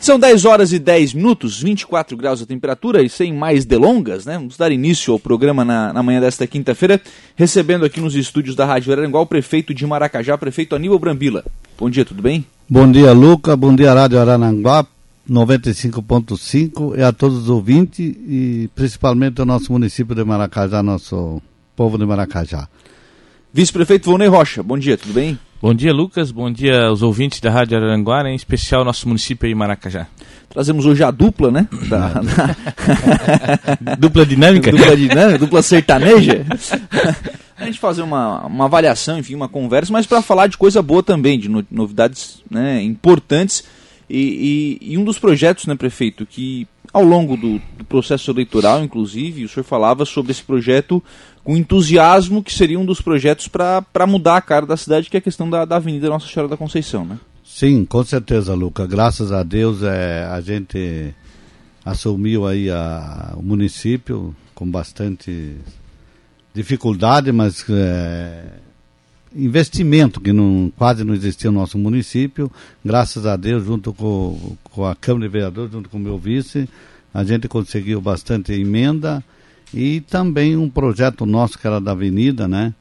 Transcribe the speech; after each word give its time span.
São 0.00 0.18
10 0.18 0.44
horas 0.44 0.72
e 0.72 0.78
10 0.78 1.14
minutos, 1.14 1.60
24 1.60 2.16
graus 2.16 2.40
a 2.40 2.46
temperatura 2.46 3.02
e 3.02 3.08
sem 3.08 3.34
mais 3.34 3.64
delongas, 3.64 4.24
né? 4.24 4.34
Vamos 4.34 4.56
dar 4.56 4.70
início 4.70 5.12
ao 5.12 5.18
programa 5.18 5.64
na, 5.64 5.92
na 5.92 6.02
manhã 6.02 6.20
desta 6.20 6.46
quinta-feira, 6.46 7.00
recebendo 7.34 7.84
aqui 7.84 8.00
nos 8.00 8.14
estúdios 8.14 8.54
da 8.54 8.64
Rádio 8.64 8.92
Araranguá 8.92 9.20
o 9.20 9.26
prefeito 9.26 9.74
de 9.74 9.84
Maracajá, 9.84 10.38
prefeito 10.38 10.76
Aníbal 10.76 11.00
Brambila. 11.00 11.44
Bom 11.76 11.90
dia, 11.90 12.04
tudo 12.04 12.22
bem? 12.22 12.46
Bom 12.70 12.90
dia, 12.90 13.12
Luca. 13.12 13.56
Bom 13.56 13.74
dia, 13.74 13.92
Rádio 13.92 14.20
Araranguá 14.20 14.86
95.5 15.28 16.96
e 16.96 17.02
a 17.02 17.12
todos 17.12 17.36
os 17.36 17.50
ouvintes 17.50 17.98
e 17.98 18.70
principalmente 18.76 19.42
o 19.42 19.44
nosso 19.44 19.72
município 19.72 20.14
de 20.14 20.22
Maracajá, 20.24 20.80
nosso 20.80 21.42
povo 21.74 21.98
de 21.98 22.06
Maracajá. 22.06 22.68
Vice-prefeito 23.52 24.08
Volney 24.08 24.28
Rocha, 24.28 24.62
bom 24.62 24.78
dia, 24.78 24.96
tudo 24.96 25.12
bem? 25.12 25.38
Bom 25.60 25.74
dia, 25.74 25.92
Lucas. 25.92 26.30
Bom 26.30 26.52
dia 26.52 26.84
aos 26.84 27.02
ouvintes 27.02 27.40
da 27.40 27.50
Rádio 27.50 27.76
Aranguara, 27.76 28.30
em 28.30 28.36
especial 28.36 28.84
nosso 28.84 29.08
município 29.08 29.48
aí, 29.48 29.54
Maracajá. 29.56 30.06
Trazemos 30.48 30.86
hoje 30.86 31.02
a 31.02 31.10
dupla, 31.10 31.50
né? 31.50 31.66
Da, 31.90 32.12
da... 33.80 33.94
dupla 33.96 34.24
dinâmica? 34.24 34.70
dupla 34.70 34.96
dinâmica, 34.96 35.38
dupla 35.38 35.60
sertaneja. 35.60 36.46
a 37.58 37.64
gente 37.64 37.80
fazer 37.80 38.02
uma, 38.02 38.46
uma 38.46 38.66
avaliação, 38.66 39.18
enfim, 39.18 39.34
uma 39.34 39.48
conversa, 39.48 39.92
mas 39.92 40.06
para 40.06 40.22
falar 40.22 40.46
de 40.46 40.56
coisa 40.56 40.80
boa 40.80 41.02
também, 41.02 41.36
de 41.36 41.48
no, 41.48 41.66
novidades 41.68 42.40
né, 42.48 42.80
importantes. 42.80 43.64
E, 44.08 44.78
e, 44.80 44.92
e, 44.92 44.98
um 44.98 45.02
dos 45.02 45.18
projetos, 45.18 45.66
né, 45.66 45.74
prefeito, 45.74 46.24
que 46.24 46.68
ao 46.92 47.02
longo 47.02 47.36
do, 47.36 47.60
do 47.76 47.84
processo 47.84 48.30
eleitoral, 48.30 48.84
inclusive, 48.84 49.44
o 49.44 49.48
senhor 49.48 49.64
falava 49.64 50.04
sobre 50.04 50.30
esse 50.30 50.42
projeto 50.42 51.02
com 51.48 51.56
entusiasmo 51.56 52.44
que 52.44 52.52
seria 52.52 52.78
um 52.78 52.84
dos 52.84 53.00
projetos 53.00 53.48
para 53.48 54.06
mudar 54.06 54.36
a 54.36 54.40
cara 54.42 54.66
da 54.66 54.76
cidade, 54.76 55.08
que 55.08 55.16
é 55.16 55.18
a 55.18 55.22
questão 55.22 55.48
da, 55.48 55.64
da 55.64 55.76
Avenida 55.76 56.06
Nossa 56.06 56.26
Senhora 56.26 56.46
da 56.46 56.58
Conceição, 56.58 57.06
né? 57.06 57.18
Sim, 57.42 57.86
com 57.86 58.04
certeza, 58.04 58.52
Luca. 58.52 58.86
Graças 58.86 59.32
a 59.32 59.42
Deus 59.42 59.82
é, 59.82 60.26
a 60.30 60.42
gente 60.42 61.14
assumiu 61.82 62.46
aí 62.46 62.68
a, 62.68 63.32
o 63.34 63.42
município 63.42 64.36
com 64.54 64.70
bastante 64.70 65.56
dificuldade, 66.52 67.32
mas 67.32 67.64
é, 67.70 68.44
investimento 69.34 70.20
que 70.20 70.34
não, 70.34 70.70
quase 70.76 71.02
não 71.02 71.14
existia 71.14 71.50
no 71.50 71.60
nosso 71.60 71.78
município. 71.78 72.52
Graças 72.84 73.24
a 73.24 73.36
Deus, 73.36 73.64
junto 73.64 73.94
com, 73.94 74.54
com 74.64 74.84
a 74.84 74.94
Câmara 74.94 75.26
de 75.26 75.32
Vereadores, 75.32 75.72
junto 75.72 75.88
com 75.88 75.96
o 75.96 76.00
meu 76.00 76.18
vice, 76.18 76.68
a 77.14 77.24
gente 77.24 77.48
conseguiu 77.48 78.02
bastante 78.02 78.52
emenda 78.52 79.24
e 79.72 80.00
também 80.00 80.56
um 80.56 80.68
projeto 80.68 81.26
nosso 81.26 81.58
que 81.58 81.66
era 81.66 81.80
da 81.80 81.92
Avenida, 81.92 82.48
né? 82.48 82.74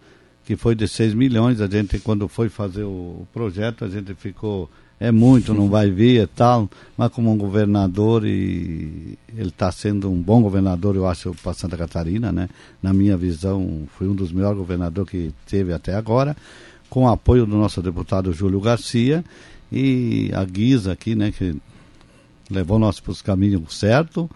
Que 0.45 0.55
foi 0.55 0.75
de 0.75 0.87
6 0.87 1.13
milhões. 1.13 1.59
A 1.59 1.67
gente, 1.67 1.99
quando 1.99 2.27
foi 2.27 2.47
fazer 2.47 2.83
o, 2.83 3.27
projeto, 3.33 3.83
a 3.83 3.89
gente 3.89 4.13
ficou. 4.13 4.69
É 4.99 5.11
muito, 5.11 5.53
não 5.53 5.69
vai 5.69 5.91
vir 5.91 6.23
e 6.23 6.27
tal. 6.27 6.67
Mas 6.97 7.11
como 7.11 7.31
um 7.31 7.37
governador, 7.37 8.25
e 8.25 9.17
ele 9.37 9.49
está 9.49 9.71
sendo 9.71 10.09
um 10.09 10.19
bom 10.19 10.41
governador, 10.41 10.95
eu 10.95 11.05
acho, 11.07 11.35
para 11.43 11.53
Santa 11.53 11.77
Catarina, 11.77 12.31
né? 12.31 12.49
Na 12.81 12.93
minha 12.93 13.15
visão, 13.15 13.83
foi 13.97 14.07
um 14.07 14.15
dos 14.15 14.31
melhores 14.31 14.57
governadores 14.57 15.11
que 15.11 15.31
teve 15.45 15.73
até 15.73 15.93
agora. 15.93 16.35
Com 16.89 17.03
o 17.03 17.09
apoio 17.09 17.45
do 17.45 17.57
nosso 17.57 17.81
deputado 17.81 18.31
Júlio 18.31 18.61
Garcia 18.61 19.23
e 19.71 20.31
a 20.33 20.43
Guisa 20.45 20.93
aqui, 20.93 21.13
né? 21.13 21.31
Que 21.31 21.55
levou 22.49 22.79
nós 22.79 22.99
para 22.99 23.11
os 23.11 23.21
caminhos 23.21 23.77
certos. 23.77 24.27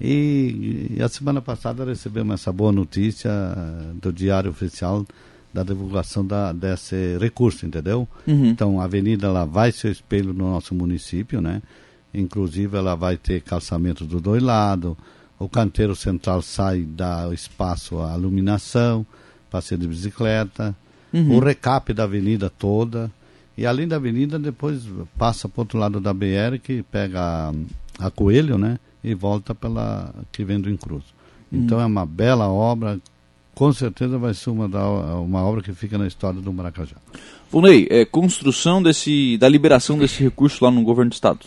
E, 0.00 0.96
e, 0.96 1.02
a 1.02 1.08
semana 1.08 1.40
passada 1.40 1.84
recebemos 1.84 2.34
essa 2.34 2.52
boa 2.52 2.72
notícia 2.72 3.30
do 4.00 4.12
Diário 4.12 4.50
Oficial 4.50 5.06
da 5.54 5.62
divulgação 5.62 6.26
da, 6.26 6.52
desse 6.52 7.16
recurso, 7.18 7.64
entendeu? 7.64 8.08
Uhum. 8.26 8.46
Então 8.46 8.80
a 8.80 8.84
avenida 8.84 9.28
ela 9.28 9.44
vai 9.44 9.70
ser 9.70 9.92
espelho 9.92 10.34
no 10.34 10.50
nosso 10.50 10.74
município, 10.74 11.40
né? 11.40 11.62
Inclusive 12.12 12.76
ela 12.76 12.96
vai 12.96 13.16
ter 13.16 13.40
calçamento 13.40 14.04
dos 14.04 14.20
dois 14.20 14.42
lados, 14.42 14.96
o 15.38 15.48
canteiro 15.48 15.94
central 15.94 16.42
sai 16.42 16.82
da 16.82 17.32
espaço 17.32 18.00
à 18.00 18.16
iluminação, 18.16 19.06
passeio 19.48 19.80
de 19.80 19.86
bicicleta, 19.86 20.74
uhum. 21.12 21.36
o 21.36 21.38
recap 21.38 21.92
da 21.92 22.02
avenida 22.02 22.50
toda. 22.50 23.10
E 23.56 23.64
além 23.64 23.86
da 23.86 23.96
avenida, 23.96 24.36
depois 24.36 24.82
passa 25.16 25.48
para 25.48 25.60
o 25.60 25.62
outro 25.62 25.78
lado 25.78 26.00
da 26.00 26.12
BR, 26.12 26.58
que 26.60 26.82
pega 26.82 27.20
a, 27.20 28.06
a 28.06 28.10
Coelho, 28.10 28.58
né? 28.58 28.80
E 29.04 29.14
volta 29.14 29.54
pela 29.54 30.12
que 30.32 30.42
vem 30.44 30.58
do 30.58 30.70
Incruso. 30.70 31.14
Então 31.52 31.78
hum. 31.78 31.82
é 31.82 31.86
uma 31.86 32.06
bela 32.06 32.48
obra, 32.48 32.98
com 33.54 33.72
certeza 33.72 34.18
vai 34.18 34.34
ser 34.34 34.50
uma, 34.50 34.68
da, 34.68 34.84
uma 35.18 35.44
obra 35.44 35.62
que 35.62 35.72
fica 35.72 35.98
na 35.98 36.06
história 36.06 36.40
do 36.40 36.52
Maracajá. 36.52 36.96
Funei, 37.50 37.86
é 37.90 38.04
construção 38.04 38.82
desse, 38.82 39.36
da 39.38 39.48
liberação 39.48 39.98
desse 39.98 40.22
recurso 40.22 40.64
lá 40.64 40.70
no 40.70 40.82
governo 40.82 41.10
do 41.10 41.14
estado. 41.14 41.46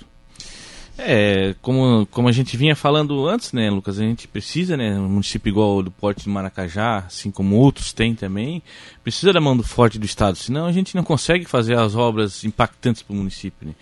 É, 1.00 1.54
como, 1.62 2.08
como 2.08 2.28
a 2.28 2.32
gente 2.32 2.58
vinha 2.58 2.76
falando 2.76 3.28
antes, 3.28 3.54
né, 3.54 3.70
Lucas, 3.70 4.00
a 4.00 4.04
gente 4.04 4.28
precisa, 4.28 4.76
né, 4.76 4.98
um 5.00 5.08
município 5.08 5.50
igual 5.50 5.84
do 5.84 5.92
Porto 5.92 6.24
de 6.24 6.30
Maracajá, 6.30 7.04
assim 7.06 7.30
como 7.30 7.56
outros 7.56 7.94
têm 7.94 8.16
também, 8.16 8.64
precisa 9.04 9.32
da 9.32 9.40
mão 9.40 9.56
do 9.56 9.62
forte 9.62 10.00
do 10.00 10.06
Estado, 10.06 10.36
senão 10.38 10.66
a 10.66 10.72
gente 10.72 10.96
não 10.96 11.04
consegue 11.04 11.46
fazer 11.46 11.78
as 11.78 11.94
obras 11.94 12.44
impactantes 12.44 13.04
para 13.04 13.14
o 13.14 13.18
município, 13.18 13.68
né. 13.68 13.76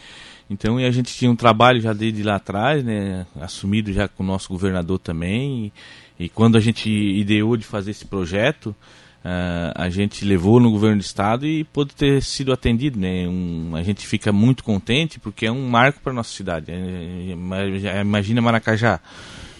Então, 0.49 0.79
e 0.79 0.85
a 0.85 0.91
gente 0.91 1.13
tinha 1.13 1.29
um 1.29 1.35
trabalho 1.35 1.81
já 1.81 1.91
desde 1.91 2.21
lá 2.21 2.35
atrás, 2.35 2.83
né, 2.83 3.25
assumido 3.39 3.91
já 3.91 4.07
com 4.07 4.23
o 4.23 4.25
nosso 4.25 4.49
governador 4.49 4.99
também. 4.99 5.71
E, 6.19 6.25
e 6.25 6.29
quando 6.29 6.57
a 6.57 6.59
gente 6.59 6.89
ideou 6.89 7.57
de 7.57 7.65
fazer 7.65 7.91
esse 7.91 8.05
projeto, 8.05 8.67
uh, 8.67 9.73
a 9.73 9.89
gente 9.89 10.23
levou 10.23 10.59
no 10.59 10.69
governo 10.69 10.97
do 10.97 11.01
estado 11.01 11.47
e 11.47 11.63
pôde 11.63 11.95
ter 11.95 12.21
sido 12.21 12.53
atendido. 12.53 12.99
Né? 12.99 13.27
Um, 13.27 13.75
a 13.75 13.81
gente 13.81 14.05
fica 14.05 14.31
muito 14.31 14.63
contente 14.63 15.19
porque 15.19 15.47
é 15.47 15.51
um 15.51 15.67
marco 15.67 15.99
para 16.01 16.13
nossa 16.13 16.31
cidade. 16.31 16.71
É, 16.71 16.75
é, 17.87 18.01
imagina 18.01 18.41
Maracajá 18.41 19.01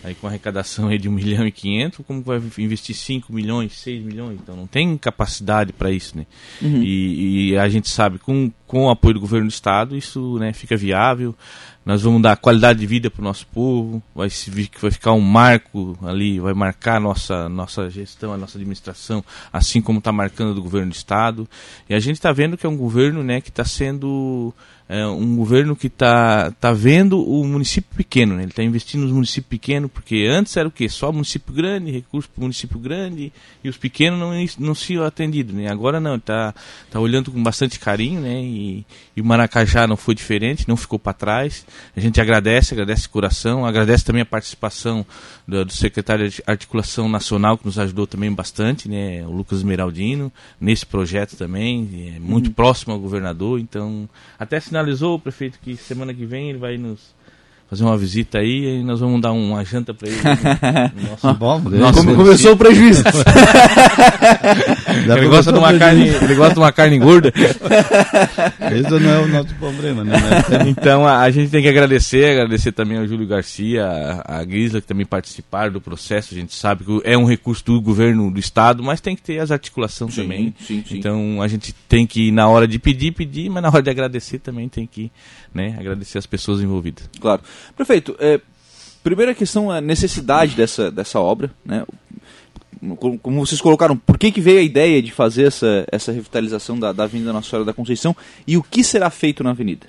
aí 0.06 0.14
com 0.14 0.28
arrecadação 0.28 0.88
aí 0.88 0.98
de 0.98 1.10
1 1.10 1.12
milhão 1.12 1.48
e 1.48 1.52
500, 1.52 2.06
como 2.06 2.22
vai 2.22 2.40
investir 2.60 2.96
5 2.96 3.34
milhões, 3.34 3.74
6 3.80 4.04
milhões? 4.04 4.40
Então 4.42 4.56
não 4.56 4.68
tem 4.68 4.96
capacidade 4.98 5.74
para 5.74 5.92
isso, 5.92 6.16
né? 6.16 6.26
Uhum. 6.62 6.84
E, 6.84 7.50
e, 7.52 7.58
a 7.58 7.68
gente 7.68 7.90
sabe, 7.90 8.20
com, 8.20 8.52
com 8.68 8.86
o 8.86 8.90
apoio 8.90 9.16
do 9.16 9.20
governo 9.20 9.48
do 9.48 9.52
estado, 9.52 9.98
isso 9.98 10.38
né, 10.38 10.54
fica 10.54 10.78
viável. 10.78 11.36
Nós 11.84 12.02
vamos 12.02 12.22
dar 12.22 12.36
qualidade 12.38 12.80
de 12.80 12.86
vida 12.86 13.12
para 13.12 13.22
o 13.22 13.24
nosso 13.24 13.46
povo, 13.48 14.02
vai, 14.14 14.30
se, 14.30 14.50
vai 14.50 14.92
ficar 14.92 15.14
um 15.14 15.22
marco 15.22 15.98
ali, 16.04 16.40
vai 16.40 16.54
marcar 16.54 16.98
a 16.98 17.00
nossa, 17.00 17.50
nossa 17.50 17.90
gestão, 17.90 18.34
a 18.34 18.38
nossa 18.38 18.58
administração, 18.58 19.24
assim 19.54 19.82
como 19.82 20.00
está 20.00 20.12
marcando 20.12 20.56
do 20.56 20.64
governo 20.64 20.92
do 20.92 20.96
estado. 20.96 21.48
E 21.90 21.94
a 21.94 22.00
gente 22.00 22.16
está 22.16 22.32
vendo 22.32 22.58
que 22.58 22.66
é 22.66 22.70
um 22.70 22.78
governo 22.78 23.24
né, 23.24 23.40
que 23.40 23.50
está 23.50 23.64
sendo 23.64 24.54
é 24.88 25.06
um 25.08 25.36
governo 25.36 25.76
que 25.76 25.88
está 25.88 26.52
tá 26.52 26.72
vendo 26.72 27.20
o 27.20 27.44
município 27.44 27.90
pequeno, 27.96 28.36
né? 28.36 28.44
ele 28.44 28.52
está 28.52 28.62
investindo 28.62 29.02
nos 29.02 29.12
municípios 29.12 29.50
pequenos, 29.50 29.90
porque 29.92 30.28
antes 30.30 30.56
era 30.56 30.68
o 30.68 30.72
quê? 30.72 30.88
Só 30.88 31.12
município 31.12 31.52
grande, 31.52 31.90
recurso 31.90 32.30
para 32.30 32.40
o 32.40 32.44
município 32.44 32.78
grande, 32.78 33.34
e 33.64 33.70
os 33.70 33.78
pequenos 33.78 34.20
não, 34.20 34.32
não 34.60 34.76
se 34.76 34.96
atendidos. 35.00 35.56
Né? 35.56 35.72
Agora 35.72 36.00
não, 36.00 36.18
está 36.18 36.54
tá 36.92 37.00
olhando 37.00 37.32
com 37.32 37.42
bastante 37.42 37.80
carinho, 37.80 38.22
né? 38.22 38.42
E, 38.44 38.86
e, 39.18 39.22
o 39.22 39.26
Maracajá 39.26 39.88
não 39.88 39.98
foi 39.98 40.14
diferente, 40.14 40.68
não 40.68 40.78
ficou 40.78 41.00
para 41.00 41.14
trás. 41.14 41.66
A 41.96 42.00
gente 42.00 42.22
agradece, 42.22 42.76
agradece 42.76 43.04
de 43.04 43.10
coração, 43.10 43.66
agradece 43.66 44.06
também 44.06 44.22
a 44.22 44.26
participação 44.26 45.04
do, 45.48 45.66
do, 45.66 45.74
secretário 45.74 46.30
de 46.30 46.44
Articulação 46.46 47.10
Nacional, 47.10 47.58
que 47.58 47.66
nos 47.66 47.80
ajudou 47.80 48.06
também 48.06 48.32
bastante, 48.32 48.88
né? 48.88 49.26
o 49.26 49.32
Lucas 49.32 49.64
Meraldino, 49.64 50.32
nesse 50.62 50.86
projeto 50.86 51.36
também, 51.36 52.14
é 52.16 52.20
muito 52.20 52.48
uhum. 52.48 52.54
próximo 52.54 52.94
ao 52.94 53.00
governador, 53.00 53.60
então 53.60 54.08
até 54.38 54.60
se 54.60 54.75
sinalizou 54.76 55.16
o 55.16 55.20
prefeito 55.20 55.58
que 55.62 55.78
semana 55.78 56.14
que 56.14 56.26
vem 56.26 56.50
ele 56.50 56.58
vai 56.58 56.78
nos 56.78 57.16
fazer 57.70 57.86
uma 57.86 57.98
visita 57.98 58.40
aí 58.40 58.80
e 58.80 58.84
nós 58.84 59.00
vamos 59.00 59.22
dar 59.22 59.32
uma 59.32 59.64
janta 59.64 59.94
para 59.94 60.10
ele. 60.10 60.20
nosso, 61.10 61.34
Bom, 61.34 61.60
nosso 61.60 62.06
começou 62.14 62.52
o 62.52 62.58
prejuízo. 62.58 63.04
ele, 64.88 65.28
gosta 65.28 65.52
de 65.52 65.60
uma 65.60 65.78
carne, 65.78 66.08
ele 66.08 66.36
gosta 66.36 66.54
de 66.54 66.60
uma 66.60 66.72
carne 66.72 67.00
gorda. 67.00 67.32
Esse 67.36 68.90
não 69.00 69.10
é 69.10 69.20
o 69.20 69.28
nosso 69.28 69.56
problema, 69.56 70.04
né? 70.04 70.18
então 70.68 71.06
a, 71.08 71.22
a, 71.22 71.32
gente 71.32 71.50
tem 71.50 71.62
que 71.62 71.68
agradecer, 71.68 72.32
agradecer 72.32 72.72
também 72.72 72.98
ao 72.98 73.08
Júlio 73.08 73.28
Garcia, 73.28 73.86
a, 73.86 74.40
a 74.40 74.44
Grisla, 74.44 74.82
que 74.82 74.88
também 74.88 75.06
participaram 75.06 75.72
do 75.72 75.82
processo. 75.82 76.34
A 76.34 76.38
gente 76.38 76.56
sabe 76.56 76.84
que 76.84 77.02
é 77.04 77.18
um 77.18 77.26
recurso 77.26 77.64
do 77.66 77.82
governo 77.82 78.30
do 78.30 78.40
estado, 78.40 78.84
mas 78.84 79.02
tem 79.02 79.16
que 79.16 79.22
ter 79.22 79.40
as 79.40 79.52
articulações 79.52 80.14
sim, 80.14 80.22
também. 80.22 80.56
Sim, 80.60 80.84
sim. 80.88 80.98
Então 80.98 81.42
a 81.42 81.48
gente 81.48 81.74
tem 81.88 82.06
que, 82.06 82.32
na 82.32 82.48
hora 82.48 82.68
de 82.68 82.80
pedir, 82.80 83.12
pedir, 83.12 83.50
mas 83.50 83.64
na 83.64 83.70
hora 83.70 83.82
de 83.82 83.90
agradecer 83.90 84.40
também 84.40 84.70
tem 84.70 84.86
que 84.86 85.12
né, 85.54 85.76
agradecer 85.80 86.18
as 86.18 86.26
pessoas 86.26 86.62
envolvidas. 86.62 87.10
Claro. 87.20 87.42
Prefeito, 87.76 88.16
é, 88.20 88.40
primeira 89.04 89.34
questão 89.34 89.72
a 89.72 89.80
necessidade 89.80 90.56
dessa, 90.56 90.92
dessa 90.92 91.20
obra, 91.20 91.52
né? 91.66 91.86
Como 93.22 93.46
vocês 93.46 93.62
colocaram, 93.62 93.98
por 93.98 94.18
que, 94.18 94.32
que 94.32 94.42
veio 94.42 94.60
a 94.60 94.64
ideia 94.64 95.02
de 95.02 95.12
fazer 95.12 95.48
essa, 95.48 95.86
essa 95.92 96.12
revitalização 96.12 96.80
da, 96.80 96.92
da 96.92 97.04
Avenida 97.04 97.34
Nossa 97.34 97.50
Senhora 97.50 97.66
da 97.66 97.74
Conceição 97.74 98.16
e 98.48 98.58
o 98.58 98.64
que 98.64 98.84
será 98.84 99.10
feito 99.10 99.44
na 99.44 99.52
avenida? 99.52 99.88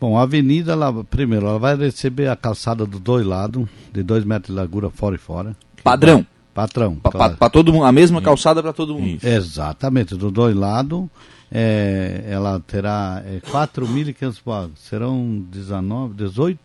Bom, 0.00 0.18
a 0.18 0.22
avenida, 0.22 0.72
ela, 0.72 1.04
primeiro, 1.04 1.46
ela 1.46 1.58
vai 1.58 1.76
receber 1.76 2.28
a 2.28 2.36
calçada 2.36 2.84
dos 2.84 3.00
dois 3.00 3.24
lados, 3.24 3.66
de 3.92 4.02
dois 4.02 4.24
metros 4.24 4.48
de 4.48 4.56
largura 4.60 4.90
fora 4.90 5.14
e 5.14 5.18
fora. 5.18 5.56
Padrão? 5.82 6.26
Patrão. 6.52 6.94
Para 6.96 7.10
claro. 7.10 7.50
todo 7.50 7.72
mundo, 7.72 7.84
a 7.84 7.92
mesma 7.92 8.22
calçada 8.22 8.62
para 8.62 8.72
todo 8.72 8.94
mundo. 8.94 9.16
Isso. 9.16 9.26
Exatamente, 9.26 10.14
dos 10.14 10.32
dois 10.32 10.54
lados. 10.54 11.06
é, 11.50 12.24
ela 12.28 12.60
terá 12.60 13.22
é, 13.26 13.40
4.500 13.40 14.40
vagas. 14.44 14.78
Serão 14.78 15.44
19, 15.50 16.14
18, 16.14 16.58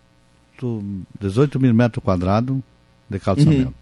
18 1.19 1.59
mil 1.59 1.73
metros 1.73 2.03
quadrados 2.03 2.57
de 3.09 3.19
calçamento. 3.19 3.73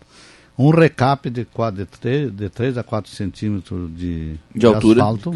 Um 0.58 0.70
recap 0.72 1.30
de, 1.30 1.46
4, 1.46 1.78
de, 1.78 1.86
3, 1.86 2.32
de 2.36 2.50
3 2.50 2.78
a 2.78 2.84
4 2.84 3.12
centímetros 3.12 3.90
de, 3.96 4.36
De 4.56 4.66
altura. 4.66 5.02
asfalto. 5.04 5.32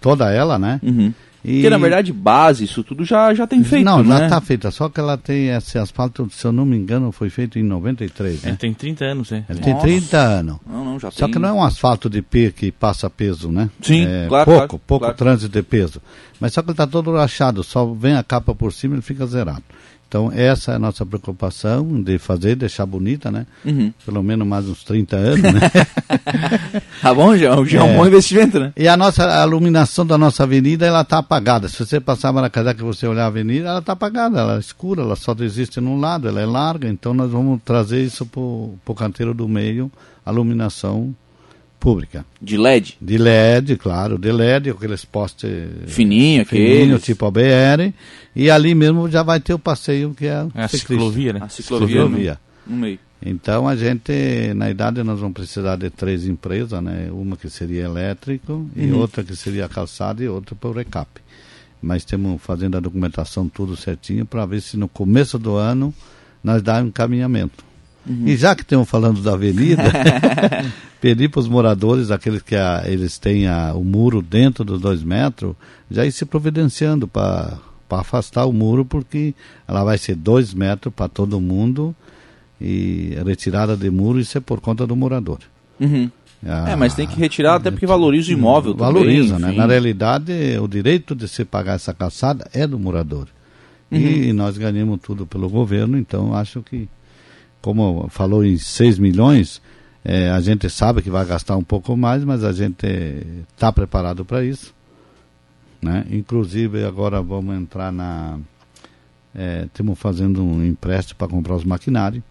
Toda 0.00 0.30
ela, 0.32 0.58
né? 0.58 0.80
Uhum. 0.82 1.12
E- 1.42 1.54
Porque 1.54 1.70
na 1.70 1.78
verdade, 1.78 2.12
base, 2.12 2.64
isso 2.64 2.84
tudo 2.84 3.02
já, 3.04 3.32
já 3.34 3.46
tem 3.46 3.64
feito. 3.64 3.84
Não, 3.84 4.02
né? 4.02 4.18
já 4.18 4.24
está 4.26 4.40
feita. 4.42 4.70
Só 4.70 4.88
que 4.90 5.00
ela 5.00 5.16
tem 5.16 5.48
esse 5.48 5.78
asfalto, 5.78 6.28
se 6.30 6.44
eu 6.46 6.52
não 6.52 6.66
me 6.66 6.76
engano, 6.76 7.10
foi 7.12 7.30
feito 7.30 7.58
em 7.58 7.62
93, 7.62 8.42
Ele 8.42 8.52
né? 8.52 8.58
tem 8.60 8.74
30 8.74 9.04
anos, 9.06 9.30
né? 9.30 9.44
Ele 9.48 9.58
tem 9.60 9.72
Nossa. 9.72 9.86
30 9.86 10.18
anos. 10.18 10.56
Não, 10.66 10.84
não, 10.84 11.00
já 11.00 11.10
Só 11.10 11.24
tem. 11.24 11.32
que 11.32 11.38
não 11.38 11.48
é 11.48 11.52
um 11.52 11.62
asfalto 11.64 12.10
de 12.10 12.20
P 12.20 12.52
que 12.52 12.70
passa 12.70 13.08
peso, 13.08 13.50
né? 13.50 13.70
Sim, 13.82 14.04
é 14.06 14.26
claro, 14.28 14.44
Pouco, 14.44 14.58
claro, 14.68 14.82
pouco 14.86 15.04
claro. 15.06 15.16
trânsito 15.16 15.48
de 15.52 15.62
peso. 15.62 16.00
Mas 16.38 16.52
só 16.52 16.60
que 16.62 16.68
ele 16.68 16.72
está 16.74 16.86
todo 16.86 17.10
rachado, 17.14 17.62
só 17.64 17.86
vem 17.86 18.14
a 18.16 18.22
capa 18.22 18.54
por 18.54 18.70
cima 18.72 18.94
e 18.94 18.96
ele 18.96 19.02
fica 19.02 19.26
zerado. 19.26 19.62
Então 20.10 20.28
essa 20.34 20.72
é 20.72 20.74
a 20.74 20.78
nossa 20.80 21.06
preocupação 21.06 22.02
de 22.02 22.18
fazer, 22.18 22.56
deixar 22.56 22.84
bonita, 22.84 23.30
né? 23.30 23.46
Uhum. 23.64 23.92
Pelo 24.04 24.24
menos 24.24 24.44
mais 24.44 24.68
uns 24.68 24.82
30 24.82 25.16
anos, 25.16 25.40
né? 25.40 25.60
Tá 27.00 27.14
bom, 27.14 27.36
já, 27.36 27.64
já 27.64 27.78
é 27.78 27.82
um 27.82 27.96
bom 27.96 28.06
investimento, 28.06 28.58
né? 28.58 28.72
e 28.76 28.88
a 28.88 28.96
nossa 28.96 29.40
a 29.40 29.46
iluminação 29.46 30.04
da 30.04 30.18
nossa 30.18 30.42
avenida, 30.42 30.84
ela 30.84 31.02
está 31.02 31.18
apagada. 31.18 31.68
Se 31.68 31.78
você 31.78 32.00
passar 32.00 32.32
na 32.32 32.50
casa 32.50 32.74
que 32.74 32.82
você 32.82 33.06
olhar 33.06 33.24
a 33.24 33.26
avenida, 33.28 33.68
ela 33.68 33.78
está 33.78 33.92
apagada, 33.92 34.40
ela 34.40 34.56
é 34.56 34.58
escura, 34.58 35.02
ela 35.02 35.14
só 35.14 35.34
existe 35.38 35.80
num 35.80 36.00
lado, 36.00 36.26
ela 36.26 36.40
é 36.40 36.46
larga, 36.46 36.88
então 36.88 37.14
nós 37.14 37.30
vamos 37.30 37.60
trazer 37.64 38.02
isso 38.02 38.26
para 38.26 38.40
o 38.40 38.94
canteiro 38.96 39.32
do 39.32 39.48
meio, 39.48 39.90
a 40.26 40.32
iluminação 40.32 41.14
pública. 41.80 42.24
De 42.40 42.56
LED. 42.56 42.96
De 43.00 43.16
LED, 43.18 43.76
claro, 43.76 44.18
de 44.18 44.30
LED, 44.30 44.70
aqueles 44.70 45.04
postes 45.04 45.50
Fininho, 45.86 46.44
fininho, 46.44 46.96
aquele. 46.96 46.98
tipo 47.00 47.24
ABR, 47.26 47.92
e 48.36 48.50
ali 48.50 48.74
mesmo 48.74 49.08
já 49.10 49.22
vai 49.22 49.40
ter 49.40 49.54
o 49.54 49.58
passeio 49.58 50.14
que 50.14 50.26
é, 50.26 50.46
É 50.54 50.62
a 50.64 50.68
ciclista. 50.68 50.76
ciclovia, 50.94 51.32
né? 51.32 51.40
A 51.42 51.48
ciclovia. 51.48 51.88
Ciclovia. 52.02 52.40
No 52.66 52.76
meio. 52.76 52.98
Então 53.24 53.66
a 53.68 53.74
gente, 53.76 54.12
na 54.54 54.70
idade, 54.70 55.02
nós 55.02 55.18
vamos 55.20 55.34
precisar 55.34 55.76
de 55.76 55.90
três 55.90 56.26
empresas, 56.26 56.82
né? 56.82 57.08
Uma 57.10 57.36
que 57.36 57.50
seria 57.50 57.84
elétrico, 57.84 58.68
e 58.76 58.86
Uhum. 58.90 58.98
outra 58.98 59.22
que 59.24 59.34
seria 59.34 59.68
calçada 59.68 60.22
e 60.22 60.28
outra 60.28 60.54
para 60.54 60.70
o 60.70 60.72
recap. 60.72 61.08
Mas 61.82 62.02
estamos 62.02 62.40
fazendo 62.42 62.76
a 62.76 62.80
documentação 62.80 63.48
tudo 63.48 63.74
certinho 63.76 64.24
para 64.26 64.44
ver 64.46 64.60
se 64.60 64.76
no 64.76 64.86
começo 64.88 65.38
do 65.38 65.54
ano 65.56 65.92
nós 66.44 66.62
dá 66.62 66.82
um 66.82 66.86
encaminhamento. 66.88 67.64
Uhum. 68.06 68.22
E 68.26 68.36
já 68.36 68.54
que 68.54 68.62
estamos 68.62 68.88
falando 68.88 69.20
da 69.20 69.32
avenida, 69.34 69.82
pedir 71.00 71.28
para 71.30 71.40
os 71.40 71.48
moradores, 71.48 72.10
aqueles 72.10 72.42
que 72.42 72.54
a- 72.56 72.82
eles 72.86 73.18
têm 73.18 73.46
a- 73.46 73.72
o 73.74 73.82
muro 73.84 74.20
dentro 74.20 74.64
dos 74.64 74.80
dois 74.80 75.02
metros, 75.02 75.54
já 75.90 76.04
ir 76.04 76.12
se 76.12 76.24
providenciando 76.24 77.08
para 77.08 77.58
afastar 77.88 78.44
o 78.46 78.52
muro, 78.52 78.84
porque 78.84 79.34
ela 79.66 79.82
vai 79.82 79.98
ser 79.98 80.14
dois 80.14 80.52
metros 80.54 80.92
para 80.94 81.08
todo 81.08 81.40
mundo 81.40 81.94
e 82.60 83.16
retirada 83.24 83.76
de 83.76 83.90
muro, 83.90 84.20
isso 84.20 84.36
é 84.36 84.40
por 84.40 84.60
conta 84.60 84.86
do 84.86 84.94
morador. 84.94 85.38
Uhum. 85.80 86.10
Ah, 86.46 86.70
É, 86.70 86.76
mas 86.76 86.94
tem 86.94 87.06
que 87.06 87.18
retirar 87.18 87.56
até 87.56 87.70
porque 87.70 87.86
valoriza 87.86 88.30
o 88.30 88.32
imóvel 88.32 88.74
Valoriza, 88.74 89.34
também. 89.34 89.50
né? 89.52 89.56
Na 89.58 89.66
realidade, 89.66 90.32
o 90.60 90.66
direito 90.66 91.14
de 91.14 91.28
se 91.28 91.44
pagar 91.44 91.74
essa 91.74 91.92
calçada 91.92 92.48
é 92.54 92.66
do 92.66 92.78
morador. 92.78 93.28
Uhum. 93.90 93.98
E 93.98 94.32
nós 94.32 94.56
ganhamos 94.56 95.00
tudo 95.02 95.26
pelo 95.26 95.48
governo, 95.50 95.98
então 95.98 96.34
acho 96.34 96.62
que, 96.62 96.88
como 97.60 98.06
falou 98.08 98.44
em 98.44 98.56
6 98.56 98.98
milhões, 98.98 99.60
eh, 100.04 100.30
a 100.30 100.40
gente 100.40 100.68
sabe 100.70 101.02
que 101.02 101.10
vai 101.10 101.24
gastar 101.26 101.56
um 101.56 101.64
pouco 101.64 101.96
mais, 101.96 102.24
mas 102.24 102.44
a 102.44 102.52
gente 102.52 102.86
está 103.52 103.72
preparado 103.72 104.24
para 104.24 104.44
isso. 104.44 104.74
Né? 105.80 106.06
Inclusive, 106.10 106.84
agora 106.84 107.22
vamos 107.22 107.56
entrar 107.56 107.92
na. 107.92 108.38
Estamos 109.64 109.98
fazendo 109.98 110.42
um 110.42 110.64
empréstimo 110.64 111.16
para 111.16 111.28
comprar 111.28 111.54
os 111.54 111.64
maquinários. 111.64 112.22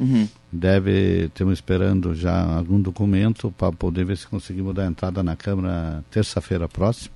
Uhum. 0.00 0.28
Deve, 0.50 1.26
estamos 1.26 1.54
esperando 1.54 2.14
já 2.14 2.56
algum 2.56 2.80
documento 2.80 3.52
para 3.52 3.72
poder 3.72 4.04
ver 4.04 4.16
se 4.16 4.26
conseguimos 4.26 4.74
dar 4.74 4.86
entrada 4.86 5.22
na 5.22 5.36
Câmara 5.36 6.02
terça-feira 6.10 6.68
próxima. 6.68 7.14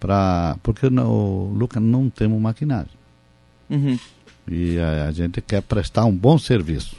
Pra, 0.00 0.56
porque 0.62 0.88
no, 0.88 1.52
Luca 1.52 1.78
não 1.78 2.08
temos 2.08 2.40
maquinário. 2.40 2.90
Uhum. 3.68 3.98
E 4.46 4.78
a, 4.78 5.08
a 5.08 5.12
gente 5.12 5.42
quer 5.42 5.60
prestar 5.60 6.04
um 6.04 6.16
bom 6.16 6.38
serviço. 6.38 6.96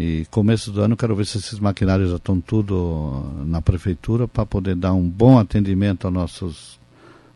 E 0.00 0.24
começo 0.30 0.70
do 0.70 0.80
ano 0.80 0.96
quero 0.96 1.16
ver 1.16 1.26
se 1.26 1.38
esses 1.38 1.58
maquinários 1.58 2.10
já 2.10 2.16
estão 2.16 2.40
tudo 2.40 3.20
na 3.44 3.60
prefeitura 3.60 4.28
para 4.28 4.46
poder 4.46 4.76
dar 4.76 4.92
um 4.92 5.02
bom 5.08 5.36
atendimento 5.40 6.06
aos 6.06 6.14
nossos, 6.14 6.78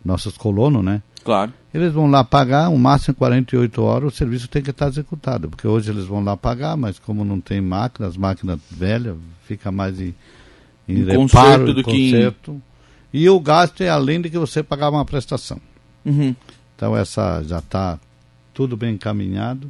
nossos 0.04 0.36
colonos, 0.38 0.84
né? 0.84 1.02
Claro. 1.24 1.52
Eles 1.74 1.92
vão 1.92 2.08
lá 2.08 2.22
pagar, 2.22 2.68
o 2.68 2.78
máximo 2.78 3.16
48 3.16 3.82
horas, 3.82 4.12
o 4.12 4.16
serviço 4.16 4.46
tem 4.46 4.62
que 4.62 4.70
estar 4.70 4.86
executado. 4.86 5.48
Porque 5.48 5.66
hoje 5.66 5.90
eles 5.90 6.04
vão 6.04 6.22
lá 6.22 6.36
pagar, 6.36 6.76
mas 6.76 7.00
como 7.00 7.24
não 7.24 7.40
tem 7.40 7.60
máquina, 7.60 8.06
as 8.06 8.16
máquinas 8.16 8.60
velhas, 8.70 9.16
fica 9.44 9.72
mais 9.72 10.00
em, 10.00 10.14
em 10.88 10.98
Em 11.00 11.04
reparo, 11.04 11.18
conserto 11.20 11.70
em 11.70 11.74
do 11.74 11.82
que 11.82 11.90
em- 11.90 12.10
conserto. 12.12 12.62
E 13.12 13.28
o 13.28 13.40
gasto 13.40 13.80
é 13.82 13.88
além 13.88 14.20
de 14.20 14.30
que 14.30 14.38
você 14.38 14.62
pagar 14.62 14.88
uma 14.88 15.04
prestação. 15.04 15.60
Uhum. 16.04 16.34
Então 16.76 16.96
essa 16.96 17.42
já 17.42 17.58
está 17.58 17.98
tudo 18.54 18.76
bem 18.76 18.94
encaminhado. 18.94 19.68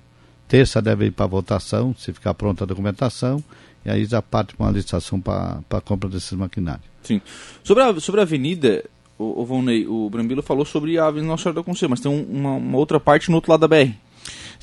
Terça 0.52 0.82
deve 0.82 1.06
ir 1.06 1.12
para 1.12 1.24
votação, 1.26 1.94
se 1.98 2.12
ficar 2.12 2.34
pronta 2.34 2.64
a 2.64 2.66
documentação, 2.66 3.42
e 3.86 3.90
aí 3.90 4.04
já 4.04 4.20
parte 4.20 4.54
para 4.54 4.66
uma 4.66 4.70
licitação 4.72 5.18
para 5.18 5.60
a 5.70 5.80
compra 5.80 6.10
desses 6.10 6.32
maquinários. 6.32 6.84
Sim. 7.02 7.22
Sobre 7.64 7.82
a, 7.82 7.98
sobre 7.98 8.20
a 8.20 8.24
avenida, 8.24 8.84
o, 9.18 9.40
o 9.40 9.46
Volney, 9.46 9.86
o 9.88 10.10
Brambilo 10.10 10.42
falou 10.42 10.66
sobre 10.66 10.98
a 10.98 11.06
Avenida 11.06 11.26
Nossa 11.26 11.44
Senhora 11.44 11.60
da 11.60 11.64
Conceição, 11.64 11.88
mas 11.88 12.00
tem 12.00 12.12
um- 12.12 12.24
uma, 12.30 12.50
uma 12.56 12.76
outra 12.76 13.00
parte 13.00 13.30
no 13.30 13.36
outro 13.36 13.50
lado 13.50 13.60
da 13.66 13.68
BR. 13.68 13.92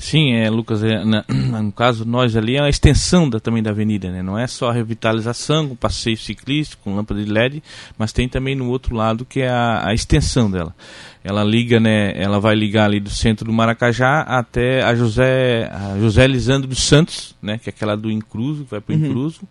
Sim, 0.02 0.32
é, 0.32 0.48
Lucas, 0.48 0.82
é, 0.82 1.04
na- 1.04 1.24
no 1.62 1.70
caso 1.72 2.06
nós 2.06 2.34
ali 2.34 2.56
é 2.56 2.60
a 2.62 2.70
extensão 2.70 3.28
da, 3.28 3.38
também 3.38 3.62
da 3.62 3.68
avenida, 3.68 4.10
né? 4.10 4.22
Não 4.22 4.38
é 4.38 4.46
só 4.46 4.70
a 4.70 4.72
revitalização 4.72 5.68
com 5.68 5.76
passeio 5.76 6.16
ciclístico, 6.16 6.82
com 6.84 6.96
lâmpada 6.96 7.22
de 7.22 7.30
LED, 7.30 7.62
mas 7.98 8.10
tem 8.10 8.26
também 8.26 8.54
no 8.56 8.70
outro 8.70 8.96
lado 8.96 9.26
que 9.26 9.40
é 9.42 9.50
a, 9.50 9.88
a 9.88 9.92
extensão 9.92 10.50
dela. 10.50 10.74
Ela 11.22 11.44
liga, 11.44 11.78
né? 11.78 12.14
Ela 12.16 12.40
vai 12.40 12.54
ligar 12.54 12.86
ali 12.86 12.98
do 12.98 13.10
centro 13.10 13.44
do 13.44 13.52
Maracajá 13.52 14.22
até 14.22 14.82
a 14.82 14.94
José, 14.94 15.70
a 15.70 15.98
José 15.98 16.26
Lisandro 16.26 16.66
dos 16.66 16.82
Santos, 16.82 17.36
né? 17.42 17.58
Que 17.58 17.68
é 17.68 17.72
aquela 17.72 17.94
do 17.94 18.10
Incruso, 18.10 18.64
que 18.64 18.70
vai 18.70 18.80
para 18.80 18.94
o 18.94 18.98
Incruso, 18.98 19.42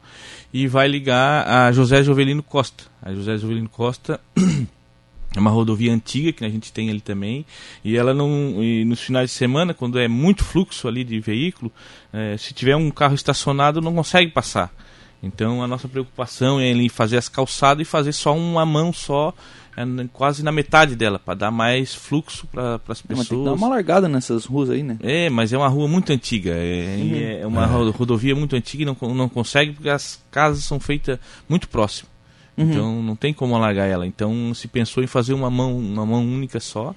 e 0.52 0.68
vai 0.68 0.88
ligar 0.88 1.48
a 1.48 1.72
José 1.72 2.02
Jovelino 2.02 2.42
Costa. 2.42 2.86
A 3.04 3.14
José 3.14 3.38
Jovelino 3.38 3.70
Costa 3.70 4.20
é 5.36 5.40
uma 5.40 5.50
rodovia 5.52 5.94
antiga 5.94 6.32
que 6.32 6.44
a 6.44 6.50
gente 6.50 6.72
tem 6.74 6.90
ali 6.90 7.02
também. 7.02 7.46
E 7.84 7.96
ela 7.96 8.14
não. 8.14 8.64
E 8.64 8.84
nos 8.86 9.00
finais 9.00 9.30
de 9.30 9.36
semana, 9.36 9.74
quando 9.74 10.00
é 10.00 10.08
muito 10.08 10.44
fluxo 10.44 10.88
ali 10.88 11.04
de 11.04 11.20
veículo, 11.20 11.72
eh, 12.12 12.36
se 12.38 12.54
tiver 12.54 12.76
um 12.76 12.90
carro 12.90 13.14
estacionado, 13.16 13.80
não 13.82 13.94
consegue 13.94 14.32
passar. 14.32 14.72
Então 15.22 15.62
a 15.62 15.68
nossa 15.68 15.88
preocupação 15.88 16.60
é 16.60 16.72
em 16.72 16.90
fazer 16.90 17.18
as 17.18 17.28
calçadas 17.30 17.82
e 17.86 17.90
fazer 17.90 18.14
só 18.14 18.34
uma 18.36 18.66
mão 18.66 18.94
só, 18.94 19.34
n- 19.78 20.08
quase 20.14 20.42
na 20.44 20.52
metade 20.52 20.96
dela, 20.96 21.20
para 21.20 21.34
dar 21.34 21.52
mais 21.52 21.94
fluxo 21.94 22.48
para 22.48 22.76
as 22.76 22.80
É, 22.80 22.82
mas 22.88 23.02
tem 23.02 23.08
que 23.08 23.14
dar 23.16 23.24
pessoas. 23.26 23.60
uma 23.60 23.68
largada 23.68 24.08
nessas 24.08 24.46
ruas 24.46 24.70
aí, 24.70 24.82
né? 24.82 24.98
É, 25.02 25.30
mas 25.30 25.52
é 25.52 25.58
uma 25.58 25.68
rua 25.68 25.88
muito 25.90 26.12
antiga. 26.14 26.52
É, 26.56 27.40
é 27.42 27.46
uma 27.46 27.66
ro- 27.66 27.92
rodovia 27.92 28.34
muito 28.34 28.56
antiga 28.56 28.84
e 28.84 28.86
não, 28.86 28.96
não 29.14 29.28
consegue 29.30 29.74
porque 29.74 29.90
as 29.90 30.24
casas 30.32 30.64
são 30.64 30.80
feitas 30.80 31.20
muito 31.50 31.68
próximas. 31.68 32.10
Uhum. 32.60 32.70
Então 32.70 33.02
não 33.02 33.16
tem 33.16 33.34
como 33.34 33.56
alargar 33.56 33.88
ela. 33.88 34.06
Então 34.06 34.54
se 34.54 34.68
pensou 34.68 35.02
em 35.04 35.08
fazer 35.08 35.34
uma 35.34 35.50
mão, 35.50 35.78
uma 35.78 36.06
mão 36.06 36.22
única 36.22 36.60
só 36.60 36.94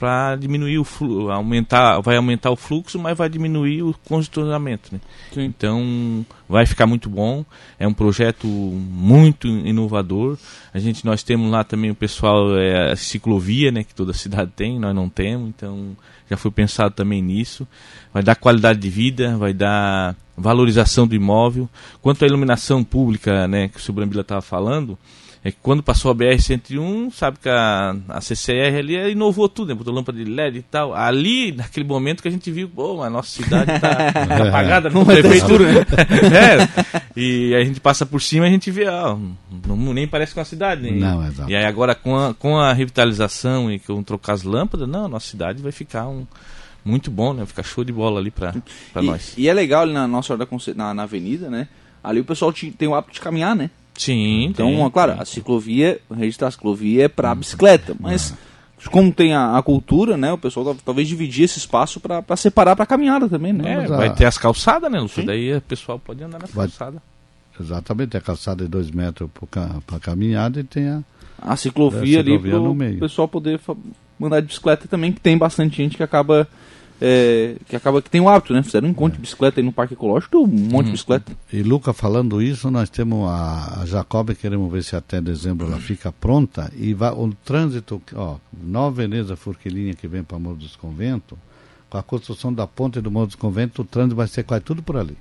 para 0.00 0.34
diminuir 0.34 0.78
o 0.78 0.84
fluxo, 0.84 1.30
aumentar, 1.30 2.00
vai 2.00 2.16
aumentar 2.16 2.50
o 2.50 2.56
fluxo, 2.56 2.98
mas 2.98 3.18
vai 3.18 3.28
diminuir 3.28 3.82
o 3.82 3.94
congestionamento, 4.08 4.88
né? 4.94 5.00
Então 5.36 6.24
vai 6.48 6.64
ficar 6.64 6.86
muito 6.86 7.10
bom. 7.10 7.44
É 7.78 7.86
um 7.86 7.92
projeto 7.92 8.46
muito 8.46 9.46
inovador. 9.46 10.38
A 10.72 10.78
gente 10.78 11.04
nós 11.04 11.22
temos 11.22 11.50
lá 11.50 11.64
também 11.64 11.90
o 11.90 11.94
pessoal 11.94 12.56
é, 12.56 12.92
a 12.92 12.96
ciclovia, 12.96 13.70
né, 13.70 13.84
que 13.84 13.94
toda 13.94 14.14
cidade 14.14 14.50
tem, 14.56 14.78
nós 14.78 14.94
não 14.94 15.06
temos, 15.10 15.50
então 15.50 15.94
já 16.30 16.36
foi 16.36 16.50
pensado 16.50 16.94
também 16.94 17.20
nisso. 17.20 17.68
Vai 18.10 18.22
dar 18.22 18.36
qualidade 18.36 18.78
de 18.78 18.88
vida, 18.88 19.36
vai 19.36 19.52
dar 19.52 20.16
valorização 20.40 21.06
do 21.06 21.14
imóvel. 21.14 21.68
Quanto 22.00 22.24
à 22.24 22.26
iluminação 22.26 22.82
pública, 22.82 23.46
né, 23.46 23.68
que 23.68 23.78
o 23.78 23.80
seu 23.80 23.94
Brambila 23.94 24.22
estava 24.22 24.42
falando, 24.42 24.98
é 25.42 25.50
que 25.50 25.56
quando 25.62 25.82
passou 25.82 26.10
a 26.10 26.14
BR-101, 26.14 27.12
sabe 27.12 27.38
que 27.38 27.48
a, 27.48 27.96
a 28.08 28.20
CCR 28.20 28.76
ali 28.78 29.12
inovou 29.12 29.48
tudo, 29.48 29.68
né? 29.68 29.74
botou 29.74 29.92
lâmpada 29.92 30.22
de 30.22 30.30
LED 30.30 30.58
e 30.58 30.62
tal. 30.62 30.94
Ali, 30.94 31.52
naquele 31.52 31.86
momento 31.86 32.20
que 32.20 32.28
a 32.28 32.30
gente 32.30 32.50
viu, 32.50 32.68
pô, 32.68 33.02
a 33.02 33.08
nossa 33.08 33.42
cidade 33.42 33.80
tá, 33.80 34.12
tá 34.12 34.36
apagada, 34.48 34.90
não 34.90 35.02
vai 35.02 35.16
ter 35.16 35.28
prefeitura. 35.28 35.64
é, 36.36 36.84
e 37.16 37.54
a 37.54 37.64
gente 37.64 37.80
passa 37.80 38.04
por 38.04 38.20
cima 38.20 38.44
e 38.44 38.48
a 38.48 38.52
gente 38.52 38.70
vê, 38.70 38.86
ó, 38.86 39.16
não, 39.66 39.94
nem 39.94 40.06
parece 40.06 40.34
com 40.34 40.40
a 40.40 40.44
cidade. 40.44 40.82
né? 40.82 40.90
Não, 40.90 41.26
exato. 41.26 41.50
E 41.50 41.56
aí 41.56 41.64
agora 41.64 41.94
com 41.94 42.18
a, 42.18 42.34
com 42.34 42.58
a 42.58 42.74
revitalização 42.74 43.72
e 43.72 43.78
com 43.78 44.02
trocar 44.02 44.34
as 44.34 44.42
lâmpadas, 44.42 44.86
não, 44.86 45.06
a 45.06 45.08
nossa 45.08 45.26
cidade 45.26 45.62
vai 45.62 45.72
ficar 45.72 46.06
um, 46.06 46.26
muito 46.84 47.10
bom, 47.10 47.32
né? 47.32 47.38
Vai 47.38 47.46
ficar 47.46 47.62
show 47.62 47.84
de 47.84 47.92
bola 47.92 48.20
ali 48.20 48.30
pra, 48.30 48.54
pra 48.92 49.02
e, 49.02 49.06
nós. 49.06 49.34
e 49.36 49.48
é 49.48 49.52
legal 49.52 49.82
ali 49.82 49.92
na 49.92 50.06
Nossa 50.08 50.28
Senhora 50.28 50.44
da 50.44 50.46
Conce... 50.46 50.72
na, 50.74 50.92
na 50.94 51.02
avenida, 51.04 51.48
né? 51.50 51.68
ali 52.02 52.20
o 52.20 52.24
pessoal 52.24 52.50
ti- 52.52 52.70
tem 52.70 52.88
o 52.88 52.94
hábito 52.94 53.14
de 53.14 53.20
caminhar, 53.20 53.54
né? 53.54 53.68
Sim, 53.94 54.44
Então, 54.44 54.66
tem, 54.68 54.90
claro, 54.90 55.12
tem. 55.12 55.20
a 55.20 55.24
ciclovia, 55.26 56.00
registrar 56.10 56.48
a 56.48 56.50
ciclovia 56.50 57.04
é 57.04 57.08
para 57.08 57.34
bicicleta, 57.34 57.94
mas 58.00 58.32
como 58.90 59.12
tem 59.12 59.34
a, 59.34 59.58
a 59.58 59.62
cultura, 59.62 60.16
né, 60.16 60.32
o 60.32 60.38
pessoal 60.38 60.64
tal- 60.64 60.76
talvez 60.82 61.06
dividir 61.06 61.44
esse 61.44 61.58
espaço 61.58 62.00
para 62.00 62.36
separar 62.36 62.74
para 62.74 62.86
caminhada 62.86 63.28
também, 63.28 63.52
né? 63.52 63.72
É, 63.72 63.76
mas 63.76 63.90
vai 63.90 64.08
a- 64.08 64.12
ter 64.12 64.24
as 64.24 64.38
calçadas, 64.38 64.90
né, 64.90 64.98
Lúcio? 64.98 65.20
Sim. 65.20 65.26
Daí 65.26 65.54
o 65.54 65.60
pessoal 65.60 65.98
pode 65.98 66.24
andar 66.24 66.38
nas 66.40 66.50
Vai- 66.50 66.66
calçadas. 66.68 67.00
Exatamente, 67.60 68.16
a 68.16 68.20
calçada 68.22 68.64
de 68.64 68.70
dois 68.70 68.90
metros 68.90 69.28
para 69.86 69.98
caminhada 70.00 70.60
e 70.60 70.64
tem 70.64 70.88
a. 70.88 71.02
A 71.42 71.56
ciclovia, 71.56 72.18
É, 72.18 72.20
ali 72.20 72.30
ciclovia 72.30 72.52
para 72.52 72.60
no 72.60 72.70
o 72.70 72.74
meio. 72.74 72.98
pessoal 72.98 73.28
poder 73.28 73.58
andar 74.26 74.40
de 74.40 74.46
bicicleta 74.46 74.86
também, 74.88 75.12
que 75.12 75.20
tem 75.20 75.36
bastante 75.36 75.76
gente 75.76 75.96
que 75.96 76.02
acaba 76.02 76.48
é, 77.00 77.56
que 77.66 77.74
acaba 77.74 78.02
que 78.02 78.10
tem 78.10 78.20
o 78.20 78.28
hábito, 78.28 78.52
né? 78.52 78.62
Fizeram 78.62 78.88
um 78.88 78.90
encontro 78.90 79.16
de 79.16 79.22
bicicleta 79.22 79.58
aí 79.58 79.64
no 79.64 79.72
Parque 79.72 79.94
Ecológico, 79.94 80.38
um 80.38 80.46
monte 80.46 80.86
de 80.86 80.92
bicicleta. 80.92 81.32
E 81.50 81.62
Luca, 81.62 81.94
falando 81.94 82.42
isso, 82.42 82.70
nós 82.70 82.90
temos 82.90 83.28
a, 83.28 83.80
a 83.80 83.86
Jacob, 83.86 84.30
queremos 84.34 84.70
ver 84.70 84.84
se 84.84 84.94
até 84.94 85.20
dezembro 85.20 85.66
ela 85.66 85.78
fica 85.78 86.12
pronta. 86.12 86.70
E 86.76 86.92
vai, 86.92 87.10
o 87.10 87.32
trânsito, 87.44 88.02
ó, 88.14 88.36
Nova 88.62 88.96
Veneza 88.96 89.34
Furquilinha 89.34 89.94
que 89.94 90.06
vem 90.06 90.22
para 90.22 90.38
Morro 90.38 90.56
dos 90.56 90.76
Conventos, 90.76 91.38
com 91.88 91.96
a 91.96 92.02
construção 92.02 92.52
da 92.52 92.66
ponte 92.66 93.00
do 93.00 93.10
Morro 93.10 93.26
dos 93.26 93.36
Conventos, 93.36 93.78
o 93.78 93.84
trânsito 93.84 94.16
vai 94.16 94.28
ser 94.28 94.42
quase 94.42 94.62
tudo 94.62 94.82
por 94.82 94.98
ali. 94.98 95.16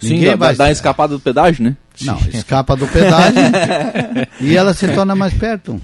Sim, 0.00 0.14
Ninguém 0.14 0.30
dá, 0.30 0.52
vai 0.52 0.54
uma 0.54 0.72
escapada 0.72 1.14
do 1.14 1.20
pedágio, 1.20 1.62
né? 1.62 1.76
Não, 2.00 2.18
escapa 2.32 2.74
do 2.74 2.88
pedágio 2.88 3.40
e 4.40 4.56
ela 4.56 4.72
se 4.72 4.88
torna 4.88 5.14
mais 5.14 5.34
perto. 5.34 5.80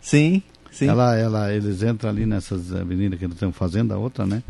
Sim, 0.00 0.42
sim. 0.76 0.86
Ela, 0.88 1.16
ela, 1.16 1.52
eles 1.52 1.82
entram 1.82 2.10
ali 2.10 2.26
nessas 2.26 2.72
avenidas 2.72 3.18
que 3.18 3.26
nós 3.26 3.34
estamos 3.34 3.56
fazendo, 3.56 3.92
a 3.92 3.98
outra, 3.98 4.24
né? 4.26 4.42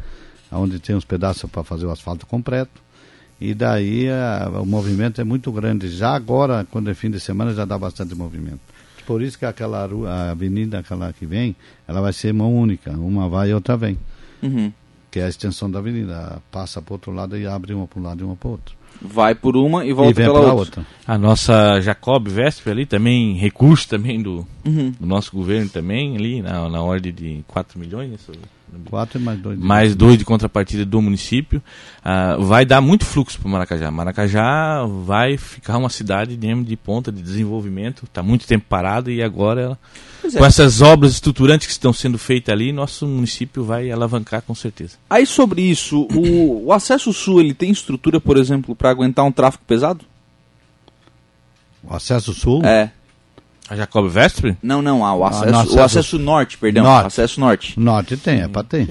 Onde 0.51 0.79
tem 0.79 0.95
uns 0.95 1.05
pedaços 1.05 1.51
para 1.51 1.65
fazer 1.65 1.87
o 1.87 1.91
asfalto 1.91 2.27
completo. 2.27 2.81
E 3.41 3.53
daí 3.55 4.09
a- 4.09 4.49
o 4.63 4.65
movimento 4.67 5.21
é 5.21 5.25
muito 5.25 5.51
grande. 5.53 5.89
Já 5.89 6.15
agora, 6.15 6.67
quando 6.71 6.91
é 6.91 6.95
fim 6.95 7.11
de 7.11 7.21
semana, 7.21 7.53
já 7.55 7.65
dá 7.65 7.77
bastante 7.79 8.15
movimento. 8.15 8.61
Por 9.07 9.23
isso 9.23 9.39
que 9.39 9.45
aquela 9.45 9.87
rua, 9.87 10.11
a 10.11 10.31
avenida, 10.31 10.79
aquela 10.79 11.13
que 11.13 11.27
vem, 11.27 11.55
ela 11.87 12.01
vai 12.01 12.13
ser 12.13 12.33
mão 12.33 12.55
única. 12.55 12.91
Uma 12.93 13.29
vai 13.29 13.51
e 13.51 13.55
outra 13.55 13.77
vem. 13.77 13.99
Uhum. 14.43 14.73
Que 15.11 15.21
é 15.21 15.25
a 15.25 15.29
extensão 15.29 15.71
da 15.71 15.79
avenida. 15.79 16.41
Passa 16.51 16.81
para 16.83 16.95
outro 16.95 17.13
lado 17.13 17.37
e 17.39 17.47
abre 17.47 17.73
uma 17.75 17.87
para 17.87 18.01
um 18.01 18.03
lado 18.03 18.21
e 18.23 18.25
uma 18.25 18.37
para 18.37 18.49
o 18.49 18.51
outro. 18.53 18.76
Vai 19.01 19.35
por 19.35 19.57
uma 19.57 19.85
e 19.85 19.91
E 19.91 19.93
volta 19.93 20.15
vem 20.15 20.27
pela 20.27 20.39
outra. 20.41 20.55
outra. 20.81 20.87
A 21.07 21.17
nossa 21.19 21.81
Jacob 21.81 22.27
Vesp 22.29 22.67
ali 22.69 22.87
também, 22.87 23.35
recurso 23.35 23.89
também 23.89 24.21
do, 24.23 24.47
Uhum. 24.65 24.93
do 24.99 25.07
nosso 25.07 25.31
governo 25.35 25.69
também, 25.71 26.17
ali 26.17 26.43
na, 26.43 26.69
na 26.69 26.83
ordem 26.83 27.13
de 27.13 27.45
4 27.47 27.79
milhões? 27.79 28.21
Quatro 28.91 29.19
e 29.19 29.23
mais 29.23 29.39
dois. 29.39 29.59
mais 29.59 29.95
dois 29.95 30.19
de 30.19 30.25
contrapartida 30.25 30.85
do 30.85 31.01
município, 31.01 31.63
ah, 32.05 32.37
vai 32.39 32.65
dar 32.65 32.81
muito 32.81 33.05
fluxo 33.05 33.39
para 33.39 33.51
Maracajá. 33.51 33.91
Maracajá 33.91 34.85
vai 35.05 35.37
ficar 35.37 35.79
uma 35.79 35.89
cidade 35.89 36.37
mesmo 36.37 36.65
de 36.65 36.77
ponta 36.77 37.11
de 37.11 37.23
desenvolvimento, 37.23 38.05
está 38.05 38.23
muito 38.23 38.47
tempo 38.47 38.67
parada 38.69 39.11
e 39.11 39.23
agora 39.23 39.61
ela, 39.61 39.79
é. 40.25 40.39
com 40.39 40.45
essas 40.45 40.83
obras 40.83 41.13
estruturantes 41.13 41.67
que 41.67 41.73
estão 41.73 41.93
sendo 41.93 42.19
feitas 42.19 42.53
ali, 42.53 42.73
nosso 42.73 43.07
município 43.07 43.65
vai 43.65 43.91
alavancar 43.91 44.43
com 44.43 44.55
certeza. 44.55 44.97
Aí 45.09 45.25
sobre 45.27 45.63
isso, 45.63 46.07
o, 46.13 46.67
o 46.67 46.73
acesso 46.73 47.13
sul 47.13 47.41
ele 47.41 47.55
tem 47.55 47.71
estrutura, 47.71 48.21
por 48.21 48.37
exemplo, 48.37 48.75
para 48.75 48.91
aguentar 48.91 49.25
um 49.25 49.33
tráfego 49.33 49.65
pesado? 49.67 50.05
O 51.83 51.95
acesso 51.95 52.35
sul. 52.35 52.65
É. 52.65 52.91
A 53.69 53.75
Jacob 53.77 54.09
Vestre? 54.09 54.57
Não, 54.63 54.81
não, 54.81 55.05
ah, 55.05 55.15
o, 55.15 55.25
Ah, 55.25 55.29
acesso, 55.31 55.47
o 55.53 55.57
acesso- 55.59 55.81
acesso 55.81 56.19
norte, 56.19 56.57
perdão. 56.57 56.85
Norte. 56.85 57.07
Acesso 57.07 57.41
norte. 57.41 57.79
Norte 57.81 58.17
tem, 58.17 58.41
é 58.43 58.49
para 58.49 58.63
ter. 58.63 58.89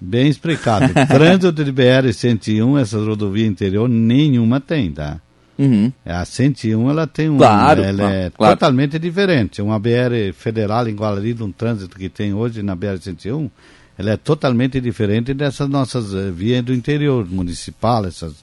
Bem 0.00 0.28
explicado. 0.28 0.92
Trânsito 1.08 1.64
de 1.64 1.72
BR-101, 1.72 2.78
essas 2.80 3.06
rodovias 3.06 3.48
interior, 3.48 3.88
nenhuma 3.88 4.60
tem, 4.60 4.92
tá? 4.92 5.20
Uhum. 5.58 5.90
A 6.04 6.22
101 6.24 6.90
ela 6.90 7.06
tem 7.06 7.30
um. 7.30 7.38
Claro, 7.38 7.80
ela 7.82 7.96
claro, 7.98 8.14
é 8.14 8.30
claro. 8.30 8.54
totalmente 8.54 8.98
diferente. 8.98 9.62
Uma 9.62 9.78
BR 9.78 10.32
federal 10.34 10.86
em 10.86 10.94
Guarani, 10.94 11.34
um 11.40 11.50
trânsito 11.50 11.96
que 11.98 12.10
tem 12.10 12.34
hoje 12.34 12.62
na 12.62 12.76
BR-101, 12.76 13.48
ela 13.96 14.10
é 14.10 14.16
totalmente 14.18 14.78
diferente 14.82 15.32
dessas 15.32 15.66
nossas 15.70 16.14
eh, 16.14 16.30
vias 16.30 16.62
do 16.62 16.74
interior 16.74 17.26
municipal. 17.26 18.04
Essas. 18.04 18.34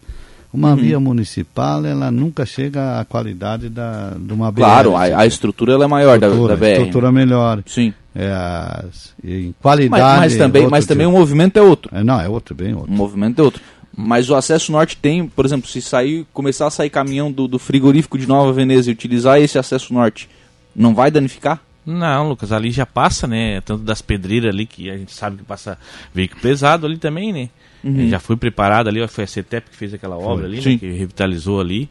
Uma 0.54 0.70
Uhum. 0.70 0.76
via 0.76 1.00
municipal, 1.00 1.84
ela 1.84 2.12
nunca 2.12 2.46
chega 2.46 3.00
à 3.00 3.06
qualidade 3.06 3.70
da, 3.70 4.12
de 4.20 4.32
uma 4.32 4.52
BR. 4.52 4.60
Claro, 4.62 4.96
a, 4.96 5.02
a 5.02 5.26
estrutura 5.26 5.74
ela 5.74 5.86
é 5.86 5.88
maior 5.88 6.20
da, 6.20 6.28
estrutura, 6.28 6.56
da 6.56 6.60
BR. 6.60 6.72
estrutura 6.74 7.12
melhor. 7.12 7.64
Sim. 7.66 7.92
É, 8.16 8.32
as- 8.32 9.14
em 9.24 9.48
Mas, 9.48 9.56
qualidade. 9.60 10.20
mas 10.20 10.36
também, 10.38 10.62
outro 10.62 10.72
mas 10.72 10.86
também 10.86 11.08
o 11.08 11.12
movimento 11.12 11.58
é 11.58 11.62
outro. 11.64 11.90
É, 11.96 12.04
não, 12.04 12.20
é 12.22 12.30
outro, 12.30 12.54
bem 12.54 12.74
O 12.74 12.78
outro. 12.80 12.92
movimento 12.94 13.40
é 13.40 13.44
outro. 13.44 13.62
Mas 13.96 14.30
o 14.30 14.36
acesso 14.36 14.72
norte 14.72 14.96
tem, 14.98 15.28
por 15.28 15.44
exemplo, 15.46 15.68
se 15.68 15.82
sair, 15.82 16.26
começar 16.34 16.68
a 16.68 16.72
sair 16.72 16.90
caminhão 16.92 17.32
do, 17.32 17.48
do 17.48 17.58
frigorífico 17.58 18.18
de 18.18 18.28
Nova 18.28 18.52
Veneza 18.54 18.90
e 18.90 18.94
utilizar 18.94 19.40
esse 19.40 19.58
acesso 19.58 19.92
norte, 19.94 20.30
não 20.76 20.94
vai 20.94 21.10
danificar? 21.10 21.60
Não, 21.86 22.30
Lucas, 22.30 22.52
ali 22.52 22.72
já 22.72 22.86
passa, 22.86 23.28
né? 23.28 23.60
Tanto 23.62 23.84
das 23.84 24.02
pedreiras 24.02 24.54
ali, 24.54 24.66
que 24.66 24.90
a 24.90 24.98
gente 24.98 25.14
sabe 25.14 25.38
que 25.38 25.44
passa 25.44 25.78
veículo 26.14 26.42
pesado 26.42 26.86
ali 26.86 26.98
também, 26.98 27.34
né? 27.34 27.50
Uhum. 27.84 28.10
Já 28.10 28.20
foi 28.20 28.38
preparado 28.38 28.88
ali, 28.88 29.06
foi 29.08 29.26
a 29.26 29.28
CETEP 29.28 29.70
que 29.70 29.76
fez 29.76 29.94
aquela 29.94 30.18
obra 30.18 30.46
ali, 30.46 30.58
né, 30.58 30.78
que 30.78 30.92
revitalizou 30.92 31.60
ali. 31.60 31.90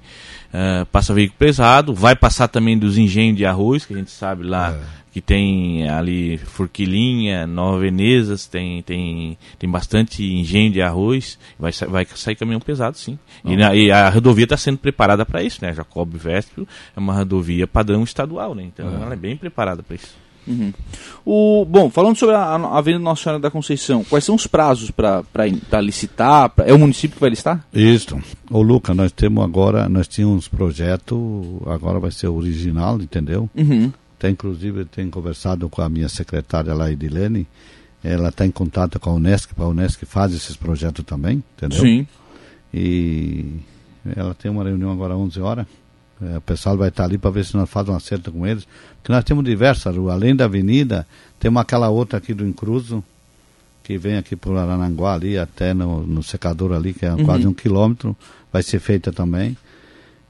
Ah, 0.53 0.87
passa 0.91 1.13
veículo 1.15 1.39
pesado, 1.39 1.95
vai 1.95 2.15
passar 2.17 2.49
também 2.49 2.79
dos 2.79 2.97
engenhos 2.99 3.37
de 3.37 3.45
arroz, 3.45 3.85
que 3.87 3.93
a 3.95 3.97
gente 3.97 4.11
sabe 4.11 4.45
lá 4.45 4.71
que 5.13 5.21
tem 5.21 5.87
ali 5.89 6.39
Forquilinha, 6.39 7.47
Nova 7.47 7.79
Venezas, 7.81 8.47
tem, 8.47 8.81
tem, 8.83 9.37
tem 9.59 9.69
bastante 9.69 10.25
engenho 10.25 10.73
de 10.73 10.81
arroz, 10.81 11.39
vai, 11.59 11.71
vai 11.89 12.07
sair 12.15 12.35
caminhão 12.37 12.61
pesado, 12.61 12.97
sim. 12.97 13.19
E, 13.45 13.55
na- 13.57 13.75
e 13.75 13.91
a 13.91 14.09
rodovia 14.09 14.45
está 14.45 14.57
sendo 14.57 14.79
preparada 14.79 15.27
para 15.27 15.43
isso, 15.43 15.59
né? 15.63 15.73
Jacob 15.75 16.15
Véspero 16.17 16.67
é 16.97 16.99
uma 17.01 17.13
rodovia 17.15 17.67
padrão 17.67 18.03
estadual, 18.03 18.55
né? 18.55 18.63
Então 18.63 18.87
ela 19.03 19.13
é 19.13 19.17
bem 19.17 19.37
preparada 19.37 19.83
para 19.83 19.97
isso. 19.97 20.17
Uhum. 20.47 20.73
O, 21.25 21.65
bom, 21.65 21.89
falando 21.91 22.17
sobre 22.17 22.35
a, 22.35 22.41
a 22.41 22.79
Avenida 22.79 23.03
Nossa 23.03 23.23
Senhora 23.23 23.41
da 23.41 23.51
Conceição, 23.51 24.03
quais 24.05 24.25
são 24.25 24.35
os 24.35 24.47
prazos 24.47 24.91
para 24.91 25.23
licitar? 25.81 26.51
Pra- 26.51 26.67
é 26.67 26.73
o 26.73 26.79
município 26.79 27.15
que 27.15 27.21
vai 27.21 27.31
listar? 27.31 27.65
Isso. 27.73 28.21
Ô, 28.51 28.61
Luca, 28.63 28.93
nós 28.95 29.13
temos 29.13 29.45
agora, 29.45 29.89
nós 29.89 30.09
tínhamos 30.09 30.49
projeto, 30.49 31.63
agora 31.67 32.01
vai 32.01 32.11
ser 32.11 32.29
original, 32.29 33.01
entendeu? 33.01 33.49
Uhum. 33.57 33.93
Até 34.19 34.31
inclusive 34.31 34.85
tenho 34.85 35.11
conversado 35.11 35.69
com 35.69 35.83
a 35.83 35.89
minha 35.89 36.09
secretária 36.09 36.75
lá, 36.75 36.91
Edilene, 36.91 37.47
ela 38.05 38.29
está 38.31 38.45
em 38.45 38.51
contato 38.51 38.99
com 38.99 39.11
a 39.11 39.15
Unesc, 39.15 39.55
para 39.55 39.65
a 39.65 39.69
Unesc 39.69 40.05
faz 40.07 40.35
esses 40.35 40.57
projetos 40.57 41.05
também, 41.05 41.43
entendeu? 41.57 41.81
Sim. 41.81 42.07
E 42.75 43.45
ela 44.17 44.35
tem 44.35 44.51
uma 44.51 44.65
reunião 44.65 44.91
agora 44.91 45.15
às 45.15 45.21
11 45.21 45.41
horas. 45.41 45.67
É, 46.23 46.39
o 46.39 46.41
pessoal 46.41 46.77
vai 46.77 46.89
estar 46.89 47.05
ali 47.05 47.19
para 47.19 47.31
ver 47.31 47.45
se 47.45 47.57
nós 47.57 47.69
fazemos 47.69 47.95
um 47.95 47.97
acerto 47.97 48.31
com 48.31 48.47
eles. 48.47 48.67
Porque 49.03 49.13
nós 49.13 49.25
temos 49.25 49.45
diversas 49.45 49.97
ruas. 49.97 50.15
Além 50.15 50.37
da 50.37 50.45
avenida, 50.45 51.07
temos 51.41 51.61
aquela 51.61 51.89
outra 51.89 52.19
aqui 52.19 52.33
do 52.33 52.47
Incruso, 52.47 53.03
que 53.83 53.99
vem 53.99 54.17
aqui 54.17 54.37
por 54.37 54.57
Arananguá 54.57 55.15
ali, 55.15 55.37
até 55.37 55.75
no, 55.75 56.07
no 56.07 56.23
secador 56.23 56.73
ali, 56.73 56.93
que 56.95 57.05
é 57.05 57.13
Uhum. 57.13 57.25
quase 57.25 57.47
um 57.47 57.53
quilômetro. 57.55 58.17
Vai 58.53 58.63
ser 58.63 58.79
feita 58.79 59.13
também. 59.13 59.57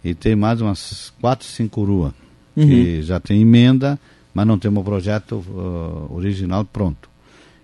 E 0.02 0.14
tem 0.14 0.34
mais 0.34 0.60
umas 0.60 1.12
quatro, 1.20 1.46
cinco 1.46 1.84
ruas 1.84 2.12
que 2.54 3.00
já 3.02 3.18
tem 3.20 3.40
emenda, 3.40 3.98
mas 4.34 4.46
não 4.46 4.58
temos 4.58 4.82
o 4.82 4.84
projeto 4.84 5.36
uh, 5.48 6.14
original 6.14 6.64
pronto. 6.64 7.08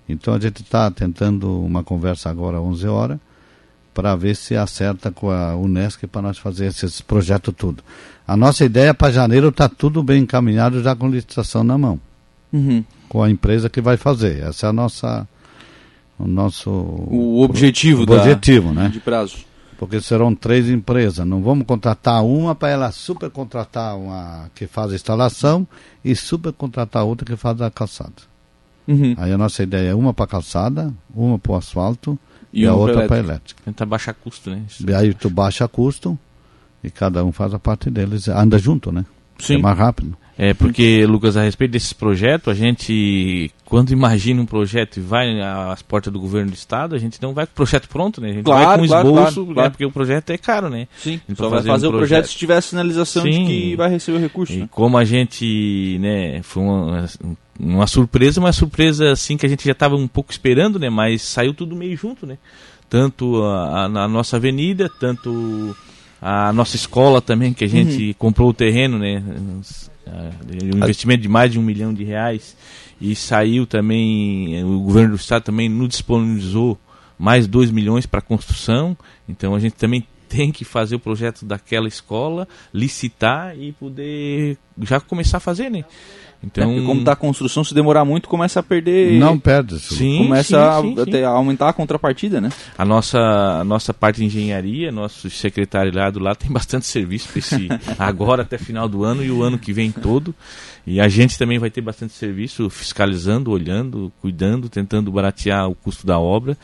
Então 0.08 0.32
a 0.34 0.38
gente 0.40 0.62
está 0.62 0.90
tentando 0.90 1.60
uma 1.62 1.82
conversa 1.84 2.30
agora 2.30 2.56
às 2.58 2.62
11 2.64 2.86
horas 2.86 3.18
para 3.94 4.14
ver 4.16 4.36
se 4.36 4.54
acerta 4.56 5.10
com 5.10 5.30
a 5.30 5.56
Unesc 5.56 6.06
para 6.06 6.22
nós 6.22 6.38
fazer 6.38 6.66
esses 6.66 7.00
projetos 7.00 7.54
tudo. 7.56 7.82
A 8.26 8.36
nossa 8.36 8.64
ideia 8.64 8.92
para 8.94 9.12
janeiro 9.12 9.48
está 9.48 9.68
tudo 9.68 10.02
bem 10.02 10.22
encaminhado 10.22 10.82
já 10.82 10.94
com 10.94 11.08
licitação 11.08 11.64
na 11.64 11.76
mão, 11.78 11.98
Uhum. 12.52 12.84
com 13.08 13.22
a 13.22 13.30
empresa 13.30 13.68
que 13.68 13.80
vai 13.80 13.96
fazer. 13.96 14.42
Essa 14.42 14.66
é 14.66 14.70
a 14.70 14.72
nossa 14.72 15.26
o 16.18 16.26
nosso 16.26 16.70
O 16.70 17.42
objetivo 17.42 18.02
o 18.02 18.06
da, 18.06 18.16
objetivo, 18.16 18.72
né? 18.72 18.88
de 18.88 19.00
prazo. 19.00 19.36
Porque 19.78 20.00
serão 20.00 20.34
três 20.34 20.68
empresas. 20.68 21.24
Não 21.24 21.40
vamos 21.40 21.64
contratar 21.64 22.24
uma 22.24 22.52
para 22.54 22.68
ela 22.70 22.90
super 22.90 23.30
contratar 23.30 23.96
uma 23.96 24.50
que 24.54 24.66
faz 24.66 24.90
a 24.92 24.96
instalação 24.96 25.66
e 26.04 26.16
super 26.16 26.52
contratar 26.52 27.04
outra 27.04 27.24
que 27.24 27.36
faz 27.36 27.60
a 27.62 27.70
calçada. 27.70 28.12
Uhum. 28.88 29.14
Aí 29.16 29.32
a 29.32 29.38
nossa 29.38 29.62
ideia 29.62 29.90
é 29.90 29.94
uma 29.94 30.12
para 30.12 30.26
calçada, 30.26 30.92
uma 31.14 31.38
para 31.38 31.52
o 31.52 31.56
asfalto 31.56 32.18
E 32.52 32.62
e, 32.62 32.66
a 32.66 32.74
uma 32.74 32.84
pra 32.84 32.92
outra 32.92 33.06
para 33.08 33.16
elétrica. 33.18 33.30
elétrica. 33.32 33.62
Tentar 33.64 33.86
baixar 33.86 34.14
custo, 34.14 34.50
né? 34.50 34.62
Isso. 34.68 34.88
E 34.88 34.94
aí 34.94 35.12
tu 35.14 35.28
baixa 35.30 35.66
custo 35.68 36.18
e 36.82 36.90
cada 36.90 37.24
um 37.24 37.32
faz 37.32 37.52
a 37.54 37.58
parte 37.58 37.90
deles. 37.90 38.28
Anda 38.28 38.58
junto, 38.58 38.90
né? 38.92 39.04
Sim. 39.38 39.56
É 39.56 39.58
mais 39.58 39.78
rápido. 39.78 40.16
É 40.40 40.54
porque, 40.54 41.04
Lucas, 41.04 41.36
a 41.36 41.42
respeito 41.42 41.72
desses 41.72 41.92
projetos, 41.92 42.48
a 42.48 42.54
gente, 42.54 43.50
quando 43.64 43.90
imagina 43.90 44.40
um 44.40 44.46
projeto 44.46 44.98
e 44.98 45.00
vai 45.00 45.40
às 45.40 45.82
portas 45.82 46.12
do 46.12 46.20
governo 46.20 46.52
do 46.52 46.54
estado, 46.54 46.94
a 46.94 46.98
gente 46.98 47.20
não 47.20 47.34
vai 47.34 47.44
com 47.44 47.50
o 47.52 47.54
projeto 47.56 47.88
pronto, 47.88 48.20
né? 48.20 48.30
A 48.30 48.32
gente 48.34 48.44
vai 48.44 48.62
Claro, 48.62 48.78
com 48.80 48.84
o 48.84 48.88
claro, 48.88 49.08
esboço, 49.08 49.34
claro, 49.34 49.48
né? 49.48 49.54
claro. 49.54 49.70
porque 49.72 49.84
o 49.84 49.90
projeto 49.90 50.30
é 50.30 50.38
caro, 50.38 50.68
né? 50.70 50.86
Sim, 50.96 51.20
Então, 51.28 51.50
só 51.50 51.56
vai 51.56 51.62
fazer 51.64 51.86
um 51.86 51.90
o 51.90 51.92
projeto 51.92 52.18
projeto. 52.20 52.32
se 52.32 52.38
tiver 52.38 52.56
a 52.56 52.60
sinalização 52.60 53.24
de 53.24 53.32
Sim. 53.34 53.46
que 53.46 53.74
vai 53.76 53.90
receber 53.90 54.18
o 54.18 54.20
recurso. 54.20 54.52
E 54.52 54.58
né? 54.58 54.68
como 54.70 54.96
a 54.96 55.04
gente, 55.04 55.98
né, 56.00 56.40
foi 56.44 56.62
uma, 56.62 57.04
uma 57.58 57.86
surpresa, 57.86 58.40
uma 58.40 58.52
surpresa 58.52 59.10
assim 59.12 59.36
que 59.36 59.44
a 59.44 59.48
gente 59.48 59.64
já 59.64 59.72
estava 59.72 59.96
um 59.96 60.06
pouco 60.08 60.30
esperando, 60.30 60.78
né, 60.78 60.88
mas 60.88 61.22
saiu 61.22 61.52
tudo 61.52 61.74
meio 61.74 61.96
junto, 61.96 62.26
né? 62.26 62.38
Tanto 62.88 63.42
a, 63.42 63.84
a- 63.84 63.88
na 63.88 64.06
nossa 64.08 64.36
avenida, 64.36 64.88
tanto 65.00 65.76
A 66.20 66.52
nossa 66.52 66.74
escola 66.76 67.20
também, 67.22 67.52
que 67.52 67.64
a 67.64 67.68
gente 67.68 68.08
uhum. 68.08 68.14
comprou 68.18 68.50
o 68.50 68.54
terreno, 68.54 68.98
né? 68.98 69.22
Um 70.74 70.78
investimento 70.78 71.22
de 71.22 71.28
mais 71.28 71.52
de 71.52 71.58
um 71.58 71.62
milhão 71.62 71.92
de 71.94 72.02
reais. 72.04 72.56
E 73.00 73.14
saiu 73.14 73.66
também, 73.66 74.64
o 74.64 74.80
governo 74.80 75.10
do 75.10 75.16
estado 75.16 75.44
também 75.44 75.68
nos 75.68 75.88
disponibilizou 75.90 76.76
mais 77.18 77.46
2 77.46 77.70
milhões 77.70 78.06
para 78.06 78.20
construção. 78.20 78.96
Então 79.28 79.54
a 79.54 79.60
gente 79.60 79.74
também 79.74 80.04
tem 80.28 80.50
que 80.50 80.64
fazer 80.64 80.96
o 80.96 80.98
projeto 81.00 81.44
daquela 81.44 81.86
escola, 81.88 82.48
licitar 82.74 83.56
e 83.56 83.72
poder 83.72 84.58
já 84.82 84.98
começar 85.00 85.36
a 85.36 85.40
fazer, 85.40 85.70
né? 85.70 85.84
Então, 86.42 86.70
é, 86.70 86.82
como 86.82 87.00
está 87.00 87.12
a 87.12 87.16
construção, 87.16 87.64
se 87.64 87.74
demorar 87.74 88.04
muito, 88.04 88.28
começa 88.28 88.60
a 88.60 88.62
perder. 88.62 89.18
Não 89.18 89.38
perde. 89.38 89.78
Sim, 89.80 90.18
começa 90.18 90.80
sim, 90.80 90.94
sim, 91.04 91.22
a, 91.22 91.28
a, 91.28 91.32
aumentar 91.32 91.68
a 91.68 91.72
contrapartida, 91.72 92.40
né? 92.40 92.50
A 92.76 92.84
nossa, 92.84 93.18
a 93.18 93.64
nossa 93.64 93.92
parte 93.92 94.18
de 94.18 94.26
engenharia, 94.26 94.92
nosso 94.92 95.28
secretariado 95.28 96.20
lá 96.20 96.34
tem 96.34 96.50
bastante 96.52 96.86
serviço 96.86 97.28
para 97.28 97.38
esse 97.40 97.68
agora 97.98 98.42
até 98.42 98.56
final 98.56 98.88
do 98.88 99.02
ano 99.02 99.24
e 99.24 99.30
o 99.30 99.42
ano 99.42 99.58
que 99.58 99.72
vem 99.72 99.90
todo. 99.90 100.34
E 100.86 101.00
a 101.00 101.08
gente 101.08 101.36
também 101.36 101.58
vai 101.58 101.70
ter 101.70 101.80
bastante 101.80 102.14
serviço 102.14 102.70
fiscalizando, 102.70 103.50
olhando, 103.50 104.12
cuidando, 104.20 104.68
tentando 104.68 105.10
baratear 105.10 105.68
o 105.68 105.74
custo 105.74 106.06
da 106.06 106.18
obra. 106.18 106.56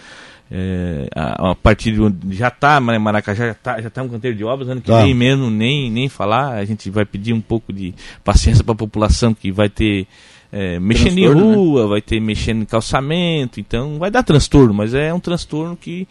É, 0.57 1.09
a, 1.17 1.51
a, 1.51 1.55
partir 1.57 1.91
de 1.91 2.37
já 2.37 2.47
está 2.47 2.79
Maracajá 2.79 3.47
já 3.47 3.51
está 3.51 3.81
já 3.81 3.91
tá 3.91 4.05
um 4.05 4.09
canteiro 4.09 4.37
de 4.37 4.45
obras 4.45 4.69
ano 4.69 4.81
que 4.81 4.87
tá. 4.87 5.03
vem 5.03 5.13
mesmo 5.13 5.51
nem 5.51 5.91
nem 5.91 6.09
falar 6.09 6.53
a 6.53 6.65
gente 6.65 6.89
vai 6.91 7.05
pedir 7.05 7.33
um 7.33 7.41
pouco 7.41 7.73
de 7.73 7.93
paciência 8.23 8.63
para 8.63 8.73
a 8.73 8.77
população 8.77 9.35
que 9.35 9.51
vai 9.51 9.69
ter 9.69 10.07
é, 10.53 10.79
mexendo 10.79 11.19
em 11.19 11.29
né? 11.29 11.35
rua 11.35 11.83
né? 11.83 11.89
vai 11.89 12.01
ter 12.01 12.21
mexendo 12.21 12.63
em 12.63 12.67
calçamento 12.67 13.59
então 13.59 13.99
vai 13.99 14.13
dar 14.13 14.23
transtorno 14.23 14.73
mas 14.73 14.95
é 14.95 15.13
um 15.13 15.19
transtorno 15.19 15.77
que 15.77 16.07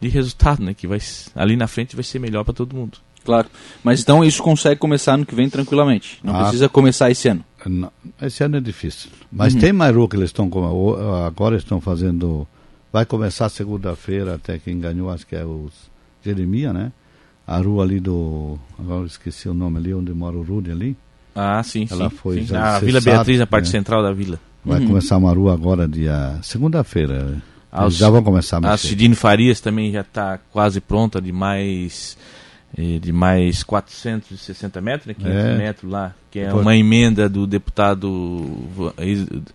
de 0.00 0.08
resultado 0.08 0.60
né 0.60 0.74
que 0.74 0.88
vai 0.88 0.98
ali 1.36 1.54
na 1.54 1.68
frente 1.68 1.94
vai 1.94 2.02
ser 2.02 2.18
melhor 2.18 2.42
para 2.42 2.52
todo 2.52 2.74
mundo 2.74 2.98
claro 3.24 3.46
mas 3.84 4.00
então 4.00 4.24
isso 4.24 4.42
consegue 4.42 4.80
começar 4.80 5.14
ano 5.14 5.24
que 5.24 5.36
vem 5.36 5.48
tranquilamente 5.48 6.18
não 6.20 6.34
ah, 6.34 6.40
precisa 6.40 6.68
começar 6.68 7.12
esse 7.12 7.28
ano 7.28 7.44
não, 7.64 7.92
esse 8.20 8.42
ano 8.42 8.56
é 8.56 8.60
difícil 8.60 9.08
mas 9.30 9.54
uhum. 9.54 9.60
tem 9.60 9.72
mais 9.72 9.94
rua 9.94 10.08
que 10.08 10.16
eles 10.16 10.30
estão 10.30 10.50
agora 11.24 11.56
estão 11.56 11.80
fazendo 11.80 12.44
Vai 12.94 13.04
começar 13.04 13.48
segunda-feira, 13.48 14.36
até 14.36 14.56
quem 14.56 14.78
ganhou, 14.78 15.10
acho 15.10 15.26
que 15.26 15.34
é 15.34 15.44
o 15.44 15.68
Jeremias, 16.24 16.72
né? 16.72 16.92
A 17.44 17.58
rua 17.58 17.82
ali 17.82 17.98
do. 17.98 18.56
Agora 18.78 19.04
esqueci 19.04 19.48
o 19.48 19.52
nome 19.52 19.78
ali, 19.78 19.92
onde 19.92 20.14
mora 20.14 20.36
o 20.36 20.44
Rude 20.44 20.70
ali. 20.70 20.96
Ah, 21.34 21.60
sim, 21.64 21.88
Ela 21.90 22.08
sim. 22.08 22.14
foi. 22.14 22.44
sim. 22.46 22.54
A 22.54 22.78
Vila 22.78 23.00
Beatriz, 23.00 23.40
a 23.40 23.48
parte 23.48 23.64
né? 23.64 23.70
central 23.72 24.00
da 24.00 24.12
vila. 24.12 24.38
Vai 24.64 24.78
uhum. 24.78 24.86
começar 24.86 25.16
uma 25.16 25.32
rua 25.32 25.54
agora, 25.54 25.88
dia. 25.88 26.38
Segunda-feira. 26.40 27.42
Já 27.88 28.08
vão 28.08 28.22
começar 28.22 28.58
a 28.58 28.60
mexer. 28.60 28.74
A 28.74 28.76
Cidino 28.76 29.16
Farias 29.16 29.60
também 29.60 29.90
já 29.90 30.02
está 30.02 30.38
quase 30.52 30.80
pronta, 30.80 31.20
de 31.20 31.32
mais 31.32 32.16
de 32.76 33.12
mais 33.12 33.62
460 33.62 34.80
metros, 34.80 35.06
né, 35.06 35.14
500 35.14 35.36
é. 35.36 35.56
metros 35.56 35.92
lá, 35.92 36.14
que 36.28 36.40
é 36.40 36.52
uma 36.52 36.76
emenda 36.76 37.28
do 37.28 37.46
deputado 37.46 38.92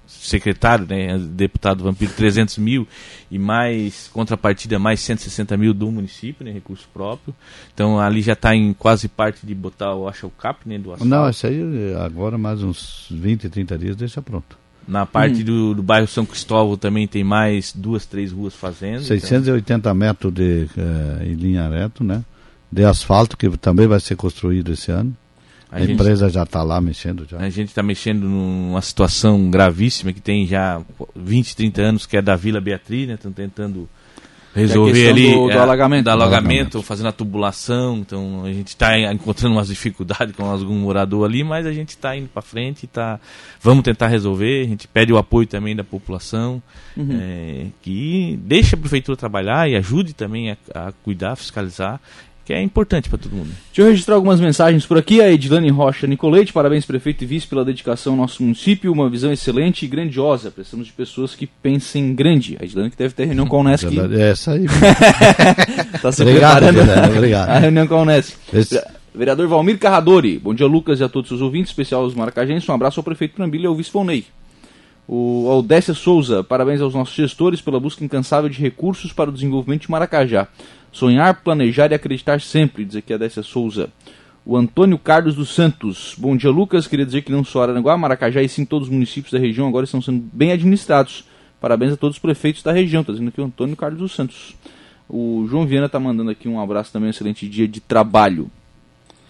secretário, 0.08 0.86
né, 0.88 1.18
deputado 1.18 1.84
Vampiro, 1.84 2.14
300 2.14 2.58
mil, 2.58 2.88
e 3.30 3.38
mais 3.38 4.10
contrapartida, 4.14 4.80
mais 4.80 5.02
160 5.02 5.58
mil 5.58 5.74
do 5.74 5.92
município, 5.92 6.46
né, 6.46 6.52
recurso 6.52 6.88
próprio. 6.94 7.36
Então 7.74 8.00
ali 8.00 8.22
já 8.22 8.34
está 8.34 8.56
em 8.56 8.72
quase 8.74 9.10
parte 9.10 9.46
de 9.46 9.54
botar, 9.54 9.92
eu 9.92 10.08
acho, 10.08 10.28
o 10.28 10.32
CAP 10.32 10.62
né, 10.66 10.78
do 10.78 10.94
asfalto. 10.94 11.06
Não, 11.06 11.30
isso 11.30 11.46
aí 11.46 11.94
agora 12.00 12.38
mais 12.38 12.64
uns 12.64 13.08
20, 13.12 13.50
30 13.50 13.78
dias 13.78 13.96
deixa 13.98 14.22
pronto. 14.22 14.58
Na 14.88 15.06
parte 15.06 15.42
hum. 15.42 15.46
do, 15.46 15.76
do, 15.76 15.84
bairro 15.84 16.08
São 16.08 16.26
Cristóvão 16.26 16.76
também 16.76 17.08
tem 17.08 17.24
mais 17.24 17.72
duas, 17.72 18.08
três 18.08 18.32
ruas 18.32 18.56
fazendo. 18.56 19.04
680 19.04 19.74
então... 19.74 19.94
metros 19.94 20.34
de, 20.34 20.68
uh, 20.76 21.24
em 21.24 21.34
linha 21.34 21.68
reta, 21.68 22.04
né? 22.04 22.24
De 22.72 22.84
asfalto, 22.84 23.36
que 23.36 23.50
também 23.58 23.88
vai 23.88 24.00
ser 24.00 24.16
construído 24.16 24.72
esse 24.74 24.92
ano. 24.92 25.16
A, 25.72 25.78
a 25.78 25.80
gente, 25.82 25.94
empresa 25.94 26.30
já 26.30 26.44
está 26.44 26.64
lá 26.64 26.82
mexendo 26.82 27.28
já. 27.30 27.38
A 27.38 27.50
gente 27.50 27.70
está 27.70 27.84
mexendo 27.84 28.28
numa 28.28 28.82
situação 28.82 29.50
gravíssima 29.52 30.12
que 30.12 30.22
tem 30.22 30.48
já 30.48 30.82
20, 31.16 31.56
30 31.56 31.82
anos, 31.82 32.06
que 32.06 32.18
é 32.18 32.22
da 32.22 32.36
Vila 32.36 32.60
Beatriz, 32.60 33.08
né? 33.08 33.14
Estão 33.14 33.32
tentando 33.32 33.88
resolver 34.54 35.06
é 35.06 35.10
ali 35.10 35.32
do, 35.32 35.46
do 35.46 35.52
é, 35.52 35.58
alagamento. 35.58 36.04
Do 36.06 36.10
alagamento, 36.10 36.82
fazendo 36.82 37.10
a 37.10 37.12
tubulação. 37.12 37.98
Então 37.98 38.44
a 38.46 38.52
gente 38.52 38.70
está 38.70 39.00
encontrando 39.12 39.56
umas 39.56 39.68
dificuldades 39.68 40.34
com 40.36 40.44
algum 40.46 40.76
morador 40.76 41.26
ali, 41.26 41.44
mas 41.44 41.66
a 41.66 41.72
gente 41.72 41.90
está 41.90 42.16
indo 42.16 42.28
para 42.30 42.42
frente, 42.42 42.88
tá, 42.88 43.20
vamos 43.62 43.84
tentar 43.84 44.08
resolver. 44.08 44.64
A 44.64 44.68
gente 44.68 44.88
pede 44.88 45.14
o 45.14 45.18
apoio 45.18 45.48
também 45.48 45.76
da 45.76 45.84
população, 45.84 46.62
uhum. 46.98 47.20
é, 47.22 47.68
que 47.82 48.40
deixe 48.44 48.76
a 48.76 48.78
prefeitura 48.78 49.16
trabalhar 49.16 49.70
e 49.70 49.76
ajude 49.76 50.14
também 50.14 50.52
a, 50.52 50.58
a 50.74 50.92
cuidar, 51.04 51.36
fiscalizar 51.36 52.02
que 52.50 52.54
é 52.56 52.64
importante 52.64 53.08
para 53.10 53.20
todo 53.20 53.32
mundo. 53.32 53.52
Deixa 53.68 53.82
eu 53.84 53.86
registrar 53.86 54.16
algumas 54.16 54.42
mensagens 54.42 54.84
por 54.84 54.98
aqui. 54.98 55.22
A 55.22 55.32
Edilane 55.32 55.70
Rocha 55.70 56.08
Nicolete, 56.08 56.52
parabéns 56.52 56.84
prefeito 56.84 57.24
e 57.24 57.28
vice 57.28 57.46
pela 57.46 57.64
dedicação 57.64 58.14
ao 58.14 58.18
nosso 58.18 58.42
município, 58.42 58.92
uma 58.92 59.08
visão 59.08 59.32
excelente 59.32 59.86
e 59.86 59.88
grandiosa. 59.88 60.50
Precisamos 60.50 60.88
de 60.88 60.94
pessoas 60.94 61.36
que 61.36 61.46
pensem 61.46 62.16
grande. 62.16 62.58
A 62.60 62.66
Edilane 62.66 62.90
que 62.90 62.98
deve 62.98 63.14
ter 63.14 63.26
reunião 63.26 63.46
com 63.46 63.58
a 63.58 63.60
Unesc. 63.60 63.86
É 63.86 64.32
essa 64.32 64.54
aí. 64.54 64.66
Está 65.94 66.12
se 66.12 66.24
obrigado, 66.24 66.74
preparando 66.74 67.18
obrigado. 67.18 67.50
a 67.50 67.60
reunião 67.60 67.86
com 67.86 67.94
a 67.94 68.02
Unesc. 68.02 68.36
Esse... 68.52 68.84
Vereador 69.14 69.48
Valmir 69.48 69.78
Carradori, 69.78 70.40
bom 70.40 70.56
dia 70.56 70.66
Lucas 70.66 71.02
e 71.02 71.04
a 71.04 71.10
todos 71.10 71.30
os 71.30 71.44
ouvintes, 71.44 71.70
especial 71.70 72.02
aos 72.02 72.16
maracajenses, 72.16 72.68
um 72.68 72.74
abraço 72.74 73.00
ao 73.00 73.04
prefeito 73.04 73.36
Trambilha 73.36 73.66
e 73.66 73.68
ao 73.68 73.76
vice 73.76 73.92
Volney. 73.94 74.26
O 75.12 75.48
Aldécia 75.50 75.96
Souza, 75.96 76.44
parabéns 76.44 76.82
aos 76.82 76.94
nossos 76.94 77.16
gestores 77.16 77.62
pela 77.62 77.80
busca 77.80 78.06
incansável 78.06 78.48
de 78.48 78.60
recursos 78.60 79.12
para 79.12 79.32
o 79.32 79.34
desenvolvimento 79.34 79.82
de 79.82 79.92
Maracajá. 79.92 80.48
Sonhar, 80.92 81.42
planejar 81.44 81.92
e 81.92 81.96
acreditar 81.96 82.42
sempre, 82.42 82.84
diz 82.84 82.96
aqui 82.96 83.14
a 83.14 83.18
Décia 83.18 83.44
Souza. 83.44 83.90
O 84.46 84.58
Antônio 84.58 84.98
Carlos 84.98 85.36
dos 85.36 85.50
Santos. 85.50 86.16
Bom 86.18 86.36
dia, 86.36 86.50
Lucas. 86.50 86.88
Queria 86.88 87.06
dizer 87.06 87.22
que 87.22 87.32
não 87.32 87.44
só 87.44 87.64
Araranguá, 87.64 87.96
Maracajá 87.98 88.42
e 88.42 88.50
sim 88.50 88.66
todos 88.66 88.88
os 88.88 88.94
municípios 88.94 89.32
da 89.32 89.40
região 89.40 89.68
agora 89.68 89.84
estão 89.84 90.02
sendo 90.02 90.24
bem 90.34 90.52
administrados. 90.52 91.26
Parabéns 91.62 91.94
a 91.94 91.98
todos 91.98 92.16
os 92.16 92.22
prefeitos 92.22 92.64
da 92.64 92.72
região. 92.72 93.02
Está 93.02 93.14
dizendo 93.14 93.28
aqui 93.28 93.42
o 93.42 93.46
Antônio 93.46 93.76
Carlos 93.76 94.00
dos 94.00 94.12
Santos. 94.14 94.56
O 95.08 95.46
João 95.50 95.68
Viana 95.68 95.88
está 95.88 96.00
mandando 96.00 96.32
aqui 96.32 96.48
um 96.48 96.60
abraço 96.60 96.92
também, 96.92 97.08
um 97.08 97.12
excelente 97.12 97.48
dia 97.48 97.68
de 97.68 97.80
trabalho. 97.80 98.50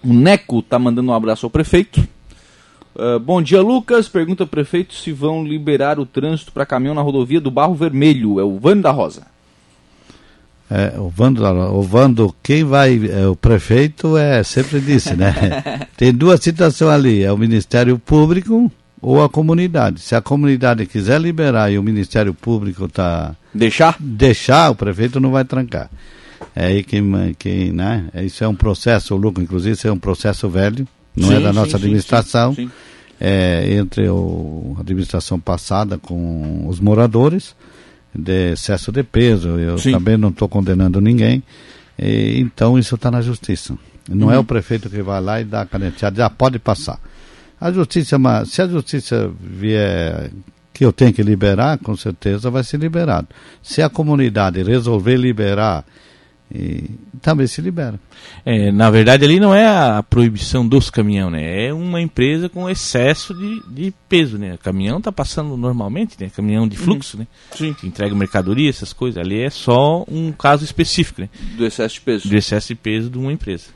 O 0.02 0.12
Neco 0.12 0.60
está 0.60 0.78
mandando 0.78 1.10
um 1.10 1.14
abraço 1.14 1.44
ao 1.44 1.50
prefeito. 1.50 2.00
Uh, 2.94 3.18
bom 3.18 3.42
dia, 3.42 3.60
Lucas. 3.60 4.08
Pergunta 4.08 4.44
ao 4.44 4.46
prefeito 4.46 4.94
se 4.94 5.12
vão 5.12 5.44
liberar 5.44 5.98
o 5.98 6.06
trânsito 6.06 6.52
para 6.52 6.64
caminhão 6.64 6.94
na 6.94 7.02
rodovia 7.02 7.40
do 7.40 7.50
Barro 7.50 7.74
Vermelho. 7.74 8.40
É 8.40 8.44
o 8.44 8.58
Vânio 8.58 8.82
da 8.82 8.90
Rosa. 8.90 9.26
É, 10.70 10.94
o, 11.00 11.08
Vando, 11.08 11.44
o 11.44 11.82
Vando, 11.82 12.34
quem 12.40 12.62
vai, 12.62 13.00
é, 13.10 13.26
o 13.26 13.34
prefeito 13.34 14.16
é 14.16 14.42
sempre 14.44 14.80
disse, 14.80 15.16
né? 15.16 15.88
Tem 15.96 16.12
duas 16.12 16.40
situações 16.40 16.90
ali, 16.90 17.24
é 17.24 17.32
o 17.32 17.36
Ministério 17.36 17.98
Público 17.98 18.70
ou 19.02 19.22
a 19.22 19.28
comunidade. 19.28 20.00
Se 20.00 20.14
a 20.14 20.20
comunidade 20.20 20.86
quiser 20.86 21.20
liberar 21.20 21.72
e 21.72 21.78
o 21.78 21.82
Ministério 21.82 22.32
Público 22.32 22.86
tá 22.86 23.34
deixar, 23.52 23.96
deixar, 23.98 24.70
o 24.70 24.76
prefeito 24.76 25.18
não 25.18 25.32
vai 25.32 25.44
trancar. 25.44 25.90
É 26.54 26.66
aí 26.66 26.84
quem, 26.84 27.34
quem 27.36 27.72
né? 27.72 28.08
Isso 28.22 28.44
é 28.44 28.48
um 28.48 28.54
processo, 28.54 29.16
Lucas, 29.16 29.42
inclusive 29.42 29.74
isso 29.74 29.88
é 29.88 29.92
um 29.92 29.98
processo 29.98 30.48
velho, 30.48 30.86
não 31.16 31.32
é 31.32 31.36
sim, 31.36 31.36
é 31.36 31.40
da 31.40 31.52
nossa 31.52 31.70
sim, 31.70 31.76
administração. 31.76 32.54
Sim, 32.54 32.70
é, 33.20 33.74
entre 33.74 34.08
o, 34.08 34.74
a 34.78 34.80
administração 34.80 35.38
passada 35.38 35.98
com 35.98 36.66
os 36.66 36.80
moradores 36.80 37.54
de 38.14 38.52
excesso 38.52 38.90
de 38.92 39.02
peso. 39.02 39.58
Eu 39.58 39.78
Sim. 39.78 39.92
também 39.92 40.16
não 40.16 40.30
estou 40.30 40.48
condenando 40.48 41.00
ninguém. 41.00 41.42
E, 41.98 42.40
então 42.40 42.78
isso 42.78 42.94
está 42.94 43.10
na 43.10 43.20
justiça. 43.20 43.76
Não 44.08 44.28
uhum. 44.28 44.32
é 44.32 44.38
o 44.38 44.44
prefeito 44.44 44.88
que 44.90 45.02
vai 45.02 45.20
lá 45.20 45.40
e 45.40 45.44
dá 45.44 45.62
a 45.62 45.66
caneteada, 45.66 46.16
já 46.16 46.30
pode 46.30 46.58
passar. 46.58 46.98
A 47.60 47.70
justiça, 47.70 48.16
é 48.16 48.44
se 48.44 48.62
a 48.62 48.66
justiça 48.66 49.30
vier 49.38 50.30
que 50.72 50.84
eu 50.84 50.92
tenho 50.92 51.12
que 51.12 51.22
liberar, 51.22 51.78
com 51.78 51.94
certeza 51.94 52.50
vai 52.50 52.64
ser 52.64 52.78
liberado. 52.78 53.28
Se 53.62 53.82
a 53.82 53.90
comunidade 53.90 54.62
resolver 54.62 55.16
liberar 55.16 55.84
e 56.52 56.90
também 57.22 57.46
se 57.46 57.60
libera. 57.60 57.98
É, 58.44 58.72
na 58.72 58.90
verdade, 58.90 59.24
ali 59.24 59.38
não 59.38 59.54
é 59.54 59.66
a 59.66 60.02
proibição 60.02 60.66
dos 60.66 60.90
caminhões, 60.90 61.32
né? 61.32 61.66
É 61.66 61.72
uma 61.72 62.00
empresa 62.00 62.48
com 62.48 62.68
excesso 62.68 63.34
de, 63.34 63.62
de 63.68 63.94
peso, 64.08 64.36
né? 64.36 64.54
O 64.54 64.58
caminhão 64.58 64.98
está 64.98 65.12
passando 65.12 65.56
normalmente, 65.56 66.16
né? 66.18 66.30
Caminhão 66.34 66.66
de 66.66 66.76
fluxo, 66.76 67.16
uhum. 67.16 67.22
né? 67.22 67.26
Sim. 67.56 67.74
Que 67.74 67.86
entrega 67.86 68.14
mercadoria, 68.14 68.68
essas 68.68 68.92
coisas. 68.92 69.22
Ali 69.22 69.42
é 69.42 69.50
só 69.50 70.04
um 70.08 70.32
caso 70.32 70.64
específico, 70.64 71.20
né? 71.20 71.28
Do 71.56 71.64
excesso 71.64 71.94
de 71.94 72.00
peso. 72.00 72.28
Do 72.28 72.36
excesso 72.36 72.68
de 72.68 72.74
peso 72.74 73.10
de 73.10 73.18
uma 73.18 73.32
empresa. 73.32 73.66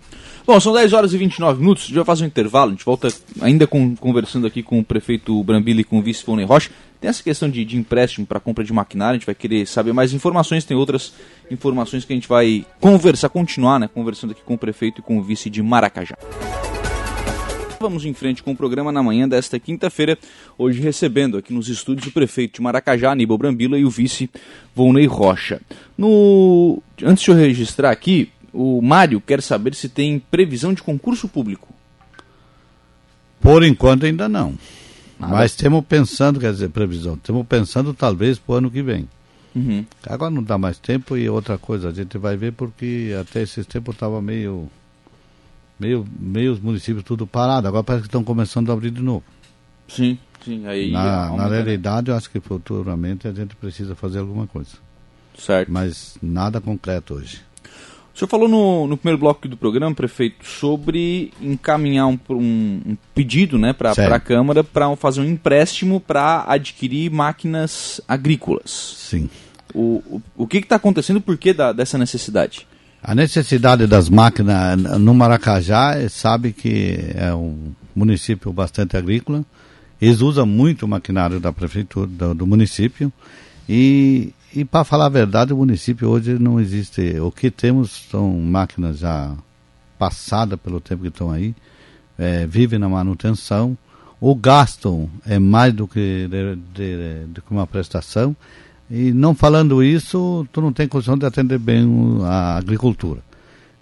Bom, 0.46 0.60
são 0.60 0.74
10 0.74 0.92
horas 0.92 1.14
e 1.14 1.18
29 1.18 1.58
minutos, 1.60 1.84
a 1.84 1.86
gente 1.86 1.96
vai 1.96 2.04
fazer 2.04 2.24
um 2.24 2.26
intervalo, 2.26 2.68
a 2.68 2.74
gente 2.74 2.84
volta 2.84 3.08
ainda 3.40 3.66
com, 3.66 3.96
conversando 3.96 4.46
aqui 4.46 4.62
com 4.62 4.78
o 4.78 4.84
prefeito 4.84 5.42
Brambila 5.42 5.80
e 5.80 5.84
com 5.84 5.98
o 5.98 6.02
vice 6.02 6.22
Fone 6.22 6.44
Rocha. 6.44 6.70
Tem 7.04 7.10
essa 7.10 7.22
questão 7.22 7.50
de, 7.50 7.66
de 7.66 7.76
empréstimo 7.76 8.26
para 8.26 8.40
compra 8.40 8.64
de 8.64 8.72
maquinário, 8.72 9.16
a 9.16 9.18
gente 9.18 9.26
vai 9.26 9.34
querer 9.34 9.66
saber 9.66 9.92
mais 9.92 10.14
informações, 10.14 10.64
tem 10.64 10.74
outras 10.74 11.12
informações 11.50 12.02
que 12.02 12.14
a 12.14 12.16
gente 12.16 12.26
vai 12.26 12.64
conversar, 12.80 13.28
continuar, 13.28 13.78
né, 13.78 13.86
conversando 13.92 14.30
aqui 14.30 14.40
com 14.42 14.54
o 14.54 14.58
prefeito 14.58 15.00
e 15.00 15.02
com 15.02 15.18
o 15.18 15.22
vice 15.22 15.50
de 15.50 15.62
Maracajá. 15.62 16.16
Vamos 17.78 18.06
em 18.06 18.14
frente 18.14 18.42
com 18.42 18.52
o 18.52 18.56
programa 18.56 18.90
na 18.90 19.02
manhã 19.02 19.28
desta 19.28 19.60
quinta-feira, 19.60 20.16
hoje 20.56 20.80
recebendo 20.80 21.36
aqui 21.36 21.52
nos 21.52 21.68
estúdios 21.68 22.06
o 22.06 22.10
prefeito 22.10 22.54
de 22.54 22.62
Maracajá, 22.62 23.12
Aníbal 23.12 23.36
Brambila, 23.36 23.78
e 23.78 23.84
o 23.84 23.90
vice 23.90 24.30
Volney 24.74 25.04
Rocha. 25.04 25.60
No... 25.98 26.82
Antes 27.02 27.22
de 27.22 27.30
eu 27.30 27.36
registrar 27.36 27.90
aqui, 27.90 28.32
O 28.50 28.80
Mário 28.80 29.20
quer 29.20 29.42
saber 29.42 29.74
se 29.74 29.90
tem 29.90 30.18
previsão 30.18 30.72
de 30.72 30.82
concurso 30.82 31.28
público. 31.28 31.68
Por 33.42 33.62
enquanto 33.62 34.06
ainda 34.06 34.26
não. 34.26 34.54
Mas 35.28 35.52
estamos 35.52 35.84
pensando, 35.84 36.40
quer 36.40 36.52
dizer, 36.52 36.70
previsão, 36.70 37.14
estamos 37.14 37.46
pensando 37.46 37.92
talvez 37.94 38.38
para 38.38 38.54
o 38.54 38.56
ano 38.56 38.70
que 38.70 38.82
vem. 38.82 39.08
Uhum. 39.54 39.84
Agora 40.06 40.30
não 40.30 40.42
dá 40.42 40.58
mais 40.58 40.78
tempo 40.78 41.16
e 41.16 41.28
outra 41.28 41.56
coisa, 41.56 41.88
a 41.88 41.92
gente 41.92 42.18
vai 42.18 42.36
ver 42.36 42.52
porque 42.52 43.14
até 43.20 43.42
esses 43.42 43.66
tempos 43.66 43.94
estava 43.94 44.20
meio, 44.20 44.68
meio, 45.78 46.06
meio 46.18 46.52
os 46.52 46.60
municípios 46.60 47.04
tudo 47.04 47.26
parado, 47.26 47.68
agora 47.68 47.84
parece 47.84 48.02
que 48.02 48.08
estão 48.08 48.24
começando 48.24 48.70
a 48.70 48.72
abrir 48.72 48.90
de 48.90 49.02
novo. 49.02 49.22
Sim, 49.86 50.18
sim. 50.44 50.66
Aí 50.66 50.90
Na, 50.90 51.30
na 51.30 51.48
né? 51.48 51.56
realidade, 51.56 52.10
eu 52.10 52.16
acho 52.16 52.30
que 52.30 52.40
futuramente 52.40 53.28
a 53.28 53.32
gente 53.32 53.54
precisa 53.54 53.94
fazer 53.94 54.18
alguma 54.18 54.46
coisa. 54.46 54.72
Certo. 55.38 55.70
Mas 55.70 56.16
nada 56.22 56.60
concreto 56.60 57.14
hoje. 57.14 57.40
O 58.14 58.18
senhor 58.18 58.28
falou 58.28 58.48
no, 58.48 58.86
no 58.86 58.96
primeiro 58.96 59.18
bloco 59.18 59.48
do 59.48 59.56
programa, 59.56 59.92
prefeito, 59.94 60.46
sobre 60.46 61.32
encaminhar 61.42 62.06
um, 62.06 62.18
um- 62.30 62.80
um 62.86 62.96
pedido 63.12 63.58
né, 63.58 63.72
para 63.72 63.90
a 63.90 64.20
Câmara 64.20 64.62
para 64.62 64.94
fazer 64.94 65.20
um 65.20 65.24
empréstimo 65.24 65.98
para 66.00 66.44
adquirir 66.46 67.10
máquinas 67.10 68.00
agrícolas. 68.06 68.70
Sim. 68.70 69.28
O, 69.74 70.00
o, 70.06 70.22
o 70.36 70.46
que 70.46 70.58
está 70.58 70.76
acontecendo? 70.76 71.20
Por 71.20 71.36
que 71.36 71.52
da, 71.52 71.72
dessa 71.72 71.98
necessidade? 71.98 72.66
A 73.02 73.14
necessidade 73.16 73.86
das 73.88 74.08
máquinas 74.08 74.78
no 75.00 75.12
Maracajá, 75.12 75.96
eh, 75.98 76.08
sabe 76.08 76.52
que 76.52 76.96
é 77.16 77.34
um 77.34 77.72
município 77.96 78.52
bastante 78.52 78.96
agrícola. 78.96 79.44
Eles 80.00 80.20
usam 80.20 80.46
muito 80.46 80.84
o 80.84 80.88
maquinário 80.88 81.40
da 81.40 81.52
prefeitura, 81.52 82.06
do, 82.06 82.34
do 82.34 82.46
município. 82.46 83.12
E, 83.68 84.32
e 84.54 84.64
para 84.64 84.84
falar 84.84 85.06
a 85.06 85.10
verdade, 85.10 85.52
o 85.52 85.56
município 85.56 86.08
hoje 86.08 86.38
não 86.38 86.60
existe. 86.60 87.18
O 87.20 87.30
que 87.30 87.50
temos 87.50 88.06
são 88.10 88.30
máquinas 88.40 88.98
já 88.98 89.34
passadas 89.98 90.58
pelo 90.60 90.80
tempo 90.80 91.02
que 91.02 91.08
estão 91.08 91.30
aí, 91.30 91.54
eh, 92.18 92.46
vivem 92.46 92.78
na 92.78 92.88
manutenção. 92.88 93.76
O 94.20 94.34
gasto 94.34 95.08
é 95.26 95.38
mais 95.38 95.72
do 95.74 95.86
que, 95.86 96.28
de, 96.28 96.56
de- 97.32 97.40
que 97.40 97.50
uma 97.50 97.66
prestação. 97.66 98.34
E 98.90 99.12
não 99.12 99.34
falando 99.34 99.82
isso, 99.82 100.46
tu 100.52 100.60
não 100.60 100.72
tem 100.72 100.86
condição 100.86 101.16
de 101.16 101.26
atender 101.26 101.58
bem 101.58 101.86
a 102.24 102.56
agricultura. 102.56 103.20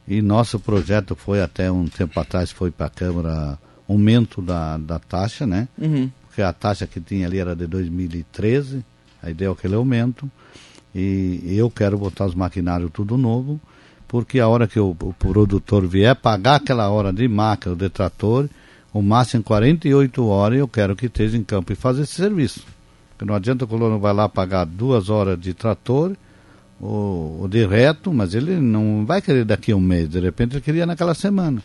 E 0.06 0.20
nosso 0.22 0.58
projeto 0.58 1.14
foi 1.14 1.40
até 1.42 1.70
um 1.70 1.86
tempo 1.86 2.18
atrás, 2.18 2.50
foi 2.50 2.70
para 2.70 2.86
a 2.86 2.90
Câmara 2.90 3.58
aumento 3.88 4.40
da, 4.40 4.78
da 4.78 4.98
taxa, 4.98 5.46
né? 5.46 5.68
Uhum. 5.78 6.10
Porque 6.26 6.40
a 6.40 6.52
taxa 6.52 6.86
que 6.86 7.00
tinha 7.00 7.26
ali 7.26 7.38
era 7.38 7.54
de 7.54 7.66
2013, 7.66 8.84
aí 9.22 9.32
deu 9.32 9.52
aquele 9.52 9.74
aumento. 9.74 10.30
E 10.94 11.54
eu 11.56 11.70
quero 11.70 11.96
botar 11.96 12.26
os 12.26 12.34
maquinários 12.34 12.90
tudo 12.92 13.16
novo, 13.16 13.58
porque 14.06 14.40
a 14.40 14.48
hora 14.48 14.68
que 14.68 14.78
o, 14.78 14.90
o 14.90 15.14
produtor 15.18 15.86
vier 15.86 16.14
pagar 16.14 16.56
aquela 16.56 16.90
hora 16.90 17.12
de 17.12 17.26
máquina, 17.26 17.74
de 17.74 17.88
trator, 17.88 18.48
o 18.92 19.00
máximo 19.00 19.40
em 19.40 19.42
48 19.42 20.26
horas 20.26 20.58
eu 20.58 20.68
quero 20.68 20.94
que 20.94 21.06
esteja 21.06 21.36
em 21.36 21.42
campo 21.42 21.72
e 21.72 21.76
fazer 21.76 22.02
esse 22.02 22.12
serviço. 22.12 22.62
Porque 23.10 23.24
não 23.24 23.34
adianta 23.34 23.64
o 23.64 23.68
colono 23.68 23.98
vai 23.98 24.12
lá 24.12 24.28
pagar 24.28 24.66
duas 24.66 25.08
horas 25.08 25.40
de 25.40 25.54
trator 25.54 26.14
ou, 26.78 27.40
ou 27.40 27.48
de 27.48 27.64
reto, 27.64 28.12
mas 28.12 28.34
ele 28.34 28.60
não 28.60 29.06
vai 29.06 29.22
querer 29.22 29.46
daqui 29.46 29.72
a 29.72 29.76
um 29.76 29.80
mês, 29.80 30.10
de 30.10 30.20
repente 30.20 30.54
ele 30.54 30.60
queria 30.60 30.84
naquela 30.84 31.14
semana. 31.14 31.62